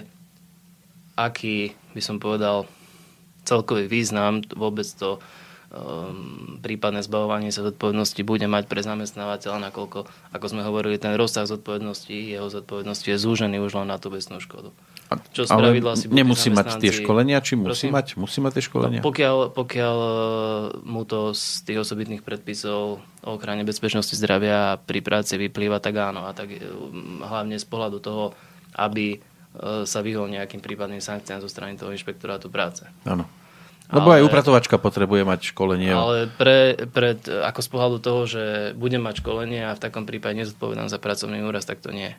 aký 1.15 1.79
by 1.95 2.03
som 2.03 2.19
povedal 2.19 2.67
celkový 3.47 3.87
význam 3.87 4.43
vôbec 4.53 4.85
to 4.99 5.23
prípadné 6.63 7.03
zbavovanie 7.03 7.51
sa 7.51 7.67
zodpovednosti 7.67 8.21
bude 8.23 8.47
mať 8.47 8.71
pre 8.71 8.81
zamestnávateľa, 8.81 9.71
nakoľko, 9.71 10.07
ako 10.31 10.47
sme 10.47 10.63
hovorili, 10.63 11.03
ten 11.03 11.19
rozsah 11.19 11.51
zodpovednosti, 11.51 12.15
jeho 12.15 12.47
zodpovednosti 12.47 13.07
je 13.11 13.19
zúžený 13.19 13.59
už 13.59 13.83
len 13.83 13.91
na 13.91 13.99
tú 13.99 14.09
vesnú 14.09 14.39
škodu. 14.39 14.71
Čo 15.37 15.47
ale 15.53 15.79
si 15.95 16.09
nemusí 16.09 16.49
mať 16.49 16.81
tie 16.81 16.91
školenia, 16.91 17.39
či 17.45 17.55
musí 17.55 17.87
prosím? 17.87 17.91
mať? 17.93 18.07
Musí 18.17 18.39
mať 18.41 18.53
tie 18.59 18.65
školenia? 18.65 18.99
No, 18.99 19.05
pokiaľ, 19.05 19.37
pokiaľ 19.53 19.97
e, 20.01 20.11
mu 20.83 21.05
to 21.05 21.37
z 21.37 21.63
tých 21.69 21.79
osobitných 21.85 22.25
predpisov 22.25 23.05
o 23.23 23.31
ochrane 23.37 23.63
bezpečnosti 23.63 24.17
zdravia 24.17 24.81
pri 24.81 25.05
práci 25.05 25.37
vyplýva, 25.37 25.79
tak 25.79 26.01
áno. 26.01 26.25
A 26.25 26.33
tak 26.33 26.57
e, 26.57 26.59
hlavne 27.21 27.61
z 27.61 27.67
pohľadu 27.69 28.01
toho, 28.01 28.33
aby 28.75 29.15
e, 29.15 29.19
sa 29.85 30.01
vyhol 30.01 30.33
nejakým 30.33 30.65
prípadným 30.65 31.05
sankciám 31.05 31.45
zo 31.45 31.53
strany 31.53 31.77
toho 31.77 31.93
inšpektorátu 31.93 32.49
práce. 32.49 32.89
Áno. 33.05 33.29
Lebo 33.95 34.11
ale, 34.11 34.17
aj 34.21 34.23
upratovačka 34.27 34.77
potrebuje 34.83 35.23
mať 35.23 35.41
školenie. 35.55 35.95
Ale 35.95 36.27
pre, 36.35 36.75
pre, 36.91 37.15
ako 37.23 37.61
z 37.63 37.69
pohľadu 37.71 37.99
toho, 38.03 38.21
že 38.27 38.45
budem 38.75 39.01
mať 39.01 39.23
školenie 39.23 39.71
a 39.71 39.79
v 39.79 39.83
takom 39.83 40.05
prípade 40.05 40.35
nezodpovedám 40.43 40.91
za 40.91 40.99
pracovný 40.99 41.47
úraz, 41.47 41.63
tak 41.63 41.79
to 41.79 41.95
nie. 41.95 42.13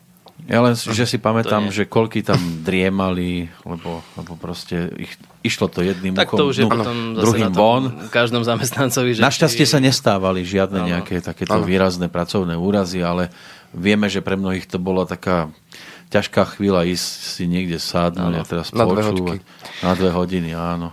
Ja 0.44 0.60
len, 0.60 0.76
že 0.76 1.08
si 1.08 1.16
pamätám, 1.16 1.72
že 1.72 1.88
koľky 1.88 2.20
tam 2.20 2.36
driemali, 2.60 3.48
lebo, 3.64 4.04
lebo 4.20 4.32
proste 4.36 4.92
ich, 5.00 5.16
išlo 5.40 5.72
to 5.72 5.80
jedným 5.80 6.12
tak 6.12 6.28
to 6.28 6.52
už 6.52 6.60
je 6.60 6.66
no, 6.68 6.76
potom 6.76 6.96
druhým 7.16 7.50
von. 7.56 7.88
každom 8.12 8.44
zamestnancovi. 8.44 9.16
Že 9.16 9.24
Našťastie 9.24 9.64
či... 9.64 9.72
sa 9.72 9.80
nestávali 9.80 10.44
žiadne 10.44 10.84
ano. 10.84 10.88
nejaké 10.92 11.24
takéto 11.24 11.56
ano. 11.56 11.64
výrazné 11.64 12.12
pracovné 12.12 12.52
úrazy, 12.52 13.00
ale 13.00 13.32
vieme, 13.72 14.12
že 14.12 14.20
pre 14.20 14.36
mnohých 14.36 14.68
to 14.68 14.76
bola 14.76 15.08
taká 15.08 15.48
ťažká 16.12 16.54
chvíľa 16.54 16.84
ísť 16.84 17.08
si 17.32 17.44
niekde 17.48 17.80
sádnuť 17.80 18.32
a 18.36 18.42
teraz 18.44 18.66
na 18.76 18.84
dve 18.86 19.40
Na 19.82 19.92
dve 19.96 20.10
hodiny, 20.12 20.52
áno. 20.52 20.92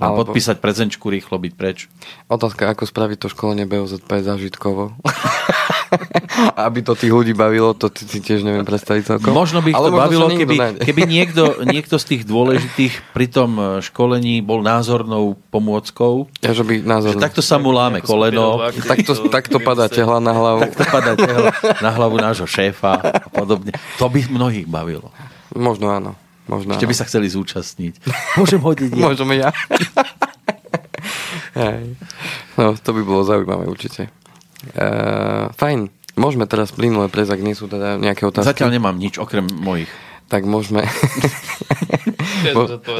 A 0.00 0.08
Alebo... 0.08 0.24
podpísať 0.24 0.64
prezenčku, 0.64 1.12
rýchlo 1.12 1.36
byť 1.36 1.52
preč. 1.52 1.92
Otázka, 2.32 2.72
ako 2.72 2.88
spraviť 2.88 3.18
to 3.20 3.28
školenie 3.28 3.68
BOZP 3.68 4.24
zážitkovo. 4.24 4.96
Aby 6.56 6.80
to 6.80 6.96
tých 6.96 7.12
ľudí 7.12 7.36
bavilo, 7.36 7.76
to 7.76 7.92
si 7.92 8.24
tiež 8.24 8.40
neviem 8.46 8.64
predstaviť 8.64 9.02
celkom. 9.04 9.36
Možno 9.36 9.60
by 9.60 9.74
ich 9.74 9.76
to 9.76 9.92
bavilo, 9.92 10.26
keby, 10.32 10.56
keby 10.80 11.02
niekto, 11.20 11.60
niekto 11.68 12.00
z 12.00 12.04
tých 12.16 12.22
dôležitých 12.24 13.12
pri 13.12 13.26
tom 13.28 13.50
e, 13.60 13.64
školení 13.84 14.40
bol 14.40 14.64
názornou 14.64 15.36
pomôckou. 15.52 16.32
Ja, 16.40 16.56
že 16.56 16.64
by 16.64 16.80
názornou. 16.80 17.20
Že 17.20 17.26
takto 17.28 17.42
sa 17.44 17.60
mu 17.60 17.74
láme 17.74 18.00
koleno. 18.00 18.72
Takto, 18.72 19.12
takto 19.28 19.58
padá 19.60 19.90
tehla 19.90 20.22
na 20.22 20.32
hlavu. 20.32 20.60
Takto 20.64 20.84
padá 20.88 21.12
tehla 21.18 21.52
na 21.84 21.90
hlavu 21.92 22.16
nášho 22.16 22.48
šéfa 22.48 23.20
a 23.20 23.28
podobne. 23.28 23.74
To 24.00 24.08
by 24.08 24.24
mnohých 24.32 24.64
bavilo. 24.64 25.12
Možno 25.52 25.90
áno. 25.90 26.14
Možno, 26.50 26.74
Ešte 26.74 26.90
by 26.90 26.96
sa 26.98 27.06
chceli 27.06 27.30
zúčastniť. 27.30 27.94
Môžem 28.42 28.58
hodiť 28.58 28.90
ja. 28.90 29.04
Môžem 29.06 29.30
ja. 29.38 29.54
no, 32.58 32.74
to 32.74 32.90
by 32.90 33.02
bolo 33.06 33.22
zaujímavé 33.22 33.70
určite. 33.70 34.10
Uh, 34.74 35.54
fajn. 35.54 35.94
Môžeme 36.18 36.44
teraz 36.50 36.74
plynule 36.74 37.06
prejsť, 37.06 37.38
ak 37.38 37.40
nie 37.40 37.54
sú 37.54 37.70
teda 37.70 37.96
nejaké 37.96 38.26
otázky. 38.26 38.50
Zatiaľ 38.50 38.76
nemám 38.76 38.98
nič, 38.98 39.22
okrem 39.22 39.46
mojich. 39.46 39.88
Tak 40.26 40.42
môžeme... 40.42 40.82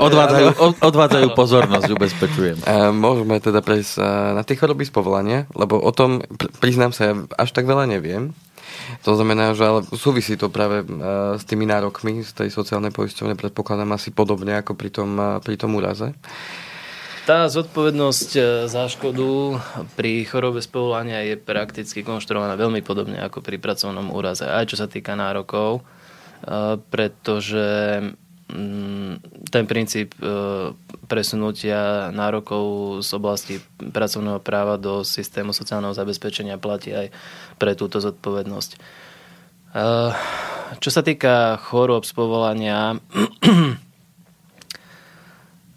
odvádzajú, 0.07 0.47
odvádzajú 0.79 1.29
pozornosť, 1.35 1.91
ubezpečujem. 1.91 2.57
Uh, 2.63 2.95
môžeme 2.95 3.43
teda 3.43 3.67
prejsť 3.67 3.99
uh, 3.99 4.39
na 4.39 4.47
tie 4.47 4.55
choroby 4.55 4.87
z 4.87 4.95
povolania, 4.95 5.51
lebo 5.59 5.83
o 5.83 5.91
tom, 5.91 6.23
priznám 6.63 6.95
sa, 6.95 7.13
ja 7.13 7.15
až 7.35 7.51
tak 7.51 7.67
veľa 7.67 7.91
neviem. 7.91 8.31
To 9.07 9.17
znamená, 9.17 9.55
že 9.57 9.65
ale 9.65 9.81
súvisí 9.97 10.35
to 10.35 10.53
práve 10.53 10.83
e, 10.83 10.87
s 11.39 11.45
tými 11.47 11.65
nárokmi 11.65 12.27
z 12.27 12.33
tej 12.35 12.49
sociálnej 12.53 12.91
poisťovne, 12.91 13.39
predpokladám 13.39 13.97
asi 13.97 14.11
podobne 14.11 14.59
ako 14.61 14.77
pri 14.77 14.91
tom, 14.93 15.11
e, 15.17 15.29
pri 15.41 15.57
tom 15.57 15.79
úraze. 15.79 16.13
Tá 17.25 17.47
zodpovednosť 17.47 18.31
e, 18.37 18.41
za 18.67 18.91
škodu 18.91 19.61
pri 19.95 20.27
chorobe 20.27 20.59
z 20.61 20.69
povolania 20.69 21.23
je 21.23 21.39
prakticky 21.39 22.03
konštruovaná 22.03 22.59
veľmi 22.59 22.83
podobne 22.83 23.21
ako 23.23 23.41
pri 23.41 23.57
pracovnom 23.63 24.11
úraze, 24.11 24.45
aj 24.45 24.75
čo 24.75 24.77
sa 24.81 24.91
týka 24.91 25.15
nárokov, 25.15 25.85
pretože 26.89 28.01
ten 29.51 29.65
princíp 29.67 30.15
e, 30.19 30.27
presunutia 31.07 32.11
nárokov 32.15 32.99
z 33.03 33.11
oblasti 33.15 33.55
pracovného 33.79 34.39
práva 34.43 34.79
do 34.79 35.03
systému 35.07 35.55
sociálneho 35.55 35.95
zabezpečenia 35.95 36.59
platí 36.59 36.95
aj 36.95 37.11
pre 37.59 37.75
túto 37.75 37.99
zodpovednosť. 38.03 38.71
E, 38.75 38.79
čo 40.79 40.91
sa 40.91 41.03
týka 41.03 41.59
chorób 41.59 42.07
z 42.07 42.13
povolania, 42.15 42.95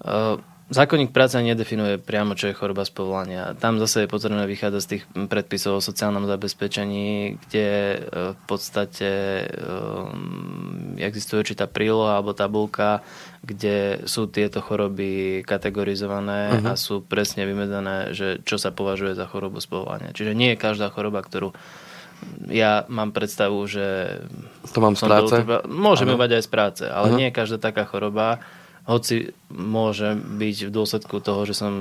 e, 0.01 0.52
Zákonník 0.71 1.11
práce 1.11 1.35
nedefinuje 1.43 1.99
priamo, 1.99 2.39
čo 2.39 2.47
je 2.47 2.55
choroba 2.55 2.87
z 2.87 2.95
povolania. 2.95 3.51
Tam 3.59 3.83
zase 3.83 4.07
je 4.07 4.11
potrebné 4.11 4.47
vychádzať 4.47 4.81
z 4.81 4.89
tých 4.95 5.03
predpisov 5.27 5.77
o 5.77 5.83
sociálnom 5.83 6.23
zabezpečení, 6.23 7.35
kde 7.35 7.67
e, 7.67 7.97
v 8.31 8.41
podstate 8.47 9.09
um, 9.59 10.95
existuje 10.95 11.43
určitá 11.43 11.67
príloha 11.67 12.15
alebo 12.15 12.31
tabulka, 12.31 13.03
kde 13.43 14.07
sú 14.07 14.31
tieto 14.31 14.63
choroby 14.63 15.43
kategorizované 15.43 16.55
uh-huh. 16.55 16.71
a 16.71 16.79
sú 16.79 17.03
presne 17.03 17.43
vymedzené, 17.43 18.15
že 18.15 18.39
čo 18.47 18.55
sa 18.55 18.71
považuje 18.71 19.19
za 19.19 19.27
chorobu 19.27 19.59
z 19.59 19.67
povolania. 19.67 20.15
Čiže 20.15 20.31
nie 20.31 20.55
je 20.55 20.63
každá 20.63 20.87
choroba, 20.95 21.19
ktorú 21.19 21.51
ja 22.47 22.87
mám 22.87 23.11
predstavu, 23.11 23.59
že... 23.67 24.19
To 24.71 24.79
mám 24.79 24.95
z 24.95 25.11
práce? 25.11 25.35
Môžeme 25.67 26.15
mať 26.15 26.39
aj 26.39 26.43
z 26.47 26.49
práce, 26.49 26.83
ale 26.87 27.11
uh-huh. 27.11 27.19
nie 27.19 27.27
je 27.27 27.35
každá 27.35 27.59
taká 27.59 27.83
choroba, 27.83 28.39
hoci 28.83 29.31
môže 29.47 30.15
byť 30.15 30.57
v 30.67 30.75
dôsledku 30.75 31.23
toho, 31.23 31.47
že 31.47 31.55
som 31.55 31.71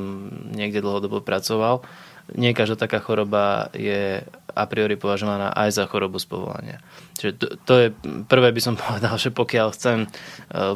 niekde 0.54 0.84
dlhodobo 0.84 1.18
pracoval, 1.18 1.82
nie 2.30 2.54
každá 2.54 2.86
taká 2.86 3.02
choroba 3.02 3.68
je 3.74 4.22
a 4.52 4.64
priori 4.68 4.94
považovaná 5.00 5.50
aj 5.50 5.82
za 5.82 5.84
chorobu 5.88 6.20
z 6.20 6.28
povolania. 6.28 6.78
Čiže 7.18 7.32
to, 7.34 7.46
to 7.66 7.74
je, 7.80 7.86
prvé 8.28 8.54
by 8.54 8.60
som 8.62 8.78
povedal, 8.82 9.18
že 9.18 9.34
pokiaľ 9.34 9.68
chcem 9.74 9.98
e, 10.04 10.08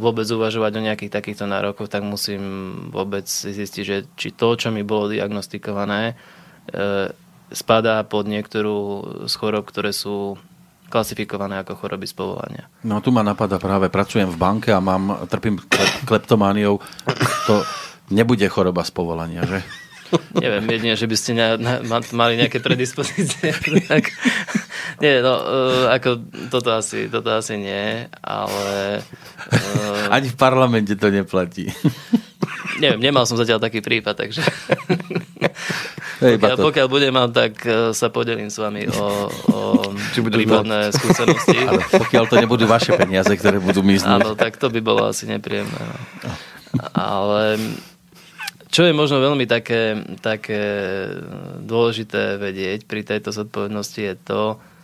vôbec 0.02 0.26
uvažovať 0.26 0.72
o 0.74 0.84
nejakých 0.90 1.14
takýchto 1.14 1.46
nárokoch, 1.46 1.86
tak 1.86 2.02
musím 2.02 2.42
vôbec 2.90 3.28
zistiť, 3.28 3.82
že 3.84 3.96
či 4.18 4.34
to, 4.34 4.58
čo 4.58 4.74
mi 4.74 4.82
bolo 4.82 5.12
diagnostikované, 5.12 6.12
e, 6.12 6.14
spadá 7.54 8.02
pod 8.02 8.26
niektorú 8.26 8.78
z 9.30 9.34
chorob, 9.38 9.68
ktoré 9.70 9.94
sú 9.94 10.40
klasifikované 10.96 11.60
ako 11.60 11.76
choroby 11.76 12.08
z 12.08 12.16
povolania. 12.16 12.64
No 12.88 13.04
tu 13.04 13.12
ma 13.12 13.20
napadá 13.20 13.60
práve, 13.60 13.92
pracujem 13.92 14.32
v 14.32 14.40
banke 14.40 14.72
a 14.72 14.80
mám, 14.80 15.28
trpím 15.28 15.60
kleptomániou. 16.08 16.80
To 17.44 17.60
nebude 18.08 18.48
choroba 18.48 18.80
z 18.80 18.96
povolania, 18.96 19.44
že? 19.44 19.60
Neviem, 20.38 20.64
jedine, 20.70 20.94
že 20.96 21.06
by 21.10 21.16
ste 21.18 21.30
ne, 21.36 21.46
ne, 21.60 21.74
mali 22.16 22.40
nejaké 22.40 22.64
predispozície. 22.64 23.52
tak, 23.90 24.08
nie, 24.96 25.20
no, 25.20 25.34
uh, 25.36 25.84
ako 25.92 26.24
toto 26.48 26.72
asi, 26.72 27.12
toto 27.12 27.28
asi 27.28 27.60
nie, 27.60 28.08
ale... 28.24 29.04
Uh, 29.52 30.08
Ani 30.08 30.32
v 30.32 30.36
parlamente 30.36 30.96
to 30.96 31.12
neplatí. 31.12 31.68
neviem, 32.80 33.00
nemal 33.00 33.28
som 33.28 33.36
zatiaľ 33.36 33.60
taký 33.60 33.84
prípad, 33.84 34.16
takže... 34.16 34.42
Pokiaľ, 36.16 36.56
pokiaľ 36.56 36.86
budem 36.88 37.12
mať, 37.12 37.30
tak 37.36 37.52
e, 37.60 37.92
sa 37.92 38.08
podelím 38.08 38.48
s 38.48 38.56
vami 38.56 38.88
o, 38.88 39.28
o 39.52 39.58
Či 40.16 40.24
prípadné 40.24 40.88
mať. 40.88 40.96
skúsenosti. 40.96 41.56
Ale 41.68 41.84
pokiaľ 41.84 42.24
to 42.32 42.36
nebudú 42.40 42.64
vaše 42.64 42.96
peniaze, 42.96 43.28
ktoré 43.36 43.60
budú 43.60 43.84
miznúť. 43.84 44.24
Áno, 44.24 44.32
tak 44.32 44.56
to 44.56 44.72
by 44.72 44.80
bolo 44.80 45.12
asi 45.12 45.28
nepríjemné. 45.28 45.76
No. 45.76 46.32
Ale 46.96 47.60
čo 48.72 48.88
je 48.88 48.96
možno 48.96 49.20
veľmi 49.20 49.44
také, 49.44 50.00
také 50.24 50.64
dôležité 51.60 52.40
vedieť 52.40 52.88
pri 52.88 53.04
tejto 53.04 53.36
zodpovednosti 53.36 54.00
je 54.00 54.14
to, 54.16 54.56
uh, 54.56 54.75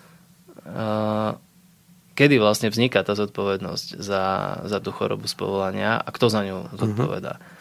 kedy 2.12 2.34
vlastne 2.38 2.68
vzniká 2.68 3.02
tá 3.02 3.16
zodpovednosť 3.16 3.98
za, 3.98 4.24
za 4.68 4.78
tú 4.78 4.92
chorobu 4.92 5.26
z 5.26 5.34
povolania 5.34 5.98
a 5.98 6.08
kto 6.12 6.28
za 6.28 6.40
ňu 6.44 6.70
zodpovedá. 6.76 7.40
Uh-huh. 7.40 7.60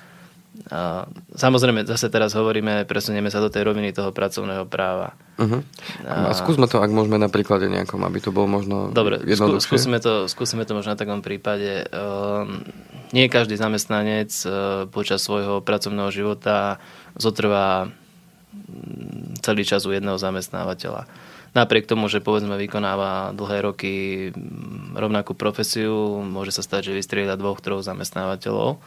A 0.68 1.08
samozrejme, 1.32 1.88
zase 1.88 2.12
teraz 2.12 2.36
hovoríme, 2.36 2.84
presunieme 2.84 3.32
sa 3.32 3.40
do 3.40 3.48
tej 3.48 3.64
roviny 3.72 3.96
toho 3.96 4.12
pracovného 4.12 4.68
práva. 4.68 5.16
Uh-huh. 5.40 5.64
A, 6.04 6.30
a 6.30 6.36
skúsme 6.36 6.68
to, 6.68 6.84
ak 6.84 6.92
môžeme 6.92 7.16
na 7.16 7.32
príklade 7.32 7.72
nejakom, 7.72 8.04
aby 8.04 8.20
to 8.20 8.36
bolo 8.36 8.52
možno 8.52 8.92
Dobre, 8.92 9.24
skú, 9.32 9.64
skúsime, 9.64 10.04
to, 10.04 10.28
skúsime 10.28 10.68
to 10.68 10.76
možno 10.76 10.94
na 10.94 11.00
takom 11.00 11.24
prípade. 11.24 11.88
Um, 11.96 12.68
nie 13.16 13.32
každý 13.32 13.56
zamestnanec 13.56 14.32
uh, 14.44 14.86
počas 14.92 15.24
svojho 15.24 15.64
pracovného 15.64 16.12
života 16.12 16.84
zotrvá 17.16 17.88
mm, 17.88 19.40
celý 19.40 19.64
čas 19.64 19.88
u 19.88 19.96
jedného 19.96 20.20
zamestnávateľa. 20.20 21.08
Napriek 21.52 21.84
tomu, 21.84 22.08
že 22.08 22.24
povedzme 22.24 22.56
vykonáva 22.56 23.36
dlhé 23.36 23.58
roky 23.68 23.94
mm, 24.32 24.96
rovnakú 24.96 25.36
profesiu, 25.36 26.24
môže 26.24 26.56
sa 26.56 26.64
stať, 26.64 26.92
že 26.92 26.98
vystrieda 26.98 27.36
dvoch, 27.36 27.60
troch 27.60 27.84
zamestnávateľov 27.84 28.80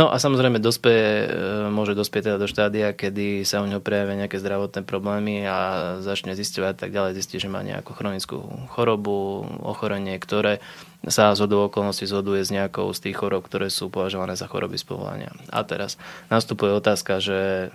No 0.00 0.08
a 0.08 0.16
samozrejme 0.16 0.64
dospeje, 0.64 1.28
môže 1.68 1.92
dospieť 1.92 2.32
teda 2.32 2.40
do 2.40 2.48
štádia, 2.48 2.96
kedy 2.96 3.44
sa 3.44 3.60
u 3.60 3.68
neho 3.68 3.84
prejavia 3.84 4.16
nejaké 4.16 4.40
zdravotné 4.40 4.80
problémy 4.80 5.44
a 5.44 5.56
začne 6.00 6.32
zisťovať 6.32 6.80
tak 6.80 6.96
ďalej, 6.96 7.20
zistí, 7.20 7.36
že 7.36 7.52
má 7.52 7.60
nejakú 7.60 7.92
chronickú 7.92 8.40
chorobu, 8.72 9.44
ochorenie, 9.60 10.16
ktoré 10.16 10.64
sa 11.04 11.36
z 11.36 11.44
okolností 11.44 12.08
zhoduje 12.08 12.40
s 12.40 12.48
nejakou 12.48 12.88
z 12.96 13.12
tých 13.12 13.20
chorob, 13.20 13.44
ktoré 13.44 13.68
sú 13.68 13.92
považované 13.92 14.40
za 14.40 14.48
choroby 14.48 14.80
z 14.80 14.88
povolania. 14.88 15.36
A 15.52 15.68
teraz 15.68 16.00
nastupuje 16.32 16.72
otázka, 16.72 17.20
že 17.20 17.68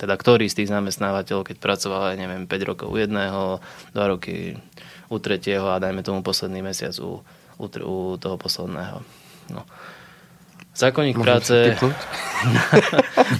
teda 0.00 0.16
ktorý 0.16 0.48
z 0.48 0.64
tých 0.64 0.72
zamestnávateľov, 0.72 1.52
keď 1.52 1.56
pracoval, 1.60 2.12
ja 2.12 2.16
neviem, 2.16 2.48
5 2.48 2.70
rokov 2.72 2.88
u 2.88 2.96
jedného, 2.96 3.60
2 3.92 4.12
roky 4.16 4.56
u 5.12 5.16
tretieho 5.20 5.68
a 5.68 5.76
dajme 5.76 6.00
tomu 6.00 6.24
posledný 6.24 6.64
mesiac 6.64 6.96
u, 7.04 7.20
u, 7.60 7.66
u 7.68 8.16
toho 8.16 8.36
posledného. 8.40 9.04
No. 9.52 9.68
Zákonník 10.72 11.20
Môžem 11.20 11.28
práce... 11.28 11.54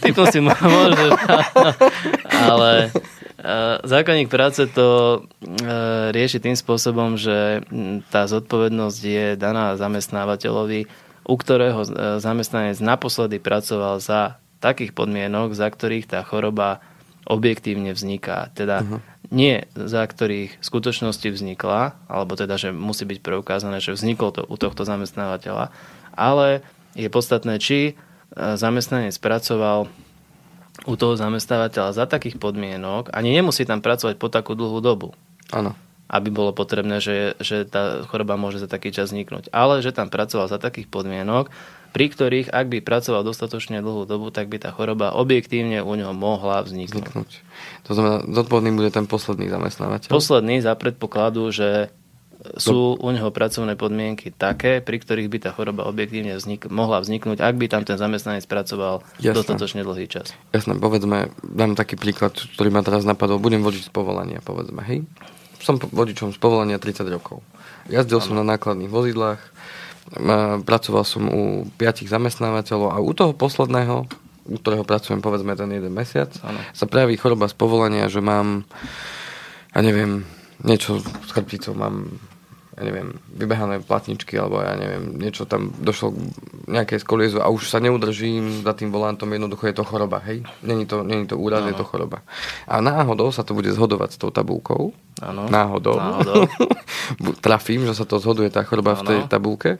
Typnúť 0.05 0.29
si 0.37 0.41
môže, 0.45 1.09
ale 2.29 2.93
zákonník 3.87 4.29
práce 4.29 4.69
to 4.69 4.89
e, 5.17 5.19
rieši 6.13 6.43
tým 6.45 6.53
spôsobom, 6.53 7.17
že 7.17 7.65
tá 8.13 8.29
zodpovednosť 8.29 9.01
je 9.01 9.27
daná 9.41 9.81
zamestnávateľovi, 9.81 10.85
u 11.25 11.35
ktorého 11.39 11.81
e, 11.87 11.89
zamestnanec 12.21 12.77
naposledy 12.85 13.41
pracoval 13.41 14.03
za 14.03 14.37
takých 14.61 14.93
podmienok, 14.93 15.57
za 15.57 15.73
ktorých 15.73 16.07
tá 16.07 16.21
choroba 16.23 16.85
objektívne 17.25 17.93
vzniká. 17.93 18.53
Teda 18.53 18.85
uh-huh. 18.85 19.01
nie 19.33 19.65
za 19.73 20.05
ktorých 20.05 20.61
v 20.61 20.65
skutočnosti 20.65 21.29
vznikla, 21.33 21.97
alebo 22.09 22.37
teda, 22.37 22.57
že 22.61 22.73
musí 22.73 23.05
byť 23.05 23.19
preukázané, 23.21 23.81
že 23.81 23.97
vzniklo 23.97 24.31
to 24.33 24.43
u 24.45 24.57
tohto 24.57 24.85
zamestnávateľa, 24.85 25.73
ale 26.15 26.65
je 26.99 27.07
podstatné, 27.07 27.63
či 27.63 27.79
e, 27.81 27.93
zamestnanec 28.35 29.15
pracoval 29.23 29.87
u 30.89 30.95
toho 30.97 31.15
zamestnávateľa 31.15 31.93
za 31.93 32.05
takých 32.09 32.41
podmienok, 32.41 33.13
ani 33.13 33.31
nemusí 33.37 33.69
tam 33.69 33.85
pracovať 33.85 34.17
po 34.17 34.33
takú 34.33 34.57
dlhú 34.57 34.81
dobu. 34.81 35.13
Áno. 35.53 35.77
Aby 36.11 36.35
bolo 36.35 36.51
potrebné, 36.51 36.99
že, 36.99 37.39
že 37.39 37.63
tá 37.69 38.03
choroba 38.09 38.35
môže 38.35 38.59
za 38.59 38.67
taký 38.67 38.91
čas 38.91 39.13
vzniknúť. 39.13 39.53
Ale 39.55 39.85
že 39.85 39.95
tam 39.95 40.11
pracoval 40.11 40.51
za 40.51 40.59
takých 40.59 40.91
podmienok, 40.91 41.53
pri 41.91 42.07
ktorých, 42.11 42.49
ak 42.55 42.67
by 42.71 42.79
pracoval 42.83 43.27
dostatočne 43.27 43.83
dlhú 43.83 44.07
dobu, 44.07 44.31
tak 44.31 44.47
by 44.47 44.63
tá 44.63 44.71
choroba 44.71 45.11
objektívne 45.15 45.83
u 45.83 45.93
ňoho 45.99 46.15
mohla 46.15 46.63
vzniknúť. 46.63 47.11
vzniknúť. 47.11 47.31
To 47.87 47.91
znamená, 47.99 48.17
zodpovedný 48.31 48.71
bude 48.79 48.91
ten 48.95 49.11
posledný 49.11 49.51
zamestnávateľ? 49.51 50.09
Posledný 50.09 50.63
za 50.63 50.79
predpokladu, 50.79 51.51
že 51.51 51.91
sú 52.57 52.97
u 52.97 53.09
neho 53.13 53.29
pracovné 53.29 53.77
podmienky 53.77 54.33
také, 54.33 54.81
pri 54.81 54.97
ktorých 54.97 55.29
by 55.29 55.39
tá 55.45 55.51
choroba 55.53 55.85
objektívne 55.85 56.41
vznik- 56.41 56.73
mohla 56.73 57.05
vzniknúť, 57.05 57.37
ak 57.37 57.55
by 57.61 57.67
tam 57.69 57.83
ten 57.85 58.01
zamestnanec 58.01 58.49
pracoval 58.49 59.05
Jasné. 59.21 59.37
dostatočne 59.37 59.83
dlhý 59.85 60.09
čas. 60.09 60.33
Jasné, 60.57 60.81
povedzme, 60.81 61.29
dám 61.45 61.77
taký 61.77 62.01
príklad, 62.01 62.33
ktorý 62.33 62.73
ma 62.73 62.81
teraz 62.81 63.05
napadol. 63.05 63.37
Budem 63.37 63.61
vodič 63.61 63.85
z 63.85 63.93
povolania, 63.93 64.41
povedzme, 64.41 64.81
hej? 64.89 65.05
Som 65.61 65.77
vodičom 65.77 66.33
z 66.33 66.41
povolania 66.41 66.81
30 66.81 67.05
rokov. 67.13 67.45
Jazdil 67.93 68.25
ano. 68.25 68.25
som 68.25 68.35
na 68.41 68.45
nákladných 68.57 68.89
vozidlách, 68.89 69.41
pracoval 70.67 71.05
som 71.07 71.31
u 71.31 71.43
piatich 71.79 72.11
zamestnávateľov 72.11 72.89
a 72.91 72.99
u 72.99 73.13
toho 73.15 73.31
posledného, 73.31 74.11
u 74.51 74.57
ktorého 74.59 74.83
pracujem 74.83 75.23
povedzme 75.23 75.55
ten 75.55 75.71
jeden 75.71 75.95
mesiac, 75.95 76.35
ano. 76.43 76.59
sa 76.75 76.91
prejaví 76.91 77.15
choroba 77.15 77.47
z 77.47 77.55
povolania, 77.55 78.11
že 78.11 78.19
mám, 78.19 78.67
ja 79.71 79.81
neviem, 79.81 80.27
niečo 80.67 80.99
s 80.99 81.31
chrbticou, 81.31 81.79
mám 81.79 82.11
ja 82.81 82.89
neviem, 82.89 83.13
vybehané 83.37 83.85
platničky, 83.85 84.41
alebo 84.41 84.65
ja 84.65 84.73
neviem, 84.73 85.21
niečo 85.21 85.45
tam 85.45 85.69
došlo 85.69 86.17
k 86.17 86.19
nejakej 86.81 87.05
skoliezu 87.05 87.37
a 87.45 87.53
už 87.53 87.69
sa 87.69 87.77
neudržím 87.77 88.65
za 88.65 88.73
tým 88.73 88.89
volantom, 88.89 89.29
jednoducho 89.29 89.69
je 89.69 89.77
to 89.77 89.85
choroba, 89.85 90.25
hej? 90.25 90.41
Není 90.65 90.89
to, 90.89 91.05
není 91.05 91.29
to 91.29 91.37
úraz, 91.37 91.61
ano. 91.61 91.69
je 91.69 91.77
to 91.77 91.85
choroba. 91.85 92.25
A 92.65 92.81
náhodou 92.81 93.29
sa 93.37 93.45
to 93.45 93.53
bude 93.53 93.69
zhodovať 93.69 94.17
s 94.17 94.19
tou 94.19 94.33
tabulkou. 94.33 94.97
Ano. 95.21 95.45
Náhodou. 95.53 96.01
náhodou. 96.01 96.49
Trafím, 97.45 97.85
že 97.85 97.93
sa 97.93 98.09
to 98.09 98.17
zhoduje 98.17 98.49
tá 98.49 98.65
choroba 98.65 98.97
ano. 98.97 99.05
v 99.05 99.07
tej 99.13 99.19
tabulke 99.29 99.77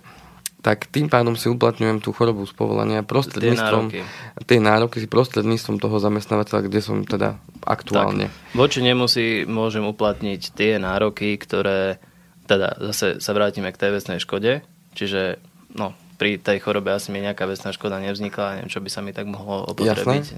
tak 0.61 0.93
tým 0.93 1.09
pádom 1.09 1.41
si 1.41 1.49
uplatňujem 1.49 2.05
tú 2.05 2.13
chorobu 2.13 2.45
z 2.45 2.53
povolania 2.53 3.01
prostredníctvom 3.01 3.85
tie 3.89 4.05
nároky. 4.05 4.45
tie 4.45 4.59
nároky 4.61 4.97
si 5.01 5.09
prostredníctvom 5.09 5.77
toho 5.81 5.97
zamestnávateľa, 5.97 6.69
kde 6.69 6.81
som 6.85 7.01
teda 7.05 7.41
aktuálne. 7.65 8.29
Tak, 8.29 8.57
voči 8.57 8.85
nemu 8.85 9.09
si 9.09 9.49
môžem 9.49 9.85
uplatniť 9.89 10.53
tie 10.53 10.77
nároky, 10.77 11.41
ktoré 11.41 11.97
teda 12.45 12.77
zase 12.93 13.25
sa 13.25 13.33
vrátime 13.33 13.73
k 13.73 13.81
tej 13.81 13.91
vecnej 13.97 14.19
škode, 14.21 14.61
čiže 14.93 15.41
no, 15.73 15.97
pri 16.21 16.37
tej 16.37 16.61
chorobe 16.61 16.93
asi 16.93 17.09
mi 17.09 17.25
nejaká 17.25 17.49
vecná 17.49 17.73
škoda 17.73 17.97
nevznikla, 17.97 18.61
neviem, 18.61 18.69
čo 18.69 18.85
by 18.85 18.91
sa 18.93 19.01
mi 19.01 19.17
tak 19.17 19.25
mohlo 19.25 19.65
opotrebiť. 19.73 20.37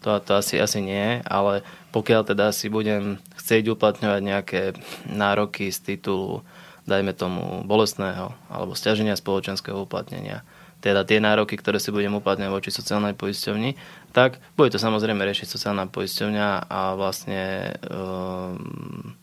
To, 0.00 0.16
to 0.24 0.32
asi, 0.40 0.56
asi 0.56 0.80
nie, 0.80 1.20
ale 1.28 1.60
pokiaľ 1.92 2.32
teda 2.32 2.56
si 2.56 2.72
budem 2.72 3.20
chcieť 3.36 3.76
uplatňovať 3.76 4.20
nejaké 4.24 4.62
nároky 5.12 5.68
z 5.68 5.92
titulu, 5.92 6.40
dajme 6.90 7.14
tomu, 7.14 7.62
bolestného 7.62 8.34
alebo 8.50 8.74
stiaženia 8.74 9.14
spoločenského 9.14 9.86
uplatnenia, 9.86 10.42
teda 10.82 11.06
tie 11.06 11.22
nároky, 11.22 11.54
ktoré 11.54 11.78
si 11.78 11.94
budem 11.94 12.18
uplatňovať 12.18 12.50
voči 12.50 12.70
sociálnej 12.74 13.14
poisťovni, 13.14 13.78
tak 14.10 14.42
bude 14.58 14.74
to 14.74 14.82
samozrejme 14.82 15.22
riešiť 15.22 15.46
sociálna 15.46 15.86
poisťovňa 15.86 16.48
a 16.66 16.80
vlastne 16.98 17.76
um, 17.86 19.14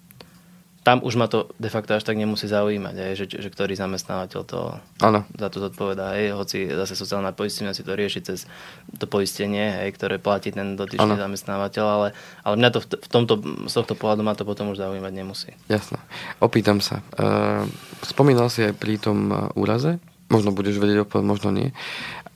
tam 0.88 1.04
už 1.04 1.20
ma 1.20 1.28
to 1.28 1.52
de 1.60 1.68
facto 1.68 2.00
až 2.00 2.08
tak 2.08 2.16
nemusí 2.16 2.48
zaujímať, 2.48 2.96
aj, 2.96 3.14
že, 3.20 3.26
že 3.28 3.52
ktorý 3.52 3.76
zamestnávateľ 3.76 4.42
to 4.48 4.80
ano. 5.04 5.28
za 5.36 5.52
to 5.52 5.60
zodpovedá. 5.60 6.16
Aj, 6.16 6.32
hoci 6.32 6.64
zase 6.72 6.96
sociálna 6.96 7.36
poistenia 7.36 7.76
si 7.76 7.84
to 7.84 7.92
rieši 7.92 8.24
cez 8.24 8.48
to 8.96 9.04
poistenie, 9.04 9.84
aj, 9.84 10.00
ktoré 10.00 10.16
platí 10.16 10.56
ten 10.56 10.80
dotyčný 10.80 11.20
ano. 11.20 11.28
zamestnávateľ, 11.28 11.84
ale, 11.84 12.08
ale 12.48 12.56
mňa 12.56 12.70
to 12.72 12.80
v, 12.80 12.88
v 13.04 13.10
tomto, 13.12 13.34
z 13.68 13.74
tohto 13.76 14.00
pohľadu 14.00 14.24
ma 14.24 14.32
to 14.32 14.48
potom 14.48 14.72
už 14.72 14.80
zaujímať 14.80 15.12
nemusí. 15.12 15.52
Jasné. 15.68 16.00
Opýtam 16.40 16.80
sa. 16.80 17.04
Uh, 17.20 17.68
spomínal 18.08 18.48
si 18.48 18.64
aj 18.64 18.80
pri 18.80 18.96
tom 18.96 19.28
e, 19.28 19.36
úraze, 19.60 20.00
možno 20.32 20.56
budeš 20.56 20.80
vedieť 20.80 21.04
odpovedať, 21.04 21.28
možno 21.28 21.52
nie, 21.52 21.76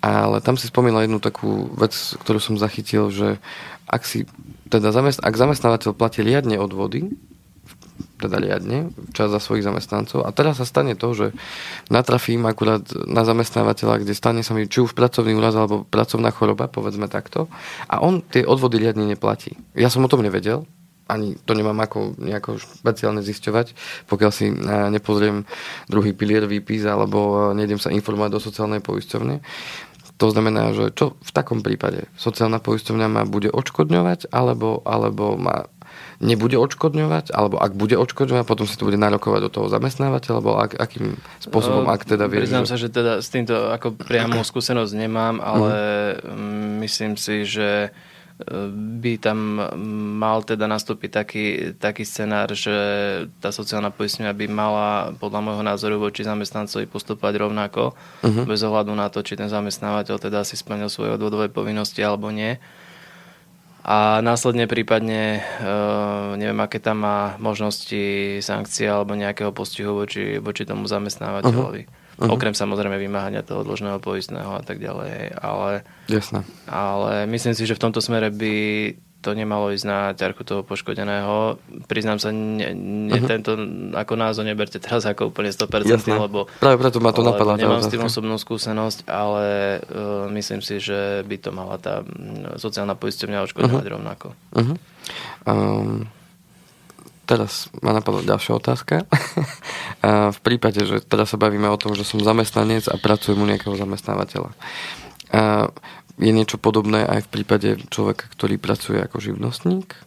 ale 0.03 0.43
tam 0.43 0.59
si 0.59 0.67
spomínal 0.67 1.07
jednu 1.07 1.23
takú 1.23 1.71
vec, 1.79 1.95
ktorú 2.19 2.43
som 2.43 2.59
zachytil, 2.59 3.15
že 3.15 3.39
ak 3.87 4.03
si 4.03 4.27
teda 4.67 4.91
zamest- 4.91 5.23
ak 5.23 5.39
zamestnávateľ 5.39 5.95
platí 5.95 6.19
riadne 6.19 6.59
odvody, 6.59 7.15
teda 8.21 8.37
riadne, 8.37 8.93
čas 9.17 9.33
za 9.33 9.41
svojich 9.41 9.65
zamestnancov. 9.65 10.21
A 10.21 10.29
teraz 10.29 10.61
sa 10.61 10.65
stane 10.69 10.93
to, 10.93 11.17
že 11.17 11.27
natrafím 11.89 12.45
akurát 12.45 12.85
na 13.09 13.25
zamestnávateľa, 13.25 14.05
kde 14.05 14.13
stane 14.13 14.45
sa 14.45 14.53
mi 14.53 14.69
či 14.69 14.85
už 14.85 14.93
pracovný 14.93 15.33
úraz 15.33 15.57
alebo 15.57 15.81
pracovná 15.81 16.29
choroba, 16.29 16.69
povedzme 16.69 17.09
takto, 17.09 17.49
a 17.89 17.97
on 17.99 18.21
tie 18.21 18.45
odvody 18.45 18.77
riadne 18.77 19.09
neplatí. 19.09 19.57
Ja 19.73 19.89
som 19.89 20.05
o 20.05 20.11
tom 20.11 20.21
nevedel, 20.21 20.69
ani 21.11 21.35
to 21.43 21.51
nemám 21.51 21.75
ako 21.83 22.15
nejako 22.23 22.55
špeciálne 22.55 23.19
zisťovať, 23.19 23.75
pokiaľ 24.07 24.31
si 24.31 24.47
nepozriem 24.95 25.43
druhý 25.91 26.15
pilier 26.15 26.47
výpis 26.47 26.87
alebo 26.87 27.51
nejdem 27.51 27.83
sa 27.83 27.91
informovať 27.91 28.31
do 28.31 28.39
sociálnej 28.39 28.79
poisťovne. 28.79 29.43
To 30.21 30.29
znamená, 30.29 30.71
že 30.71 30.93
čo 30.93 31.17
v 31.17 31.31
takom 31.33 31.65
prípade? 31.65 32.05
Sociálna 32.13 32.61
poisťovňa 32.61 33.07
ma 33.09 33.25
bude 33.25 33.49
odškodňovať 33.49 34.29
alebo, 34.29 34.85
alebo 34.85 35.33
ma 35.33 35.65
nebude 36.21 36.55
odškodňovať, 36.55 37.33
alebo 37.33 37.57
ak 37.57 37.73
bude 37.73 37.97
odškodňovať, 37.97 38.45
potom 38.45 38.69
si 38.69 38.77
to 38.77 38.85
bude 38.85 39.01
nárokovať 39.01 39.41
do 39.41 39.51
toho 39.51 39.67
zamestnávateľa, 39.67 40.35
alebo 40.37 40.51
ak, 40.61 40.71
akým 40.77 41.17
spôsobom, 41.41 41.89
ak 41.89 42.05
teda 42.05 42.29
vie. 42.29 42.45
Priznám 42.45 42.69
že... 42.69 42.71
sa, 42.71 42.77
že 42.77 42.87
teda 42.93 43.13
s 43.19 43.27
týmto 43.33 43.73
ako 43.73 43.97
priamo 43.97 44.45
skúsenosť 44.45 44.93
nemám, 44.93 45.41
ale 45.41 45.73
uh-huh. 46.21 46.79
myslím 46.85 47.17
si, 47.17 47.41
že 47.43 47.89
e, 47.89 48.49
by 49.01 49.17
tam 49.17 49.37
mal 50.21 50.45
teda 50.45 50.69
nastúpiť 50.69 51.09
taký, 51.09 51.45
taký 51.81 52.05
scenár, 52.05 52.53
že 52.53 52.75
tá 53.41 53.49
sociálna 53.49 53.89
poistenia 53.89 54.31
by 54.31 54.45
mala 54.45 55.17
podľa 55.17 55.41
môjho 55.41 55.63
názoru 55.65 55.97
voči 55.97 56.21
zamestnancovi 56.21 56.85
postupovať 56.85 57.33
rovnako, 57.49 57.97
uh-huh. 57.97 58.45
bez 58.45 58.61
ohľadu 58.61 58.93
na 58.93 59.09
to, 59.09 59.25
či 59.25 59.33
ten 59.33 59.49
zamestnávateľ 59.49 60.21
teda 60.21 60.45
si 60.45 60.53
splnil 60.53 60.87
svoje 60.87 61.17
odvodové 61.17 61.49
povinnosti 61.49 62.05
alebo 62.05 62.29
nie 62.29 62.61
a 63.81 64.21
následne 64.21 64.69
prípadne 64.69 65.41
uh, 65.41 66.37
neviem, 66.37 66.61
aké 66.61 66.77
tam 66.77 67.01
má 67.01 67.33
možnosti 67.41 68.37
sankcie 68.45 68.85
alebo 68.85 69.17
nejakého 69.17 69.49
postihu 69.49 69.97
voči, 69.97 70.37
voči 70.37 70.69
tomu 70.69 70.85
zamestnávateľovi. 70.85 71.81
Uh-huh. 71.89 71.99
Uh-huh. 72.21 72.37
Okrem 72.37 72.53
samozrejme 72.53 73.01
vymáhania 73.01 73.41
toho 73.41 73.65
dlžného 73.65 73.97
poistného 73.97 74.53
a 74.53 74.61
tak 74.61 74.77
ďalej. 74.77 75.33
Ale, 75.41 75.81
Jasné. 76.05 76.45
ale 76.69 77.25
myslím 77.33 77.57
si, 77.57 77.65
že 77.65 77.73
v 77.73 77.83
tomto 77.89 77.97
smere 77.97 78.29
by 78.29 78.53
to 79.21 79.37
nemalo 79.37 79.69
ísť 79.69 79.85
na 79.85 79.99
ťarchu 80.17 80.41
toho 80.41 80.61
poškodeného. 80.65 81.61
Priznám 81.85 82.17
sa, 82.17 82.33
ne, 82.33 82.73
ne, 82.73 83.13
uh-huh. 83.13 83.29
tento 83.29 83.53
ako 83.93 84.13
názor 84.17 84.43
neberte 84.49 84.81
teraz 84.81 85.05
ako 85.05 85.29
úplne 85.29 85.53
100%, 85.53 85.85
Jasné. 85.85 86.17
lebo 86.17 86.49
práve 86.57 86.81
preto 86.81 86.97
ma 86.97 87.13
to 87.13 87.21
napadlo. 87.21 87.53
Nemám 87.53 87.85
s 87.85 87.93
tým 87.93 88.01
osobnú 88.01 88.41
skúsenosť, 88.41 89.05
ale 89.05 89.77
uh, 89.85 90.25
myslím 90.33 90.65
si, 90.65 90.81
že 90.81 91.21
by 91.21 91.37
to 91.37 91.49
mala 91.53 91.77
tá 91.77 92.01
sociálna 92.57 92.97
poisťovňa 92.97 93.45
odškodňovať 93.45 93.85
uh-huh. 93.85 93.95
rovnako. 93.95 94.27
Uh-huh. 94.57 94.75
Um, 95.45 96.09
teraz 97.29 97.69
ma 97.79 97.93
napadla 97.93 98.25
ďalšia 98.25 98.57
otázka. 98.57 99.05
v 100.35 100.39
prípade, 100.41 100.81
že 100.83 100.99
teraz 101.05 101.31
sa 101.31 101.37
bavíme 101.37 101.69
o 101.69 101.77
tom, 101.77 101.93
že 101.93 102.03
som 102.03 102.17
zamestnanec 102.19 102.89
a 102.89 102.97
pracujem 102.97 103.37
u 103.37 103.45
nejakého 103.45 103.77
zamestnávateľa. 103.77 104.51
Uh, 105.31 105.71
je 106.21 106.31
niečo 106.31 106.61
podobné 106.61 107.03
aj 107.03 107.25
v 107.25 107.31
prípade 107.33 107.69
človeka, 107.89 108.29
ktorý 108.31 108.61
pracuje 108.61 109.01
ako 109.01 109.17
živnostník? 109.17 109.97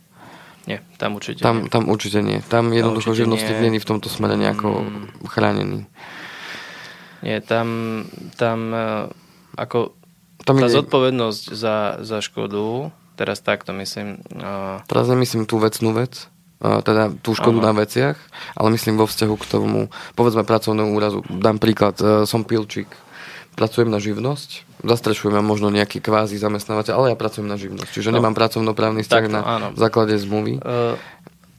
Nie, 0.65 0.81
tam 0.97 1.21
určite 1.21 1.45
tam, 1.45 1.67
nie. 1.67 1.69
Tam 1.69 1.91
určite 1.93 2.25
nie. 2.25 2.41
Tam 2.41 2.73
jednoducho 2.73 3.13
tam 3.13 3.19
živnostník 3.21 3.59
nie 3.61 3.77
je 3.77 3.85
v 3.85 3.91
tomto 3.91 4.09
smere 4.09 4.39
nejako 4.41 4.87
mm. 4.87 5.29
chránený. 5.29 5.85
Nie, 7.21 7.45
tam, 7.45 7.69
tam 8.41 8.59
e, 8.73 8.87
ako 9.59 9.93
tam 10.47 10.57
tá 10.57 10.69
ide... 10.71 10.77
zodpovednosť 10.81 11.45
za, 11.53 12.01
za 12.01 12.19
škodu 12.25 12.95
Teraz 13.15 13.39
takto 13.39 13.71
myslím. 13.79 14.27
Teraz 14.91 15.07
nemyslím 15.07 15.47
tú 15.47 15.63
vecnú 15.63 15.95
vec, 15.95 16.27
teda 16.59 17.15
tú 17.23 17.39
škodu 17.39 17.63
Aha. 17.63 17.67
na 17.71 17.73
veciach, 17.79 18.19
ale 18.59 18.75
myslím 18.75 18.99
vo 18.99 19.07
vzťahu 19.07 19.35
k 19.39 19.47
tomu, 19.47 19.81
povedzme 20.19 20.43
pracovnému 20.43 20.91
úrazu. 20.99 21.23
Dám 21.31 21.63
príklad, 21.63 21.95
e, 22.03 22.27
som 22.27 22.43
pilčík, 22.43 22.91
pracujem 23.55 23.89
na 23.89 24.03
živnosť, 24.03 24.83
zastrešujem 24.83 25.41
možno 25.41 25.71
nejaký 25.71 26.03
kvázi 26.03 26.37
zamestnávateľ, 26.37 26.93
ale 26.95 27.07
ja 27.15 27.17
pracujem 27.19 27.47
na 27.47 27.55
živnosť, 27.55 27.91
čiže 27.91 28.11
no. 28.11 28.21
nemám 28.21 28.35
pracovnoprávny 28.35 29.07
vzťah 29.07 29.25
na 29.31 29.41
áno. 29.41 29.67
základe 29.79 30.19
zmluvy. 30.19 30.61
Uh, 30.61 30.99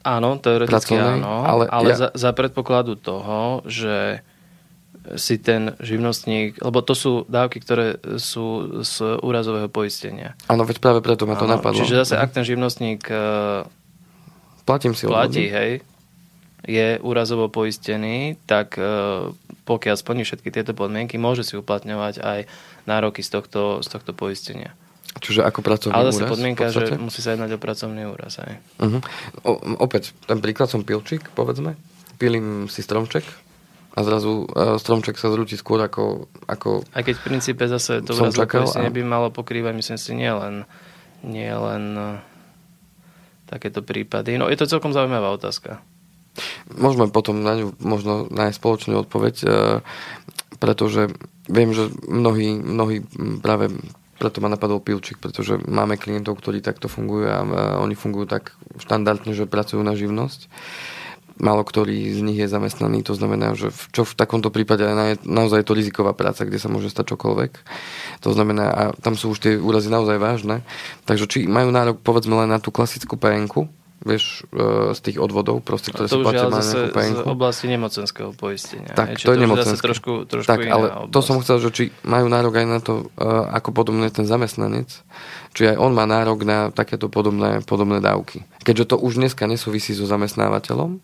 áno, 0.06 0.38
teoreticky 0.38 0.94
áno, 0.96 1.42
ale, 1.42 1.64
ale 1.72 1.92
ja... 1.92 1.96
za, 1.96 2.08
za 2.12 2.30
predpokladu 2.36 2.94
toho, 3.00 3.64
že 3.64 4.20
si 5.14 5.38
ten 5.38 5.78
živnostník, 5.78 6.58
lebo 6.58 6.82
to 6.82 6.90
sú 6.98 7.12
dávky, 7.30 7.62
ktoré 7.62 7.94
sú 8.18 8.82
z 8.82 9.22
úrazového 9.22 9.70
poistenia. 9.70 10.34
Áno, 10.50 10.66
veď 10.66 10.82
práve 10.82 10.98
preto 10.98 11.30
ma 11.30 11.38
to 11.38 11.46
ano, 11.46 11.62
napadlo. 11.62 11.78
Čiže 11.78 12.02
zase, 12.02 12.14
ak 12.18 12.34
ten 12.34 12.42
živnostník 12.42 13.06
Platím 14.66 14.98
si 14.98 15.06
platí, 15.06 15.46
hej, 15.46 15.78
je 16.66 16.98
úrazovo 17.06 17.46
poistený, 17.46 18.34
tak 18.50 18.74
pokiaľ 19.66 19.96
splní 19.98 20.22
všetky 20.22 20.54
tieto 20.54 20.72
podmienky, 20.72 21.18
môže 21.18 21.42
si 21.42 21.58
uplatňovať 21.58 22.22
aj 22.22 22.38
nároky 22.86 23.20
z 23.26 23.34
tohto, 23.34 23.82
z 23.82 23.88
tohto 23.90 24.14
poistenia. 24.14 24.72
Čiže 25.18 25.42
ako 25.42 25.60
pracovný 25.64 25.96
Ale 25.96 26.12
zase 26.12 26.22
úraz, 26.22 26.32
podmienka, 26.32 26.64
že 26.70 26.94
musí 27.00 27.24
sa 27.24 27.34
jednať 27.34 27.56
o 27.56 27.58
pracovný 27.58 28.04
úraz. 28.06 28.36
Aj. 28.38 28.60
Uh-huh. 28.78 29.00
O, 29.42 29.52
opäť, 29.80 30.12
ten 30.28 30.38
príklad 30.44 30.68
som 30.68 30.84
pilčík, 30.84 31.32
povedzme. 31.32 31.74
Pilím 32.20 32.68
si 32.68 32.84
stromček, 32.84 33.24
a 33.96 34.04
zrazu 34.04 34.44
uh, 34.44 34.76
stromček 34.76 35.16
sa 35.16 35.32
zrúti 35.32 35.56
skôr 35.56 35.80
ako, 35.80 36.28
ako 36.44 36.84
Aj 36.92 37.00
keď 37.00 37.16
v 37.16 37.24
princípe 37.32 37.64
zase 37.64 38.04
to 38.04 38.12
som 38.12 38.28
čakal 38.28 38.68
a... 38.68 38.92
by 38.92 39.00
malo 39.00 39.32
pokrývať, 39.32 39.72
myslím 39.72 39.96
si, 39.96 40.12
nie 40.12 40.28
len, 40.28 40.68
nie 41.24 41.48
len 41.48 41.84
uh, 41.96 42.20
takéto 43.48 43.80
prípady. 43.80 44.36
No 44.36 44.52
je 44.52 44.60
to 44.60 44.68
celkom 44.68 44.92
zaujímavá 44.92 45.32
otázka. 45.32 45.80
Môžeme 46.72 47.08
potom 47.10 47.42
na 47.42 47.56
ňu 47.56 47.76
možno 47.80 48.26
nájsť 48.28 48.58
spoločnú 48.58 48.92
odpoveď, 49.06 49.34
uh, 49.42 49.50
pretože 50.62 51.12
viem, 51.46 51.70
že 51.72 51.92
mnohí, 52.08 52.56
mnohí 52.56 53.04
práve 53.40 53.70
preto 54.16 54.40
ma 54.40 54.48
napadol 54.48 54.80
Pilčík, 54.80 55.20
pretože 55.20 55.60
máme 55.60 56.00
klientov, 56.00 56.40
ktorí 56.40 56.64
takto 56.64 56.88
fungujú 56.88 57.28
a 57.28 57.44
oni 57.84 57.92
fungujú 57.92 58.24
tak 58.24 58.56
štandardne, 58.80 59.36
že 59.36 59.44
pracujú 59.44 59.84
na 59.84 59.92
živnosť 59.92 60.48
málo 61.36 61.62
ktorý 61.64 62.16
z 62.16 62.20
nich 62.24 62.38
je 62.40 62.48
zamestnaný, 62.48 63.04
to 63.04 63.12
znamená, 63.12 63.52
že 63.52 63.68
v, 63.68 63.82
čo 63.92 64.02
v 64.08 64.16
takomto 64.16 64.48
prípade 64.48 64.84
je 64.84 65.20
naozaj 65.28 65.62
je 65.62 65.68
to 65.68 65.76
riziková 65.76 66.16
práca, 66.16 66.48
kde 66.48 66.56
sa 66.56 66.72
môže 66.72 66.88
stať 66.88 67.12
čokoľvek. 67.12 67.52
To 68.24 68.30
znamená, 68.32 68.64
a 68.72 68.82
tam 68.96 69.20
sú 69.20 69.36
už 69.36 69.38
tie 69.44 69.52
úrazy 69.60 69.92
naozaj 69.92 70.16
vážne, 70.16 70.64
takže 71.04 71.28
či 71.28 71.38
majú 71.44 71.68
nárok 71.68 72.00
povedzme 72.00 72.32
len 72.44 72.48
na 72.48 72.58
tú 72.60 72.72
klasickú 72.72 73.20
PN, 73.20 73.48
vieš, 74.06 74.46
e, 74.54 74.94
z 74.94 75.00
tých 75.02 75.18
odvodov, 75.18 75.66
proste, 75.66 75.90
ktoré 75.90 76.06
sú 76.06 76.22
platia 76.22 76.46
na 76.46 76.62
PN. 76.94 77.12
z 77.18 77.22
oblasti 77.26 77.66
nemocenského 77.66 78.30
poistenia. 78.38 78.94
Tak, 78.94 79.18
to 79.18 79.34
je 79.34 79.38
nemocenské. 79.42 79.82
trošku, 79.82 80.30
trošku 80.30 80.46
tak, 80.46 80.62
ale 80.70 80.86
oblasť. 80.94 81.10
to 81.10 81.20
som 81.26 81.36
chcel, 81.42 81.58
že 81.58 81.70
či 81.74 81.84
majú 82.06 82.30
nárok 82.30 82.62
aj 82.62 82.66
na 82.70 82.78
to, 82.78 83.10
e, 83.18 83.26
ako 83.26 83.74
podobne 83.74 84.06
ten 84.14 84.22
zamestnanec, 84.22 84.86
či 85.50 85.74
aj 85.74 85.76
on 85.82 85.90
má 85.90 86.06
nárok 86.06 86.46
na 86.46 86.70
takéto 86.70 87.10
podobné, 87.10 87.66
podobné 87.66 87.98
dávky. 87.98 88.46
Keďže 88.62 88.94
to 88.94 88.96
už 89.02 89.18
dneska 89.18 89.50
nesúvisí 89.50 89.90
so 89.90 90.06
zamestnávateľom, 90.06 91.02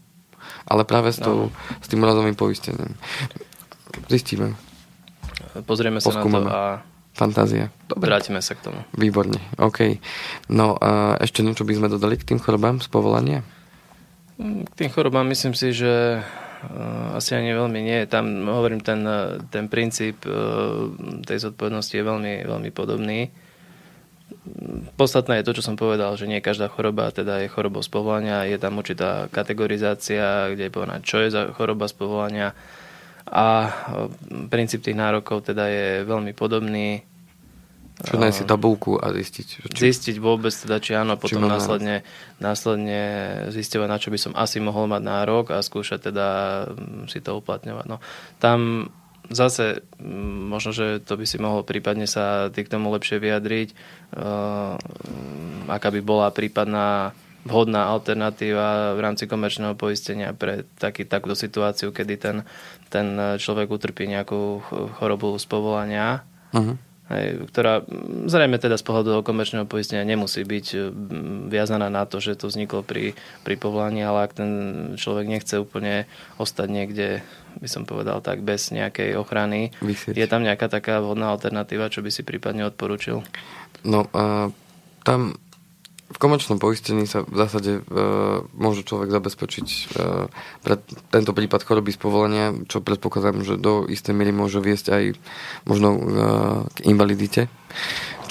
ale 0.70 0.82
práve 0.86 1.11
s, 1.11 1.18
tou, 1.18 1.50
no. 1.50 1.82
s 1.82 1.86
tým 1.90 2.07
úrazovým 2.07 2.38
poistením. 2.38 2.94
Zistíme. 4.07 4.55
Pozrieme 5.66 5.98
sa 5.98 6.14
Poskúmame. 6.14 6.46
na 6.46 6.50
to 6.50 6.55
a 6.55 6.91
Fantázia. 7.12 7.68
Dobre. 7.92 8.08
Vrátime 8.08 8.40
sa 8.40 8.56
k 8.56 8.72
tomu. 8.72 8.80
Výborne, 8.96 9.36
OK. 9.60 10.00
No 10.48 10.80
a 10.80 11.20
ešte 11.20 11.44
niečo 11.44 11.68
by 11.68 11.76
sme 11.76 11.92
dodali 11.92 12.16
k 12.16 12.24
tým 12.24 12.40
chorobám 12.40 12.80
z 12.80 12.88
povolania? 12.88 13.40
K 14.40 14.72
tým 14.74 14.88
chorobám 14.88 15.28
myslím 15.28 15.52
si, 15.52 15.76
že 15.76 16.24
uh, 16.24 17.16
asi 17.16 17.36
ani 17.36 17.52
veľmi 17.52 17.80
nie. 17.84 18.08
Tam 18.08 18.48
hovorím, 18.48 18.80
ten, 18.80 19.04
ten 19.52 19.68
princíp 19.68 20.24
uh, 20.24 20.88
tej 21.28 21.52
zodpovednosti 21.52 21.92
je 21.92 22.04
veľmi, 22.04 22.48
veľmi 22.48 22.70
podobný. 22.72 23.28
Podstatné 24.96 25.44
je 25.44 25.46
to, 25.46 25.60
čo 25.60 25.66
som 25.68 25.76
povedal, 25.76 26.16
že 26.16 26.24
nie 26.24 26.40
každá 26.40 26.72
choroba 26.72 27.12
teda 27.12 27.44
je 27.44 27.52
chorobou 27.52 27.84
z 27.84 27.92
povolania, 27.92 28.48
je 28.48 28.56
tam 28.56 28.80
určitá 28.80 29.28
kategorizácia, 29.28 30.48
kde 30.48 30.66
je 30.66 30.72
povedané, 30.72 31.04
čo 31.04 31.20
je 31.20 31.28
za 31.28 31.52
choroba 31.52 31.84
z 31.84 31.94
povolania 31.94 32.56
a 33.29 33.47
e, 33.66 33.70
princíp 34.51 34.83
tých 34.83 34.99
nárokov 34.99 35.47
teda 35.47 35.68
je 35.68 35.89
veľmi 36.03 36.33
podobný. 36.35 37.05
Čo 38.03 38.18
nájsť 38.18 38.39
si 38.43 38.45
tabulku 38.49 38.99
a 38.99 39.14
zistiť. 39.14 39.47
Či... 39.47 39.79
Zistiť 39.79 40.16
vôbec 40.18 40.51
teda, 40.51 40.83
či 40.83 40.99
áno, 40.99 41.14
potom 41.14 41.47
či 41.47 41.47
následne, 41.47 41.97
následne 42.43 43.01
zistovať, 43.55 43.87
na 43.87 43.99
čo 44.01 44.11
by 44.11 44.18
som 44.18 44.33
asi 44.35 44.59
mohol 44.59 44.91
mať 44.91 45.03
nárok 45.07 45.55
a 45.55 45.62
skúšať 45.62 46.11
teda 46.11 46.29
si 47.07 47.23
to 47.23 47.39
uplatňovať. 47.39 47.87
No, 47.87 48.03
tam 48.43 48.91
zase 49.31 49.87
mm, 50.03 50.51
možno, 50.51 50.75
že 50.75 50.99
to 50.99 51.14
by 51.14 51.27
si 51.29 51.39
mohol 51.39 51.62
prípadne 51.62 52.11
sa 52.11 52.51
ty 52.51 52.66
k 52.66 52.73
tomu 52.73 52.91
lepšie 52.91 53.23
vyjadriť, 53.23 53.68
uh, 54.18 54.75
aká 55.70 55.89
by 55.95 56.01
bola 56.03 56.35
prípadná 56.35 57.14
vhodná 57.43 57.91
alternatíva 57.91 58.95
v 58.95 59.01
rámci 59.03 59.27
komerčného 59.27 59.75
poistenia 59.75 60.31
pre 60.31 60.62
taký, 60.79 61.03
takúto 61.03 61.35
situáciu, 61.35 61.91
kedy 61.91 62.14
ten, 62.14 62.37
ten 62.93 63.40
človek 63.40 63.72
utrpí 63.72 64.05
nejakú 64.05 64.61
chorobu 65.01 65.40
z 65.40 65.47
povolania. 65.49 66.20
Uh-huh 66.53 66.76
hej, 67.12 67.45
ktorá 67.53 67.84
zrejme 68.26 68.57
teda 68.57 68.80
z 68.80 68.84
pohľadu 68.84 69.20
komerčného 69.22 69.68
poistenia 69.68 70.07
nemusí 70.07 70.43
byť 70.43 70.66
viazaná 71.53 71.93
na 71.93 72.09
to, 72.09 72.18
že 72.18 72.40
to 72.40 72.49
vzniklo 72.49 72.80
pri, 72.82 73.12
pri 73.45 73.55
povolaní, 73.61 74.01
ale 74.03 74.26
ak 74.26 74.32
ten 74.36 74.51
človek 74.97 75.26
nechce 75.28 75.61
úplne 75.61 76.09
ostať 76.40 76.68
niekde, 76.72 77.09
by 77.61 77.68
som 77.68 77.84
povedal 77.84 78.24
tak, 78.24 78.40
bez 78.40 78.72
nejakej 78.72 79.18
ochrany, 79.20 79.74
Vysieť. 79.84 80.16
je 80.16 80.26
tam 80.26 80.43
nejaká 80.43 80.72
taká 80.72 81.05
vhodná 81.05 81.30
alternatíva, 81.30 81.93
čo 81.93 82.01
by 82.01 82.11
si 82.11 82.24
prípadne 82.24 82.66
odporučil? 82.72 83.20
No, 83.84 84.09
uh, 84.14 84.49
tam 85.05 85.36
v 86.12 86.18
komerčnom 86.20 86.60
poistení 86.60 87.08
sa 87.08 87.24
v 87.24 87.34
zásade 87.34 87.80
e, 87.80 87.82
môže 88.52 88.84
človek 88.84 89.08
zabezpečiť 89.08 89.68
e, 89.68 89.80
pre 90.60 90.74
tento 91.08 91.32
prípad 91.32 91.64
choroby 91.64 91.96
z 91.96 91.98
povolenia, 91.98 92.46
čo 92.68 92.84
predpokladám, 92.84 93.40
že 93.40 93.56
do 93.56 93.88
istej 93.88 94.12
miery 94.12 94.30
môže 94.30 94.60
viesť 94.60 94.86
aj 94.92 95.04
možno 95.64 95.88
e, 95.96 96.00
k 96.68 96.78
invalidite 96.84 97.48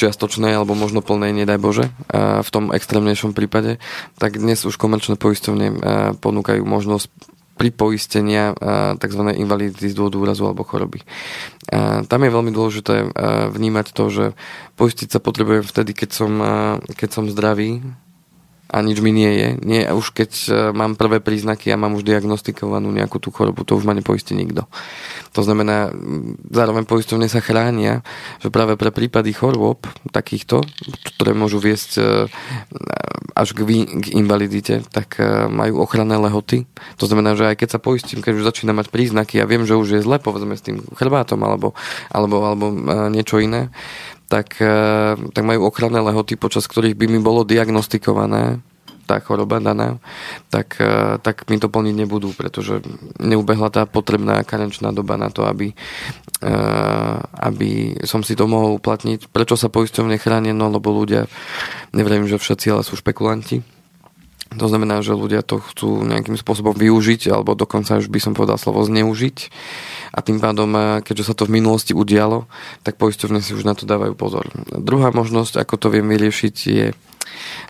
čiastočnej 0.01 0.57
alebo 0.57 0.73
možno 0.73 1.05
plnej, 1.05 1.33
nedaj 1.33 1.61
Bože, 1.61 1.85
e, 2.09 2.41
v 2.41 2.49
tom 2.49 2.73
extrémnejšom 2.73 3.37
prípade, 3.37 3.77
tak 4.17 4.41
dnes 4.41 4.61
už 4.65 4.77
komerčné 4.77 5.17
poistovne 5.17 5.67
e, 5.69 5.75
ponúkajú 6.17 6.65
možnosť 6.65 7.09
pripoistenia 7.61 8.57
tzv. 8.97 9.21
invalidity 9.37 9.93
z 9.93 9.93
dôvodu 9.93 10.17
úrazu 10.17 10.49
alebo 10.49 10.65
choroby. 10.65 11.05
Tam 12.09 12.19
je 12.25 12.33
veľmi 12.33 12.49
dôležité 12.49 13.13
vnímať 13.53 13.93
to, 13.93 14.09
že 14.09 14.25
poistiť 14.81 15.13
sa 15.13 15.21
potrebujem 15.21 15.61
vtedy, 15.61 15.93
keď 15.93 16.09
som, 16.09 16.31
keď 16.97 17.09
som 17.13 17.29
zdravý, 17.29 17.85
a 18.71 18.79
nič 18.79 19.03
mi 19.03 19.11
nie 19.11 19.27
je. 19.27 19.47
Nie, 19.59 19.81
už 19.91 20.15
keď 20.15 20.31
e, 20.31 20.51
mám 20.71 20.95
prvé 20.95 21.19
príznaky 21.19 21.75
a 21.75 21.77
mám 21.77 21.99
už 21.99 22.07
diagnostikovanú 22.07 22.87
nejakú 22.87 23.19
tú 23.19 23.27
chorobu, 23.27 23.67
to 23.67 23.75
už 23.75 23.83
ma 23.83 23.91
nepoistí 23.91 24.31
nikto. 24.31 24.63
To 25.35 25.43
znamená, 25.43 25.91
zároveň 26.47 26.87
poistovne 26.87 27.27
sa 27.27 27.43
chránia, 27.43 27.99
že 28.39 28.47
práve 28.47 28.79
pre 28.79 28.95
prípady 28.95 29.35
chorôb 29.35 29.83
takýchto, 30.15 30.63
ktoré 31.15 31.35
môžu 31.35 31.59
viesť 31.59 31.91
e, 31.99 32.01
až 33.35 33.51
k, 33.51 33.67
k 33.83 34.05
invalidite, 34.15 34.87
tak 34.87 35.19
e, 35.19 35.51
majú 35.51 35.83
ochranné 35.83 36.15
lehoty. 36.15 36.63
To 36.95 37.11
znamená, 37.11 37.35
že 37.35 37.51
aj 37.51 37.59
keď 37.59 37.69
sa 37.75 37.83
poistím, 37.83 38.23
keď 38.23 38.39
už 38.39 38.47
začína 38.47 38.71
mať 38.71 38.87
príznaky 38.87 39.43
a 39.43 39.49
viem, 39.51 39.67
že 39.67 39.75
už 39.75 39.99
je 39.99 40.05
zle, 40.05 40.15
povedzme 40.15 40.55
s 40.55 40.63
tým 40.63 40.79
chrbátom 40.95 41.43
alebo, 41.43 41.75
alebo, 42.07 42.35
alebo 42.47 42.65
niečo 43.11 43.43
iné, 43.43 43.67
tak, 44.31 44.55
eh, 44.63 45.19
tak 45.35 45.43
majú 45.43 45.67
ochranné 45.67 45.99
lehoty, 45.99 46.39
počas 46.39 46.63
ktorých 46.71 46.95
by 46.95 47.05
mi 47.11 47.19
bolo 47.19 47.43
diagnostikované 47.43 48.63
tá 49.03 49.19
choroba 49.19 49.59
daná, 49.59 49.99
tak, 50.47 50.79
eh, 50.79 51.19
tak 51.19 51.43
mi 51.51 51.59
to 51.59 51.67
plniť 51.67 51.95
nebudú, 51.99 52.31
pretože 52.31 52.79
neubehla 53.19 53.67
tá 53.67 53.83
potrebná 53.83 54.39
karenčná 54.47 54.95
doba 54.95 55.19
na 55.19 55.27
to, 55.27 55.43
aby, 55.43 55.75
eh, 56.39 57.17
aby 57.43 57.99
som 58.07 58.23
si 58.23 58.39
to 58.39 58.47
mohol 58.47 58.79
uplatniť. 58.79 59.27
Prečo 59.27 59.59
sa 59.59 59.67
poisťovne 59.67 60.15
chránia? 60.15 60.55
No 60.55 60.71
lebo 60.71 60.95
ľudia, 60.95 61.27
neviem, 61.91 62.23
že 62.23 62.39
všetci, 62.39 62.71
ale 62.71 62.87
sú 62.87 62.95
špekulanti. 62.95 63.80
To 64.51 64.67
znamená, 64.67 64.99
že 64.99 65.15
ľudia 65.15 65.47
to 65.47 65.63
chcú 65.63 66.03
nejakým 66.03 66.35
spôsobom 66.35 66.75
využiť, 66.75 67.31
alebo 67.31 67.55
dokonca 67.55 68.03
už 68.03 68.11
by 68.11 68.19
som 68.19 68.35
povedal 68.35 68.59
slovo 68.59 68.83
zneužiť 68.83 69.47
a 70.11 70.19
tým 70.19 70.43
pádom, 70.43 70.69
eh, 70.75 70.83
keďže 70.99 71.31
sa 71.31 71.33
to 71.35 71.47
v 71.47 71.55
minulosti 71.61 71.95
udialo, 71.95 72.51
tak 72.83 72.99
poisťovne 72.99 73.39
si 73.39 73.55
už 73.55 73.63
na 73.63 73.79
to 73.79 73.87
dávajú 73.87 74.11
pozor. 74.11 74.51
Druhá 74.75 75.15
možnosť, 75.15 75.63
ako 75.63 75.75
to 75.79 75.87
viem 75.87 76.07
vyriešiť, 76.11 76.55
je 76.67 76.87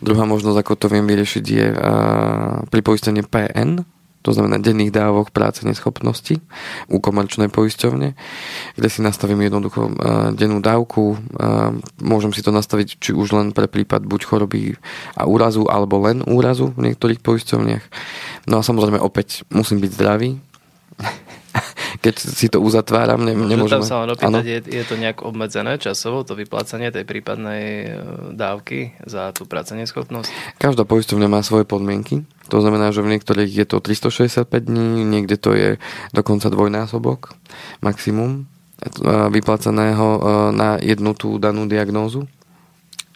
druhá 0.01 0.25
možnosť, 0.25 0.57
ako 0.57 0.73
to 0.73 0.87
viem 0.89 1.05
vyriešiť, 1.05 1.45
je 1.45 1.67
uh, 1.69 2.65
pri 2.65 2.81
poistení 2.81 3.21
PN, 3.21 3.85
to 4.21 4.31
znamená 4.33 4.61
denných 4.61 4.93
dávok 4.93 5.33
práce 5.33 5.65
neschopnosti 5.65 6.37
u 6.87 6.97
komerčnej 7.01 7.49
poisťovne, 7.49 8.13
kde 8.77 8.89
si 8.89 8.99
nastavím 9.01 9.45
jednoducho 9.45 9.81
uh, 9.89 9.93
dennú 10.31 10.61
dávku. 10.61 11.17
Uh, 11.17 11.77
môžem 12.01 12.29
si 12.31 12.45
to 12.45 12.53
nastaviť 12.53 13.01
či 13.01 13.11
už 13.17 13.33
len 13.33 13.47
pre 13.51 13.65
prípad 13.65 14.05
buď 14.05 14.21
choroby 14.25 14.77
a 15.17 15.25
úrazu, 15.25 15.65
alebo 15.65 16.01
len 16.05 16.21
úrazu 16.29 16.73
v 16.77 16.91
niektorých 16.91 17.19
poisťovniach. 17.19 17.85
No 18.45 18.61
a 18.61 18.65
samozrejme 18.65 19.01
opäť 19.01 19.41
musím 19.49 19.81
byť 19.81 19.91
zdravý, 19.97 20.37
keď 22.01 22.15
si 22.17 22.49
to 22.49 22.57
uzatváram, 22.57 23.21
ne, 23.21 23.37
nemôžem... 23.37 23.77
Tam 23.77 23.85
sa 23.85 24.01
len 24.01 24.09
opýtať, 24.17 24.41
je, 24.41 24.59
je 24.73 24.83
to 24.89 24.97
nejak 24.97 25.21
obmedzené 25.21 25.77
časovo, 25.77 26.25
to 26.25 26.33
vyplácanie 26.33 26.89
tej 26.89 27.05
prípadnej 27.05 27.63
e, 27.63 27.87
dávky 28.33 28.97
za 29.05 29.29
tú 29.37 29.45
neschopnosť? 29.77 30.57
Každá 30.57 30.81
poistovňa 30.89 31.29
má 31.29 31.45
svoje 31.45 31.69
podmienky. 31.69 32.25
To 32.49 32.57
znamená, 32.57 32.89
že 32.89 33.05
v 33.05 33.13
niektorých 33.15 33.53
je 33.53 33.65
to 33.69 33.77
365 33.85 34.49
dní, 34.49 35.05
niekde 35.05 35.37
to 35.37 35.53
je 35.53 35.69
dokonca 36.09 36.49
dvojnásobok 36.49 37.37
maximum 37.85 38.49
e, 38.81 39.29
e, 40.17 40.33
na 40.57 40.81
jednu 40.81 41.13
tú 41.13 41.37
danú 41.37 41.69
diagnózu. 41.69 42.25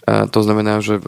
To 0.06 0.38
znamená, 0.46 0.86
že 0.86 1.02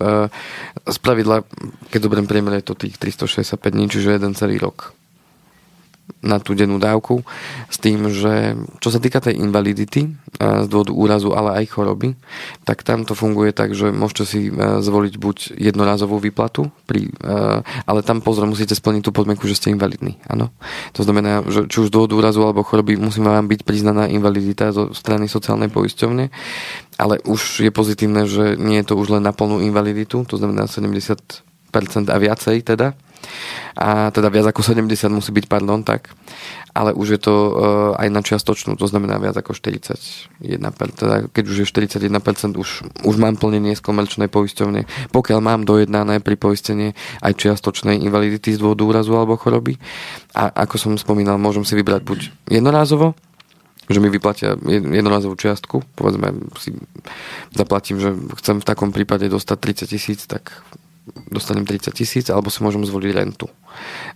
z 0.89 0.97
pravidla, 1.05 1.45
keď 1.93 1.99
dobre 2.01 2.17
priemer, 2.25 2.57
je 2.57 2.73
to 2.73 2.73
tých 2.73 2.97
365 2.97 3.61
dní, 3.69 3.86
čiže 3.93 4.17
jeden 4.17 4.34
celý 4.34 4.57
rok 4.57 4.97
na 6.24 6.41
tú 6.41 6.58
dennú 6.58 6.82
dávku 6.82 7.22
s 7.70 7.78
tým, 7.78 8.10
že 8.10 8.58
čo 8.82 8.89
sa 8.89 8.97
týka 8.97 9.22
tej 9.22 9.38
invalidity 9.38 10.18
z 10.38 10.68
dôvodu 10.68 10.93
úrazu, 10.95 11.30
ale 11.34 11.62
aj 11.62 11.78
choroby, 11.78 12.18
tak 12.66 12.82
tam 12.82 13.05
to 13.05 13.14
funguje 13.14 13.53
tak, 13.53 13.78
že 13.78 13.93
môžete 13.93 14.24
si 14.26 14.39
zvoliť 14.58 15.14
buď 15.20 15.38
jednorazovú 15.55 16.18
výplatu, 16.18 16.74
pri, 16.89 17.12
ale 17.86 17.99
tam 18.01 18.24
pozor, 18.24 18.49
musíte 18.49 18.74
splniť 18.74 19.08
tú 19.08 19.12
podmienku, 19.14 19.45
že 19.45 19.58
ste 19.58 19.74
invalidní. 19.74 20.18
Áno. 20.26 20.49
To 20.97 21.01
znamená, 21.05 21.45
že 21.47 21.70
či 21.70 21.86
už 21.86 21.89
z 21.89 21.95
dôvodu 21.95 22.14
úrazu 22.18 22.41
alebo 22.43 22.66
choroby 22.66 22.97
musí 22.97 23.22
vám 23.22 23.47
byť 23.47 23.62
priznaná 23.68 24.10
invalidita 24.10 24.74
zo 24.74 24.91
strany 24.95 25.30
sociálnej 25.30 25.70
poisťovne, 25.70 26.30
ale 26.97 27.22
už 27.30 27.68
je 27.68 27.72
pozitívne, 27.72 28.26
že 28.26 28.58
nie 28.58 28.82
je 28.82 28.88
to 28.89 28.97
už 28.97 29.18
len 29.18 29.24
na 29.24 29.34
plnú 29.36 29.62
invaliditu, 29.62 30.26
to 30.26 30.36
znamená 30.38 30.66
70% 30.66 31.05
a 32.10 32.18
viacej 32.18 32.58
teda, 32.66 32.97
a 33.78 34.09
teda 34.09 34.28
viac 34.34 34.49
ako 34.49 34.61
70 34.61 34.89
musí 35.13 35.32
byť, 35.34 35.45
pardon, 35.45 35.82
tak, 35.86 36.13
ale 36.78 36.93
už 36.93 37.17
je 37.17 37.19
to 37.21 37.34
uh, 37.34 37.51
aj 37.97 38.07
na 38.13 38.21
čiastočnú, 38.21 38.78
to 38.78 38.86
znamená 38.86 39.17
viac 39.17 39.34
ako 39.38 39.57
41%, 39.57 40.30
teda 40.93 41.15
keď 41.34 41.43
už 41.49 41.57
je 41.63 41.65
41%, 41.65 42.53
už, 42.57 42.69
už 43.01 43.15
mám 43.17 43.38
plnenie 43.38 43.73
z 43.73 43.82
komerčnej 43.82 44.30
poisťovne. 44.30 45.09
Pokiaľ 45.09 45.39
mám 45.41 45.61
dojednané 45.65 46.21
pri 46.21 46.38
poistenie 46.38 46.93
aj 47.25 47.34
čiastočnej 47.38 47.97
invalidity 48.01 48.53
z 48.53 48.61
dôvodu 48.61 48.86
úrazu 48.86 49.17
alebo 49.17 49.38
choroby. 49.38 49.82
A 50.38 50.53
ako 50.53 50.75
som 50.78 50.91
spomínal, 51.01 51.41
môžem 51.41 51.65
si 51.65 51.73
vybrať 51.73 52.01
buď 52.05 52.19
jednorázovo, 52.49 53.17
že 53.88 54.03
mi 54.03 54.11
vyplatia 54.11 54.59
jednorazovú 54.67 55.39
čiastku, 55.39 55.82
povedzme 55.95 56.36
si 56.59 56.75
zaplatím, 57.55 58.03
že 58.03 58.11
chcem 58.43 58.59
v 58.59 58.67
takom 58.67 58.91
prípade 58.91 59.32
dostať 59.32 59.88
30 59.88 59.93
tisíc, 59.95 60.19
tak 60.28 60.61
dostanem 61.32 61.64
30 61.66 61.91
tisíc, 61.93 62.26
alebo 62.30 62.51
si 62.51 62.64
môžem 62.64 62.84
zvoliť 62.84 63.12
rentu. 63.16 63.47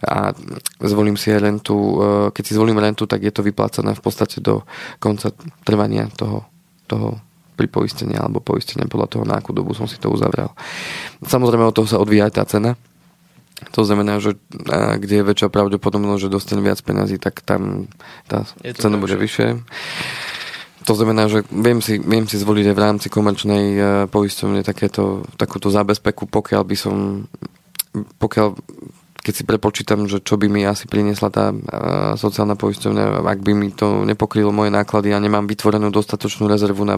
A 0.04 0.34
zvolím 0.82 1.16
si 1.16 1.32
rentu, 1.32 1.76
e, 1.76 1.96
keď 2.34 2.44
si 2.44 2.54
zvolím 2.58 2.80
rentu, 2.80 3.06
tak 3.06 3.24
je 3.24 3.34
to 3.34 3.46
vyplácané 3.46 3.96
v 3.96 4.02
podstate 4.04 4.44
do 4.44 4.66
konca 4.98 5.32
trvania 5.64 6.10
toho, 6.14 6.46
toho 6.88 7.22
pripoistenia 7.56 8.24
alebo 8.24 8.42
poistenia 8.42 8.90
podľa 8.90 9.08
toho, 9.12 9.24
na 9.28 9.38
akú 9.38 9.54
dobu 9.54 9.78
som 9.78 9.86
si 9.86 10.02
to 10.02 10.10
uzavrel. 10.10 10.50
Samozrejme 11.22 11.70
od 11.70 11.76
toho 11.76 11.88
sa 11.88 12.02
odvíja 12.02 12.32
aj 12.32 12.34
tá 12.34 12.44
cena. 12.48 12.74
To 13.78 13.86
znamená, 13.86 14.18
že 14.18 14.42
a, 14.74 14.98
kde 14.98 15.22
je 15.22 15.28
väčšia 15.28 15.54
pravdepodobnosť, 15.54 16.22
že 16.26 16.34
dostanem 16.34 16.66
viac 16.66 16.82
peniazy, 16.82 17.22
tak 17.22 17.46
tam 17.46 17.86
tá 18.26 18.50
cena 18.58 18.98
bude 18.98 19.14
vyššie. 19.14 19.62
To 20.86 20.94
znamená, 20.98 21.30
že 21.30 21.46
viem 21.54 21.78
si, 21.80 22.02
viem 22.02 22.26
si 22.26 22.42
zvoliť 22.42 22.74
aj 22.74 22.76
v 22.76 22.84
rámci 22.84 23.08
komerčnej 23.14 23.66
uh, 23.78 23.86
poisťovne 24.10 24.66
takéto, 24.66 25.26
takúto 25.38 25.70
zabezpeku, 25.70 26.26
pokiaľ 26.26 26.62
by 26.66 26.76
som 26.78 26.96
pokiaľ 27.92 28.56
keď 29.22 29.34
si 29.38 29.46
prepočítam, 29.46 30.10
že 30.10 30.18
čo 30.18 30.34
by 30.34 30.50
mi 30.50 30.66
asi 30.66 30.90
priniesla 30.90 31.30
tá 31.30 31.54
uh, 31.54 32.18
sociálna 32.18 32.58
poisťovňa, 32.58 33.22
ak 33.22 33.40
by 33.46 33.54
mi 33.54 33.70
to 33.70 34.02
nepokrylo 34.02 34.50
moje 34.50 34.74
náklady 34.74 35.14
a 35.14 35.22
nemám 35.22 35.46
vytvorenú 35.46 35.94
dostatočnú 35.94 36.50
rezervu 36.50 36.82
na 36.82 36.98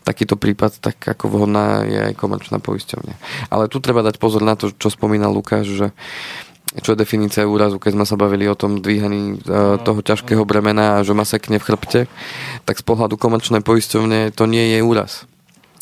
takýto 0.00 0.40
prípad, 0.40 0.80
tak 0.80 0.96
ako 1.04 1.28
vhodná 1.28 1.84
je 1.84 2.00
aj 2.00 2.14
komerčná 2.16 2.64
poisťovňa. 2.64 3.14
Ale 3.52 3.68
tu 3.68 3.76
treba 3.84 4.00
dať 4.00 4.16
pozor 4.16 4.40
na 4.40 4.56
to, 4.56 4.72
čo 4.72 4.88
spomínal 4.88 5.36
Lukáš, 5.36 5.68
že 5.68 5.86
čo 6.78 6.94
je 6.94 7.02
definícia 7.02 7.42
úrazu, 7.42 7.82
keď 7.82 7.98
sme 7.98 8.06
sa 8.06 8.14
bavili 8.14 8.46
o 8.46 8.54
tom 8.54 8.78
dvíhaní 8.78 9.42
uh, 9.42 9.82
toho 9.82 9.98
ťažkého 10.06 10.46
bremena 10.46 10.98
a 10.98 11.02
že 11.02 11.18
ma 11.18 11.26
sekne 11.26 11.58
v 11.58 11.66
chrbte, 11.66 12.00
tak 12.62 12.78
z 12.78 12.84
pohľadu 12.86 13.18
komerčnej 13.18 13.58
poisťovne 13.66 14.30
to 14.30 14.46
nie 14.46 14.78
je 14.78 14.78
úraz. 14.78 15.26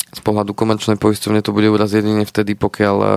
Z 0.09 0.25
pohľadu 0.25 0.57
komerčnej 0.57 0.97
poisťovne 0.97 1.45
to 1.45 1.53
bude 1.53 1.69
úraz 1.69 1.93
jedine 1.93 2.25
vtedy, 2.25 2.57
pokiaľ 2.57 2.97
uh, 3.05 3.13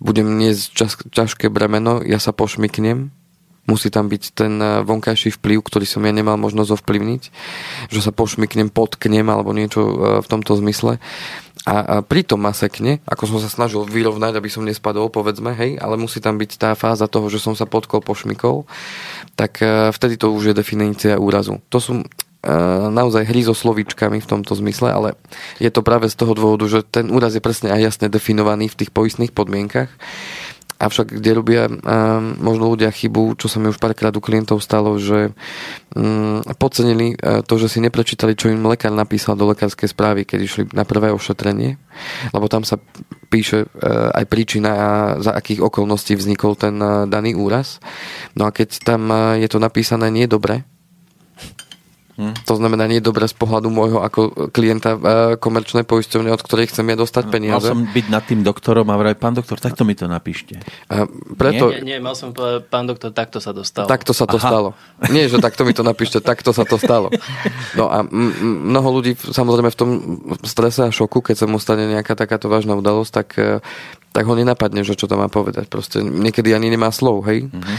budem 0.00 0.24
niesť 0.40 0.64
čas, 0.72 0.92
ťažké 0.96 1.52
bremeno, 1.52 2.00
ja 2.00 2.16
sa 2.16 2.32
pošmyknem, 2.32 3.12
musí 3.68 3.92
tam 3.92 4.08
byť 4.08 4.22
ten 4.32 4.56
uh, 4.56 4.80
vonkajší 4.80 5.36
vplyv, 5.36 5.68
ktorý 5.68 5.84
som 5.84 6.08
ja 6.08 6.16
nemal 6.16 6.40
možnosť 6.40 6.80
ovplyvniť, 6.80 7.22
že 7.92 8.00
sa 8.00 8.08
pošmyknem, 8.08 8.72
potknem 8.72 9.28
alebo 9.28 9.52
niečo 9.52 9.84
v 10.24 10.26
tomto 10.32 10.56
zmysle 10.56 10.96
a, 11.62 11.74
a 11.78 11.94
pritom 12.02 12.42
ma 12.42 12.50
sekne, 12.50 12.98
ako 13.06 13.30
som 13.30 13.38
sa 13.38 13.46
snažil 13.46 13.86
vyrovnať, 13.86 14.34
aby 14.34 14.50
som 14.50 14.66
nespadol, 14.66 15.14
povedzme, 15.14 15.54
hej, 15.54 15.78
ale 15.78 15.94
musí 15.94 16.18
tam 16.18 16.34
byť 16.34 16.50
tá 16.58 16.70
fáza 16.74 17.06
toho, 17.06 17.30
že 17.30 17.38
som 17.38 17.54
sa 17.54 17.70
potkol, 17.70 18.02
pošmykol, 18.02 18.66
tak 19.38 19.62
uh, 19.62 19.94
vtedy 19.94 20.18
to 20.18 20.34
už 20.34 20.50
je 20.50 20.58
definícia 20.58 21.14
úrazu. 21.22 21.62
To 21.70 21.78
sú 21.78 22.02
uh, 22.02 22.90
naozaj 22.90 23.30
hry 23.30 23.46
so 23.46 23.54
slovíčkami 23.54 24.18
v 24.18 24.30
tomto 24.30 24.58
zmysle, 24.58 24.90
ale 24.90 25.08
je 25.62 25.70
to 25.70 25.86
práve 25.86 26.10
z 26.10 26.18
toho 26.18 26.34
dôvodu, 26.34 26.66
že 26.66 26.82
ten 26.82 27.06
úraz 27.14 27.38
je 27.38 27.42
presne 27.44 27.70
aj 27.70 27.94
jasne 27.94 28.06
definovaný 28.10 28.66
v 28.66 28.78
tých 28.82 28.90
poistných 28.90 29.30
podmienkach 29.30 29.94
Avšak 30.82 31.14
kde 31.14 31.30
robia 31.38 31.70
um, 31.70 31.78
možno 32.42 32.74
ľudia 32.74 32.90
chybu, 32.90 33.38
čo 33.38 33.46
sa 33.46 33.62
mi 33.62 33.70
už 33.70 33.78
párkrát 33.78 34.10
u 34.10 34.18
klientov 34.18 34.58
stalo, 34.58 34.98
že 34.98 35.30
um, 35.94 36.42
podcenili 36.58 37.14
uh, 37.14 37.46
to, 37.46 37.54
že 37.62 37.70
si 37.70 37.78
neprečítali, 37.78 38.34
čo 38.34 38.50
im 38.50 38.66
lekár 38.66 38.90
napísal 38.90 39.38
do 39.38 39.46
lekárskej 39.46 39.86
správy, 39.86 40.26
keď 40.26 40.38
išli 40.42 40.62
na 40.74 40.82
prvé 40.82 41.14
ošetrenie, 41.14 41.78
lebo 42.34 42.50
tam 42.50 42.66
sa 42.66 42.82
píše 43.30 43.62
uh, 43.62 44.10
aj 44.10 44.26
príčina 44.26 44.72
za 45.22 45.30
akých 45.38 45.62
okolností 45.62 46.18
vznikol 46.18 46.58
ten 46.58 46.74
uh, 46.82 47.06
daný 47.06 47.38
úraz. 47.38 47.78
No 48.34 48.44
a 48.44 48.50
keď 48.50 48.82
tam 48.82 49.06
je 49.38 49.46
to 49.46 49.62
napísané 49.62 50.10
nie 50.10 50.26
dobre, 50.26 50.66
Hm. 52.12 52.36
To 52.44 52.54
znamená, 52.60 52.84
nie 52.84 53.00
je 53.00 53.08
dobré 53.08 53.24
z 53.24 53.32
pohľadu 53.32 53.72
môjho 53.72 54.04
ako 54.04 54.52
klienta 54.52 54.94
uh, 54.94 55.00
komerčnej 55.40 55.88
poisťovne, 55.88 56.28
od 56.28 56.44
ktorej 56.44 56.68
chcem 56.68 56.84
ja 56.92 56.96
dostať 57.00 57.32
peniaze. 57.32 57.72
Mal 57.72 57.72
som 57.72 57.88
byť 57.88 58.06
nad 58.12 58.22
tým 58.28 58.44
doktorom 58.44 58.84
a 58.92 59.00
vraj, 59.00 59.16
pán 59.16 59.32
doktor, 59.32 59.56
takto 59.56 59.88
mi 59.88 59.96
to 59.96 60.04
napíšte. 60.04 60.60
Uh, 60.92 61.08
preto... 61.40 61.72
Nie, 61.72 61.80
nie, 61.80 61.96
nie, 61.96 61.98
mal 62.04 62.12
som 62.12 62.36
povedať, 62.36 62.68
pán 62.68 62.84
doktor, 62.84 63.16
takto 63.16 63.40
sa 63.40 63.56
to 63.56 63.64
stalo. 63.64 63.88
Takto 63.88 64.12
sa 64.12 64.28
to 64.28 64.36
Aha. 64.36 64.44
stalo. 64.44 64.68
Nie, 65.08 65.32
že 65.32 65.40
takto 65.40 65.64
mi 65.64 65.72
to 65.72 65.80
napíšte, 65.80 66.20
takto 66.20 66.52
sa 66.52 66.68
to 66.68 66.76
stalo. 66.76 67.08
No 67.72 67.88
a 67.88 68.04
m- 68.04 68.68
mnoho 68.68 69.00
ľudí 69.00 69.16
samozrejme 69.16 69.72
v 69.72 69.78
tom 69.78 69.90
strese 70.44 70.84
a 70.84 70.92
šoku, 70.92 71.24
keď 71.24 71.42
sa 71.42 71.46
mu 71.48 71.56
stane 71.56 71.88
nejaká 71.88 72.12
takáto 72.12 72.52
vážna 72.52 72.76
udalosť, 72.76 73.12
tak 73.12 73.28
uh, 73.40 73.64
tak 74.12 74.28
ho 74.28 74.36
nenapadne, 74.36 74.84
že 74.84 74.92
čo 74.92 75.08
to 75.08 75.16
má 75.16 75.32
povedať. 75.32 75.72
Proste 75.72 76.04
niekedy 76.04 76.52
ani 76.52 76.68
nemá 76.68 76.92
slov, 76.92 77.24
hej. 77.32 77.48
Mm-hmm. 77.48 77.76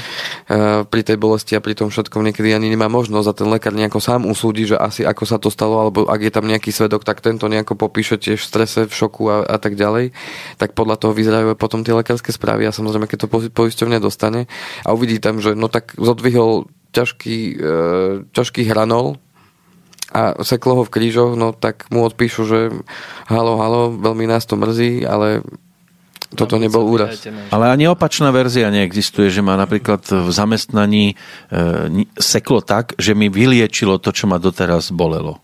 Uh, 0.50 0.82
pri 0.90 1.06
tej 1.06 1.22
bolesti 1.22 1.54
a 1.54 1.62
pri 1.62 1.78
tom 1.78 1.94
všetkom 1.94 2.26
niekedy 2.26 2.58
ani 2.58 2.74
nemá 2.74 2.90
možnosť 2.90 3.28
a 3.30 3.38
ten 3.38 3.48
lekár 3.54 3.78
nejako 3.78 4.02
sám 4.02 4.22
usúdi, 4.30 4.69
že 4.69 4.80
asi 4.80 5.03
ako 5.03 5.24
sa 5.28 5.38
to 5.41 5.49
stalo, 5.51 5.80
alebo 5.80 6.05
ak 6.07 6.21
je 6.24 6.32
tam 6.34 6.45
nejaký 6.47 6.71
svedok, 6.71 7.03
tak 7.03 7.19
tento 7.19 7.49
nejako 7.49 7.76
popíše 7.76 8.19
tiež 8.19 8.39
v 8.39 8.49
strese, 8.49 8.80
v 8.88 8.93
šoku 8.93 9.24
a, 9.30 9.38
a 9.43 9.57
tak 9.57 9.76
ďalej. 9.76 10.15
Tak 10.57 10.78
podľa 10.78 10.99
toho 10.99 11.13
vyzerajú 11.15 11.57
potom 11.59 11.84
tie 11.84 11.95
lekárske 11.95 12.32
správy 12.32 12.67
a 12.67 12.76
samozrejme, 12.76 13.09
keď 13.09 13.28
to 13.28 13.32
poisťovňa 13.51 13.99
dostane 13.99 14.45
a 14.84 14.89
uvidí 14.93 15.17
tam, 15.19 15.43
že 15.43 15.57
no 15.57 15.67
tak 15.67 15.97
zodvihol 15.99 16.69
ťažký, 16.93 17.38
uh, 17.57 18.13
ťažký 18.32 18.69
hranol, 18.69 19.17
a 20.13 20.45
seklo 20.45 20.78
ho 20.78 20.84
v 20.86 20.93
krížoch, 20.93 21.34
no 21.34 21.57
tak 21.57 21.89
mu 21.89 22.05
odpíšu, 22.05 22.45
že 22.45 22.59
halo, 23.26 23.57
halo, 23.57 23.97
veľmi 23.97 24.30
nás 24.30 24.45
to 24.45 24.53
mrzí, 24.53 25.01
ale 25.09 25.41
toto 26.34 26.58
nebol 26.58 26.86
úraz. 26.86 27.22
Ale 27.54 27.70
ani 27.70 27.90
opačná 27.90 28.34
verzia 28.34 28.74
neexistuje, 28.74 29.30
že 29.30 29.46
ma 29.46 29.58
napríklad 29.58 30.02
v 30.06 30.30
zamestnaní 30.30 31.14
e, 31.14 31.16
seklo 32.18 32.62
tak, 32.62 32.98
že 32.98 33.14
mi 33.14 33.30
vyliečilo 33.30 34.02
to, 34.02 34.10
čo 34.10 34.26
ma 34.26 34.42
doteraz 34.42 34.90
bolelo. 34.90 35.40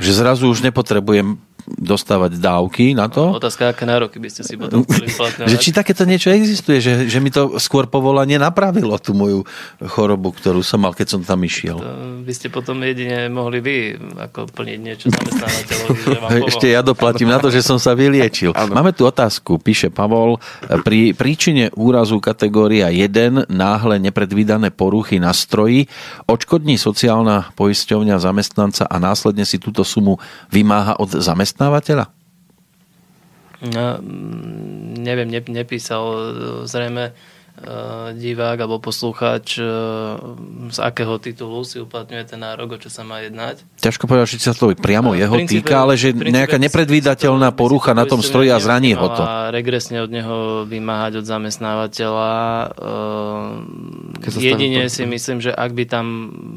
Že 0.00 0.12
zrazu 0.24 0.48
už 0.48 0.64
nepotrebujem 0.64 1.36
dostávať 1.66 2.38
dávky 2.38 2.94
na 2.94 3.06
to. 3.06 3.38
Otázka, 3.38 3.70
aké 3.70 3.86
nároky 3.86 4.18
by 4.18 4.28
ste 4.28 4.42
si 4.42 4.54
potom 4.58 4.82
chceli 4.86 5.10
že 5.46 5.56
či 5.58 5.70
takéto 5.70 6.02
niečo 6.02 6.34
existuje, 6.34 6.82
že, 6.82 7.06
že 7.06 7.18
mi 7.22 7.30
to 7.30 7.58
skôr 7.62 7.86
povolanie 7.86 8.36
napravilo 8.36 8.98
tú 8.98 9.14
moju 9.14 9.46
chorobu, 9.82 10.34
ktorú 10.34 10.60
som 10.60 10.82
mal, 10.82 10.94
keď 10.94 11.18
som 11.18 11.20
tam 11.22 11.42
išiel. 11.46 11.78
To 11.78 12.22
by 12.22 12.32
ste 12.34 12.48
potom 12.50 12.82
jedine 12.82 13.30
mohli 13.30 13.58
vy 13.62 13.76
ako 14.18 14.50
plniť 14.50 14.78
niečo 14.78 15.06
zamestnávateľovi, 15.10 16.00
že 16.02 16.18
vám 16.18 16.30
Ešte 16.50 16.66
ja 16.70 16.82
doplatím 16.82 17.30
na 17.30 17.38
to, 17.38 17.48
že 17.48 17.62
som 17.62 17.78
sa 17.78 17.94
vyliečil. 17.94 18.54
Máme 18.54 18.94
tu 18.94 19.06
otázku, 19.06 19.62
píše 19.62 19.88
Pavol. 19.90 20.38
Pri 20.82 21.14
príčine 21.14 21.70
úrazu 21.78 22.18
kategória 22.18 22.90
1 22.90 23.50
náhle 23.50 23.96
nepredvídané 24.02 24.74
poruchy 24.74 25.22
na 25.22 25.30
stroji 25.30 25.86
odškodní 26.26 26.76
sociálna 26.78 27.54
poisťovňa 27.54 28.16
zamestnanca 28.18 28.84
a 28.86 28.96
následne 28.98 29.46
si 29.46 29.58
túto 29.58 29.86
sumu 29.86 30.18
vymáha 30.50 30.98
od 30.98 31.10
zamestnávateľa? 31.52 32.08
No, 33.62 33.84
mm, 34.00 34.98
neviem, 34.98 35.28
ne, 35.30 35.38
nepísal 35.38 36.02
zrejme 36.66 37.14
uh, 37.14 38.10
divák 38.10 38.58
alebo 38.58 38.82
poslucháč, 38.82 39.62
uh, 39.62 40.18
z 40.66 40.78
akého 40.82 41.14
titulu 41.22 41.62
si 41.62 41.78
uplatňuje 41.78 42.26
ten 42.26 42.42
nárok, 42.42 42.74
o 42.74 42.78
čo 42.82 42.90
sa 42.90 43.06
má 43.06 43.22
jednať. 43.22 43.62
Ťažko 43.78 44.10
povedať, 44.10 44.34
či 44.34 44.50
sa 44.50 44.50
to 44.50 44.74
priamo 44.74 45.14
jeho 45.14 45.38
princípe, 45.38 45.62
týka, 45.62 45.78
ale 45.78 45.94
že 45.94 46.10
nejaká 46.10 46.58
nepredvídateľná 46.58 47.54
porucha 47.54 47.94
na 47.94 48.02
tom 48.02 48.18
stroji 48.18 48.50
a 48.50 48.58
zraní 48.58 48.98
ho 48.98 49.06
to. 49.14 49.22
A 49.22 49.54
regresne 49.54 50.02
od 50.02 50.10
neho 50.10 50.66
vymáhať 50.66 51.22
od 51.22 51.26
zamestnávateľa. 51.30 52.32
Jedine 54.42 54.90
si 54.90 55.06
myslím, 55.06 55.38
že 55.38 55.54
ak 55.54 55.70
by 55.70 55.84
tam 55.86 56.06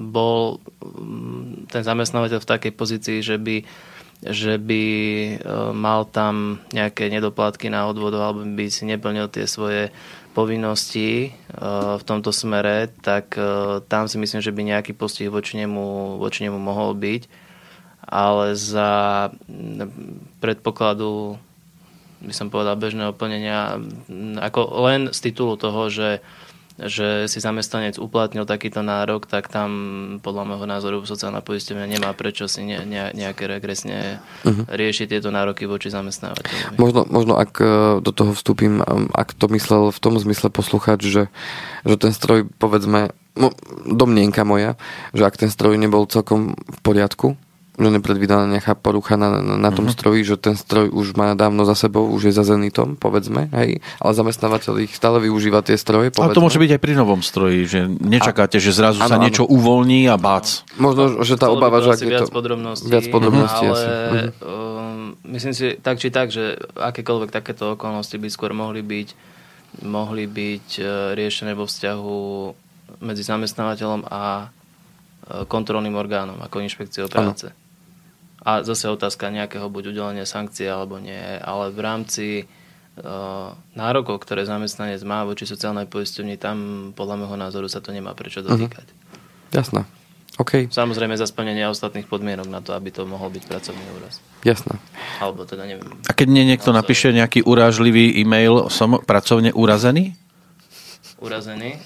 bol 0.10 0.58
mm, 0.82 1.70
ten 1.70 1.86
zamestnávateľ 1.86 2.42
v 2.42 2.50
takej 2.50 2.74
pozícii, 2.74 3.22
že 3.22 3.38
by 3.38 3.86
že 4.24 4.56
by 4.56 4.84
e, 4.86 5.34
mal 5.76 6.08
tam 6.08 6.64
nejaké 6.72 7.12
nedoplatky 7.12 7.68
na 7.68 7.90
odvodu 7.90 8.22
alebo 8.22 8.48
by 8.48 8.66
si 8.72 8.88
neplnil 8.88 9.28
tie 9.28 9.44
svoje 9.50 9.92
povinnosti 10.32 11.30
e, 11.30 11.30
v 12.00 12.04
tomto 12.04 12.32
smere, 12.32 12.92
tak 13.04 13.36
e, 13.36 13.82
tam 13.86 14.08
si 14.08 14.16
myslím, 14.16 14.40
že 14.40 14.56
by 14.56 14.62
nejaký 14.64 14.92
postih 14.96 15.28
voči 15.28 15.60
nemu, 15.60 16.16
voči 16.22 16.48
nemu 16.48 16.56
mohol 16.56 16.96
byť. 16.96 17.48
Ale 18.06 18.54
za 18.54 19.34
predpokladu 20.38 21.42
by 22.22 22.34
som 22.34 22.54
povedal 22.54 22.78
bežného 22.78 23.18
plnenia 23.18 23.82
ako 24.38 24.62
len 24.86 25.10
z 25.10 25.20
titulu 25.30 25.58
toho, 25.58 25.90
že 25.90 26.22
že 26.76 27.32
si 27.32 27.40
zamestnanec 27.40 27.96
uplatnil 27.96 28.44
takýto 28.44 28.84
nárok, 28.84 29.32
tak 29.32 29.48
tam 29.48 29.70
podľa 30.20 30.44
môjho 30.44 30.68
názoru 30.68 30.98
sociálna 31.08 31.40
poisťovňa 31.40 31.88
nemá 31.88 32.12
prečo 32.12 32.52
si 32.52 32.68
ne, 32.68 32.84
ne, 32.84 33.16
nejaké 33.16 33.48
regresne 33.48 34.20
uh-huh. 34.44 34.68
riešiť 34.68 35.16
tieto 35.16 35.32
nároky 35.32 35.64
voči 35.72 35.88
zamestnávateľovi. 35.88 36.76
Možno, 36.76 37.08
možno 37.08 37.40
ak 37.40 37.52
e, 37.64 37.68
do 38.04 38.12
toho 38.12 38.36
vstúpim, 38.36 38.84
ak 39.16 39.32
to 39.40 39.48
myslel 39.56 39.96
v 39.96 40.00
tom 40.04 40.20
zmysle 40.20 40.52
posluchať, 40.52 41.00
že, 41.00 41.24
že 41.88 41.96
ten 41.96 42.12
stroj, 42.12 42.44
povedzme, 42.60 43.16
no, 43.40 43.56
domnienka 43.88 44.44
moja, 44.44 44.76
že 45.16 45.24
ak 45.24 45.40
ten 45.40 45.48
stroj 45.48 45.80
nebol 45.80 46.04
celkom 46.12 46.60
v 46.60 46.80
poriadku, 46.84 47.40
že 47.76 47.90
nepredvídaná 47.92 48.48
nejaká 48.48 48.72
porucha 48.80 49.20
na, 49.20 49.44
na, 49.44 49.60
na 49.60 49.72
tom 49.76 49.92
uh-huh. 49.92 49.96
stroji, 49.96 50.24
že 50.24 50.40
ten 50.40 50.56
stroj 50.56 50.88
už 50.96 51.20
má 51.20 51.36
dávno 51.36 51.68
za 51.68 51.76
sebou, 51.76 52.08
už 52.08 52.32
je 52.32 52.34
za 52.34 52.48
zenitom, 52.48 52.96
povedzme, 52.96 53.52
hej, 53.52 53.84
ale 54.00 54.12
zamestnávateľ 54.16 54.88
ich 54.88 54.96
stále 54.96 55.20
využíva 55.20 55.60
tie 55.60 55.76
stroje, 55.76 56.16
povedzme. 56.16 56.32
Ale 56.32 56.38
to 56.40 56.44
môže 56.44 56.56
byť 56.56 56.72
aj 56.72 56.82
pri 56.82 56.94
novom 56.96 57.20
stroji, 57.20 57.68
že 57.68 57.80
nečakáte, 57.88 58.58
a, 58.58 58.64
že 58.64 58.72
zrazu 58.72 59.04
ano, 59.04 59.12
sa 59.12 59.20
niečo 59.20 59.44
ano. 59.44 59.60
uvoľní 59.60 60.08
a 60.08 60.16
bác. 60.16 60.64
Možno, 60.80 61.20
že 61.28 61.36
tá 61.36 61.52
obava, 61.52 61.84
že 61.84 61.92
ak 61.92 62.00
je 62.00 62.12
to... 62.24 62.26
Podrobností, 62.32 62.88
viac 62.88 63.06
podrobností. 63.12 63.66
Ale 63.68 63.84
uh-huh. 63.84 64.28
um, 64.44 65.20
myslím 65.36 65.52
si 65.52 65.76
tak 65.76 66.00
či 66.00 66.08
tak, 66.16 66.32
že 66.32 66.56
akékoľvek 66.80 67.30
takéto 67.32 67.76
okolnosti 67.76 68.16
by 68.16 68.28
skôr 68.32 68.56
mohli 68.56 68.80
byť 68.80 69.36
mohli 69.84 70.24
byť 70.24 70.68
uh, 70.80 70.88
riešené 71.20 71.52
vo 71.52 71.68
vzťahu 71.68 72.16
medzi 73.04 73.24
zamestnávateľom 73.28 74.08
a 74.08 74.48
uh, 74.48 75.44
kontrolným 75.44 76.00
orgánom, 76.00 76.40
ako 76.40 76.64
inšpekciou 76.64 77.12
práce. 77.12 77.52
Ano 77.52 77.65
a 78.46 78.62
zase 78.62 78.86
otázka 78.94 79.34
nejakého 79.34 79.66
buď 79.74 79.90
udelenia 79.90 80.30
sankcie 80.30 80.70
alebo 80.70 81.02
nie, 81.02 81.18
ale 81.42 81.74
v 81.74 81.80
rámci 81.82 82.26
uh, 82.46 83.58
nárokov, 83.74 84.22
ktoré 84.22 84.46
zamestnanec 84.46 85.02
má 85.02 85.26
voči 85.26 85.50
sociálnej 85.50 85.90
poisťovni, 85.90 86.38
tam 86.38 86.58
podľa 86.94 87.26
môjho 87.26 87.38
názoru 87.42 87.66
sa 87.66 87.82
to 87.82 87.90
nemá 87.90 88.14
prečo 88.14 88.46
mhm. 88.46 88.48
dotýkať. 88.48 88.88
Uh-huh. 88.88 89.58
Jasné. 89.58 89.82
Okay. 90.36 90.68
Samozrejme 90.68 91.16
za 91.16 91.32
splnenie 91.32 91.64
ostatných 91.64 92.12
podmienok 92.12 92.52
na 92.52 92.60
to, 92.60 92.76
aby 92.76 92.92
to 92.92 93.08
mohol 93.08 93.32
byť 93.32 93.44
pracovný 93.48 93.88
úraz. 93.96 94.20
Jasné. 94.44 94.76
Alebo 95.24 95.48
teda 95.48 95.64
neviem. 95.64 95.88
A 96.06 96.12
keď 96.12 96.28
nie 96.28 96.44
niekto 96.44 96.76
napíše 96.76 97.16
nejaký 97.16 97.48
urážlivý 97.48 98.20
e-mail, 98.20 98.68
som 98.68 99.00
pracovne 99.00 99.56
urazený? 99.56 100.12
Urazený? 101.24 101.80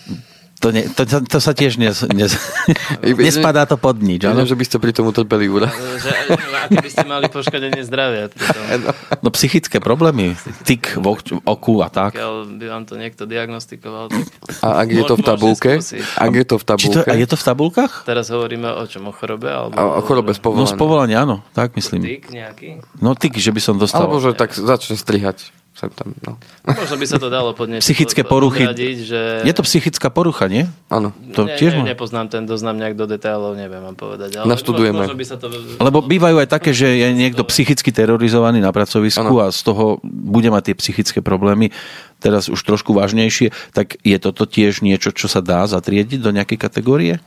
To, 0.60 0.76
ne, 0.76 0.91
to, 0.91 1.07
to, 1.07 1.39
sa 1.39 1.55
tiež 1.55 1.80
nes, 1.80 2.03
nes, 2.12 2.36
nespadá 3.32 3.64
to 3.64 3.80
pod 3.80 3.95
nič. 4.03 4.28
Neviem, 4.28 4.43
že 4.43 4.60
by 4.60 4.64
ste 4.68 4.76
pri 4.76 4.91
tom 4.91 5.07
utrpeli 5.07 5.47
úra. 5.47 5.72
Ako 5.72 6.84
by 6.84 6.89
ste 6.91 7.05
mali 7.07 7.32
poškodenie 7.32 7.84
zdravia. 7.88 8.28
No. 8.70 8.91
no 9.26 9.30
psychické 9.34 9.80
problémy, 9.82 10.36
tyk 10.68 10.99
v 10.99 11.05
oku 11.47 11.80
a 11.82 11.88
tak. 11.89 12.16
Keď 12.16 12.60
by 12.60 12.66
vám 12.70 12.84
to 12.86 12.95
niekto 12.99 13.24
diagnostikoval. 13.26 14.12
Tak 14.12 14.26
a 14.62 14.84
ak 14.84 14.89
je 14.91 15.03
to 15.03 15.16
v 15.16 15.24
tabulke? 15.24 15.72
Ak 16.16 16.32
je 16.36 16.45
to 16.45 16.55
v 16.60 16.64
tabulke? 16.64 17.01
To, 17.01 17.07
a 17.07 17.14
je 17.16 17.28
to 17.28 17.38
v 17.39 17.43
tabulkách? 17.43 17.93
Teraz 18.05 18.30
hovoríme 18.30 18.70
o 18.70 18.84
čom? 18.86 19.10
O 19.10 19.14
chorobe? 19.16 19.47
Alebo 19.49 19.76
a, 19.80 19.99
o 19.99 20.01
chorobe 20.03 20.36
z 20.36 20.41
povolania. 20.43 20.64
No 20.64 20.70
z 20.70 20.76
povolania, 20.76 21.18
áno. 21.24 21.36
Tak 21.55 21.76
myslím. 21.80 22.01
Tyk 22.03 22.30
nejaký? 22.30 22.70
No 22.99 23.16
tyk, 23.16 23.39
že 23.39 23.51
by 23.55 23.62
som 23.64 23.76
dostal. 23.80 24.05
Alebo 24.05 24.22
že 24.22 24.36
tak 24.36 24.53
začne 24.53 24.99
strihať 24.99 25.49
sem 25.80 25.88
tam. 25.96 26.12
No. 26.28 26.36
Možno 26.68 27.00
by 27.00 27.08
sa 27.08 27.18
to 27.24 27.32
dalo 27.32 27.56
podniesť. 27.56 27.88
Psychické 27.88 28.28
poruchy. 28.28 28.68
Že... 29.08 29.48
Je 29.48 29.54
to 29.56 29.64
psychická 29.64 30.12
porucha, 30.12 30.52
nie? 30.52 30.68
Áno. 30.92 31.16
To 31.32 31.48
ne, 31.48 31.56
tiež 31.56 31.80
ne, 31.80 31.88
nepoznám 31.88 32.28
ten 32.28 32.44
doznam 32.44 32.76
nejak 32.76 33.00
do 33.00 33.08
detailov, 33.08 33.56
neviem 33.56 33.80
vám 33.80 33.96
povedať. 33.96 34.44
Ale 34.44 34.52
Naštudujeme. 34.52 35.08
Možno 35.08 35.16
by 35.16 35.26
sa 35.26 35.40
to... 35.40 35.48
Lebo 35.80 36.04
bývajú 36.04 36.44
aj 36.44 36.50
také, 36.52 36.76
že 36.76 37.00
je 37.00 37.08
niekto 37.16 37.48
psychicky 37.48 37.96
terorizovaný 37.96 38.60
na 38.60 38.76
pracovisku 38.76 39.40
ano. 39.40 39.48
a 39.48 39.56
z 39.56 39.62
toho 39.64 40.04
bude 40.04 40.52
mať 40.52 40.72
tie 40.72 40.76
psychické 40.76 41.20
problémy 41.24 41.72
teraz 42.20 42.52
už 42.52 42.60
trošku 42.68 42.92
vážnejšie, 42.92 43.56
tak 43.72 43.96
je 44.04 44.18
toto 44.20 44.44
tiež 44.44 44.84
niečo, 44.84 45.16
čo 45.16 45.32
sa 45.32 45.40
dá 45.40 45.64
zatriediť 45.64 46.20
do 46.20 46.36
nejakej 46.36 46.60
kategórie? 46.60 47.24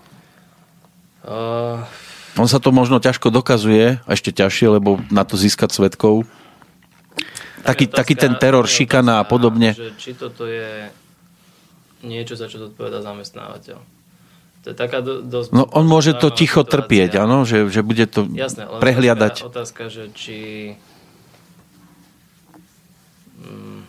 Uh... 1.24 1.80
On 2.40 2.48
sa 2.48 2.56
to 2.56 2.72
možno 2.72 2.96
ťažko 2.96 3.28
dokazuje, 3.28 4.00
a 4.00 4.10
ešte 4.16 4.32
ťažšie, 4.32 4.80
lebo 4.80 5.00
na 5.12 5.20
to 5.24 5.36
získať 5.36 5.72
svetkov 5.72 6.24
taký, 7.62 7.86
otázka, 7.88 7.98
taký 8.02 8.14
ten 8.18 8.32
teror, 8.36 8.66
šikana 8.66 9.22
a 9.22 9.24
podobne. 9.24 9.72
Že 9.72 9.90
či 9.96 10.10
toto 10.18 10.44
je 10.44 10.90
niečo, 12.02 12.34
za 12.34 12.50
čo 12.50 12.58
zodpoveda 12.58 13.00
zamestnávateľ. 13.00 13.78
To 14.62 14.66
je 14.70 14.76
taká 14.78 15.02
do, 15.02 15.26
dosť... 15.26 15.50
No 15.50 15.66
on 15.74 15.90
môže 15.90 16.14
to 16.14 16.30
ticho 16.30 16.62
situácia. 16.62 16.86
trpieť, 16.86 17.10
áno, 17.18 17.42
že, 17.42 17.66
že 17.66 17.82
bude 17.82 18.06
to 18.06 18.30
Jasné, 18.30 18.70
prehliadať. 18.78 19.42
Otázka, 19.42 19.50
otázka, 19.50 19.82
že 19.90 20.04
či... 20.14 20.38
Mm, 23.42 23.82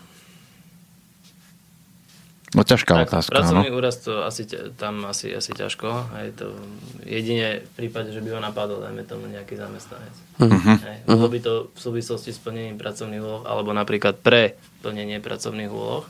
No 2.53 2.61
ťažká 2.61 2.93
tak, 2.93 3.05
otázka. 3.09 3.33
Pracovný 3.33 3.69
no. 3.73 3.77
úraz 3.81 3.97
to 3.97 4.21
asi, 4.21 4.45
tam 4.77 5.09
asi, 5.09 5.33
asi 5.33 5.51
ťažko. 5.57 5.89
Aj 6.13 6.29
to 6.37 6.53
jedine 7.01 7.65
v 7.65 7.71
prípade, 7.73 8.13
že 8.13 8.21
by 8.21 8.37
ho 8.37 8.39
napadol, 8.39 8.81
dajme 8.81 9.01
tomu 9.09 9.25
nejaký 9.25 9.57
zamestnanec. 9.57 10.15
Uh-huh. 10.37 10.77
Hej, 10.77 10.97
uh-huh. 11.09 11.29
by 11.29 11.39
to 11.41 11.53
v 11.73 11.79
súvislosti 11.81 12.29
s 12.29 12.39
plnením 12.41 12.77
pracovných 12.77 13.21
úloh, 13.21 13.41
alebo 13.49 13.73
napríklad 13.73 14.21
pre 14.21 14.57
plnenie 14.85 15.17
pracovných 15.17 15.71
úloh. 15.73 16.05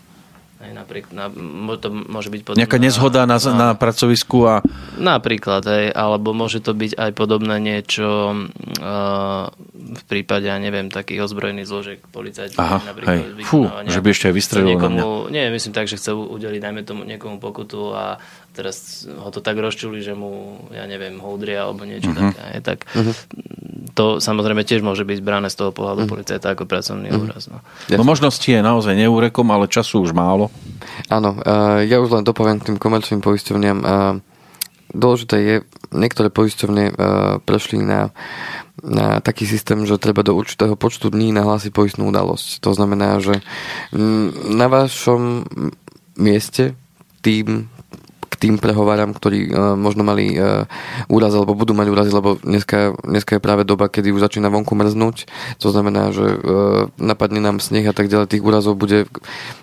Hej, 0.63 0.79
napriek, 0.79 1.11
na, 1.11 1.27
to 1.75 1.91
môže 1.91 2.31
byť 2.31 2.41
podobné. 2.47 2.63
Nejaká 2.63 2.79
nezhoda 2.79 3.27
na, 3.27 3.35
na, 3.35 3.51
na 3.51 3.69
pracovisku 3.75 4.47
a... 4.47 4.63
Napríklad, 4.95 5.67
hej, 5.67 5.91
alebo 5.91 6.31
môže 6.31 6.63
to 6.63 6.71
byť 6.71 6.95
aj 6.95 7.11
podobné 7.11 7.59
niečo 7.59 8.31
uh, 8.79 9.51
v 9.75 10.03
prípade, 10.07 10.47
ja 10.47 10.55
neviem, 10.55 10.87
takých 10.87 11.27
ozbrojených 11.27 11.67
zložiek 11.67 11.99
policajtov. 12.15 12.63
Aha, 12.63 12.79
hej. 13.03 13.43
Fú, 13.43 13.67
že 13.67 13.99
by 13.99 14.07
ešte 14.15 14.31
aj 14.31 14.35
vystrelil 14.39 14.79
niekomu, 14.79 15.27
Nie, 15.27 15.51
myslím 15.51 15.75
tak, 15.75 15.91
že 15.91 15.99
chce 15.99 16.15
udeliť, 16.15 16.63
dajme 16.63 16.81
tomu 16.87 17.03
niekomu 17.03 17.43
pokutu 17.43 17.91
a 17.91 18.23
teraz 18.53 19.09
ho 19.09 19.29
to 19.33 19.41
tak 19.41 19.57
rozčuli, 19.57 19.99
že 20.05 20.13
mu, 20.13 20.61
ja 20.69 20.85
neviem, 20.85 21.17
houdria 21.17 21.65
alebo 21.65 21.83
niečo 21.83 22.13
uh-huh. 22.13 22.31
také. 22.31 22.61
Tak 22.61 22.77
uh-huh. 22.85 23.13
to 23.97 24.21
samozrejme 24.21 24.61
tiež 24.61 24.85
môže 24.85 25.03
byť 25.03 25.19
brané 25.25 25.49
z 25.49 25.57
toho 25.57 25.73
pohľadu 25.73 26.05
uh-huh. 26.05 26.13
policajta 26.13 26.53
ako 26.53 26.69
pracovný 26.69 27.09
uh-huh. 27.09 27.23
úraz. 27.25 27.49
No. 27.49 27.59
no 27.89 28.03
možnosti 28.05 28.45
je 28.45 28.61
naozaj 28.61 28.93
neúrekom, 28.93 29.49
ale 29.49 29.65
času 29.65 30.05
už 30.05 30.13
málo. 30.13 30.53
Áno, 31.09 31.35
uh, 31.41 31.81
ja 31.81 31.97
už 31.97 32.13
len 32.13 32.23
dopoviem 32.23 32.61
k 32.61 32.71
tým 32.71 32.77
komerčným 32.77 33.25
poisťovniam. 33.25 33.79
Uh, 33.81 34.21
dôležité 34.93 35.35
je, 35.41 35.55
niektoré 35.89 36.29
poisťovne 36.29 36.83
uh, 36.93 36.95
prešli 37.41 37.81
na 37.81 38.13
na 38.83 39.23
taký 39.23 39.47
systém, 39.47 39.87
že 39.87 39.95
treba 39.95 40.27
do 40.27 40.35
určitého 40.35 40.75
počtu 40.75 41.07
dní 41.07 41.31
nahlásiť 41.31 41.71
poistnú 41.71 42.11
udalosť. 42.11 42.59
To 42.59 42.75
znamená, 42.75 43.21
že 43.23 43.39
na 44.49 44.67
vašom 44.67 45.47
mieste 46.19 46.75
tým 47.23 47.71
tým 48.43 48.59
prehováram, 48.59 49.15
ktorí 49.15 49.55
možno 49.79 50.03
mali 50.03 50.35
úraz 51.07 51.31
alebo 51.31 51.55
budú 51.55 51.71
mať 51.71 51.87
úrazy, 51.87 52.11
lebo 52.11 52.35
dneska, 52.43 52.91
dneska 52.99 53.39
je 53.39 53.41
práve 53.41 53.63
doba, 53.63 53.87
kedy 53.87 54.11
už 54.11 54.27
začína 54.27 54.51
vonku 54.51 54.75
mrznúť. 54.75 55.31
To 55.63 55.71
znamená, 55.71 56.11
že 56.11 56.35
napadne 56.99 57.39
nám 57.39 57.63
sneh 57.63 57.87
a 57.87 57.95
tak 57.95 58.11
ďalej. 58.11 58.27
Tých 58.27 58.43
úrazov 58.43 58.75
bude, 58.75 59.07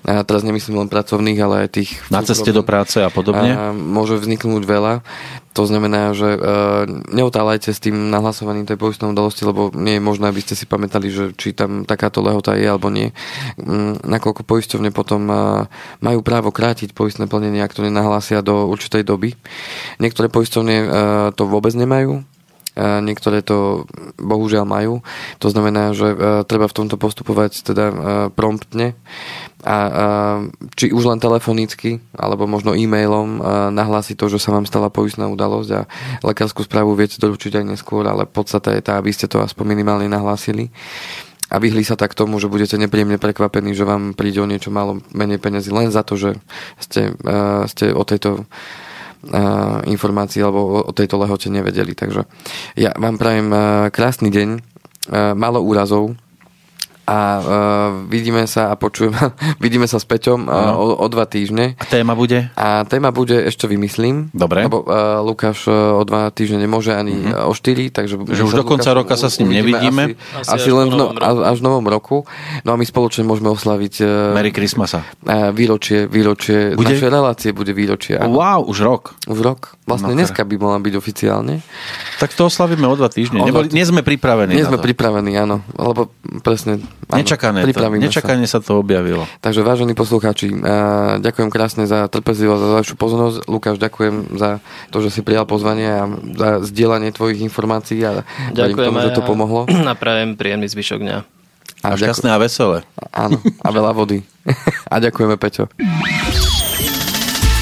a 0.08 0.24
teraz 0.24 0.48
nemyslím 0.48 0.80
len 0.80 0.88
pracovných, 0.88 1.38
ale 1.44 1.68
aj 1.68 1.76
tých... 1.76 2.00
Na 2.08 2.24
ceste 2.24 2.56
do 2.56 2.64
práce 2.64 2.96
a 3.04 3.12
podobne? 3.12 3.52
A 3.52 3.76
môže 3.76 4.16
vzniknúť 4.16 4.64
veľa. 4.64 5.04
To 5.50 5.66
znamená, 5.66 6.14
že 6.14 6.38
uh, 6.38 6.86
neotálajte 7.10 7.74
s 7.74 7.82
tým 7.82 8.06
nahlasovaním 8.06 8.70
tej 8.70 8.78
poistnej 8.78 9.10
udalosti, 9.10 9.42
lebo 9.42 9.74
nie 9.74 9.98
je 9.98 10.06
možné, 10.06 10.30
aby 10.30 10.38
ste 10.38 10.54
si 10.54 10.62
pamätali, 10.62 11.10
že 11.10 11.34
či 11.34 11.50
tam 11.50 11.82
takáto 11.82 12.22
lehota 12.22 12.54
je 12.54 12.70
alebo 12.70 12.86
nie. 12.86 13.10
Um, 13.58 13.98
nakoľko 13.98 14.46
poisťovne 14.46 14.94
potom 14.94 15.26
majú 15.98 16.20
právo 16.22 16.54
krátiť 16.54 16.94
poistné 16.94 17.26
plnenie, 17.26 17.66
ak 17.66 17.74
to 17.74 17.82
nenahlásia 17.82 18.46
do 18.46 18.69
určitej 18.70 19.02
doby. 19.02 19.34
Niektoré 19.98 20.30
poisťovne 20.30 20.76
uh, 20.78 20.88
to 21.34 21.50
vôbec 21.50 21.74
nemajú, 21.74 22.22
niektoré 22.80 23.42
to 23.42 23.84
bohužiaľ 24.16 24.64
majú. 24.64 25.02
To 25.42 25.50
znamená, 25.50 25.90
že 25.92 26.14
treba 26.46 26.70
v 26.70 26.76
tomto 26.80 26.96
postupovať 26.96 27.66
teda 27.66 27.86
promptne 28.32 28.94
a, 29.66 29.76
či 30.78 30.94
už 30.94 31.02
len 31.10 31.18
telefonicky 31.20 31.98
alebo 32.14 32.46
možno 32.46 32.72
e-mailom 32.72 33.42
nahlásiť 33.74 34.16
to, 34.16 34.30
že 34.32 34.38
sa 34.40 34.54
vám 34.54 34.70
stala 34.70 34.88
poistná 34.88 35.26
udalosť 35.28 35.70
a 35.76 35.80
lekárskú 36.22 36.62
správu 36.64 36.94
viete 36.94 37.18
doručiť 37.18 37.58
aj 37.58 37.64
neskôr, 37.74 38.06
ale 38.06 38.24
podstata 38.24 38.72
je 38.72 38.80
tá, 38.80 38.96
aby 38.96 39.12
ste 39.12 39.26
to 39.26 39.42
aspoň 39.42 39.76
minimálne 39.76 40.06
nahlásili 40.06 40.70
a 41.50 41.56
vyhli 41.58 41.82
sa 41.82 41.98
tak 41.98 42.14
tomu, 42.14 42.38
že 42.38 42.46
budete 42.46 42.78
nepríjemne 42.78 43.18
prekvapení, 43.18 43.74
že 43.74 43.82
vám 43.82 44.14
príde 44.14 44.38
o 44.38 44.46
niečo 44.46 44.70
málo 44.70 45.02
menej 45.10 45.42
peniazy 45.42 45.74
len 45.74 45.90
za 45.90 46.06
to, 46.06 46.14
že 46.14 46.38
ste, 46.78 47.10
uh, 47.26 47.66
ste 47.66 47.90
o 47.90 48.06
tejto 48.06 48.46
uh, 48.46 49.82
informácii 49.82 50.40
alebo 50.46 50.86
o, 50.86 50.92
tejto 50.94 51.18
lehote 51.18 51.50
nevedeli. 51.50 51.98
Takže 51.98 52.22
ja 52.78 52.94
vám 52.94 53.18
prajem 53.18 53.50
uh, 53.50 53.90
krásny 53.90 54.30
deň, 54.30 54.70
málo 55.34 55.58
úrazov, 55.58 56.14
a 57.10 57.18
uh, 57.42 57.46
vidíme 58.06 58.46
sa 58.46 58.70
a 58.70 58.78
počujeme, 58.78 59.18
vidíme 59.64 59.90
sa 59.90 59.98
s 59.98 60.06
Peťom 60.06 60.46
uh, 60.46 60.78
o, 60.78 60.94
o 61.02 61.06
dva 61.10 61.26
týždne. 61.26 61.74
A 61.74 61.84
téma 61.90 62.14
bude? 62.14 62.54
A 62.54 62.86
téma 62.86 63.10
bude, 63.10 63.34
ešte 63.34 63.66
vymyslím. 63.66 64.30
Dobre. 64.30 64.70
Lebo 64.70 64.86
uh, 64.86 65.18
Lukáš 65.26 65.66
uh, 65.66 65.98
o 65.98 66.06
dva 66.06 66.30
týždne 66.30 66.62
nemôže 66.62 66.94
ani 66.94 67.18
uh-huh. 67.18 67.50
o 67.50 67.52
štyri, 67.52 67.90
takže... 67.90 68.14
Že 68.14 68.42
už 68.46 68.54
do 68.62 68.66
konca 68.66 68.94
roka 68.94 69.18
sa 69.18 69.26
s 69.26 69.42
ním 69.42 69.58
nevidíme? 69.58 70.14
Asi, 70.14 70.46
asi, 70.46 70.50
asi 70.54 70.70
len 70.70 70.86
v 70.86 70.94
no, 70.94 71.06
až 71.42 71.58
v 71.58 71.64
novom 71.66 71.86
roku. 71.90 72.22
No 72.62 72.70
a 72.72 72.76
my 72.78 72.86
spoločne 72.86 73.26
môžeme 73.26 73.50
oslaviť... 73.50 73.94
Uh, 74.06 74.38
Merry 74.38 74.54
Christmasa. 74.54 75.02
Uh, 75.26 75.50
výročie, 75.50 76.06
výročie, 76.06 76.78
bude? 76.78 76.94
naše 76.94 77.10
relácie 77.10 77.50
bude 77.50 77.74
výročie. 77.74 78.22
Áno. 78.22 78.38
Wow, 78.38 78.70
už 78.70 78.78
rok. 78.86 79.02
Už 79.26 79.42
rok. 79.42 79.74
Vlastne 79.90 80.14
no, 80.14 80.22
dneska 80.22 80.46
by 80.46 80.54
mohla 80.54 80.78
byť 80.78 80.94
oficiálne. 80.94 81.58
Tak 82.22 82.38
to 82.38 82.46
oslavíme 82.46 82.86
o 82.86 82.94
dva 82.94 83.10
týždne. 83.10 83.42
Neboli, 83.42 83.74
nie 83.74 83.82
sme 83.82 84.06
pripravení 84.06 84.54
Nie 84.54 84.62
sme 84.62 84.78
pripravení, 84.78 85.34
áno. 85.34 85.66
Lebo 85.74 86.14
presne... 86.46 86.78
Áno, 87.08 87.24
to, 87.24 87.80
nečakane 87.96 88.44
sa. 88.44 88.60
sa 88.60 88.66
to 88.66 88.78
objavilo. 88.78 89.24
Takže 89.40 89.64
vážení 89.64 89.96
poslucháči, 89.96 90.52
ďakujem 91.24 91.48
krásne 91.48 91.88
za 91.88 92.06
trpezlivosť, 92.12 92.60
za 92.60 92.76
vašu 92.84 92.94
pozornosť. 93.00 93.36
Lukáš, 93.48 93.80
ďakujem 93.80 94.36
za 94.36 94.60
to, 94.92 95.00
že 95.00 95.08
si 95.08 95.20
prijal 95.24 95.48
pozvanie 95.48 95.88
a 95.88 96.04
za 96.36 96.48
zdieľanie 96.66 97.10
tvojich 97.16 97.40
informácií 97.40 98.04
a 98.04 98.22
ďakujem 98.52 98.86
tomu, 98.92 99.00
že 99.00 99.16
to 99.16 99.24
pomohlo. 99.24 99.64
A 99.90 99.98
prajem 99.98 100.38
príjemný 100.38 100.70
zvyšok 100.70 101.00
dňa. 101.02 101.18
A, 101.80 101.96
a 101.96 101.98
šťastné 101.98 102.28
a 102.30 102.38
veselé. 102.38 102.84
Áno, 103.10 103.40
a 103.40 103.68
veľa 103.72 103.96
vody. 103.96 104.20
a 104.92 105.00
ďakujeme, 105.00 105.40
Peťo. 105.40 105.72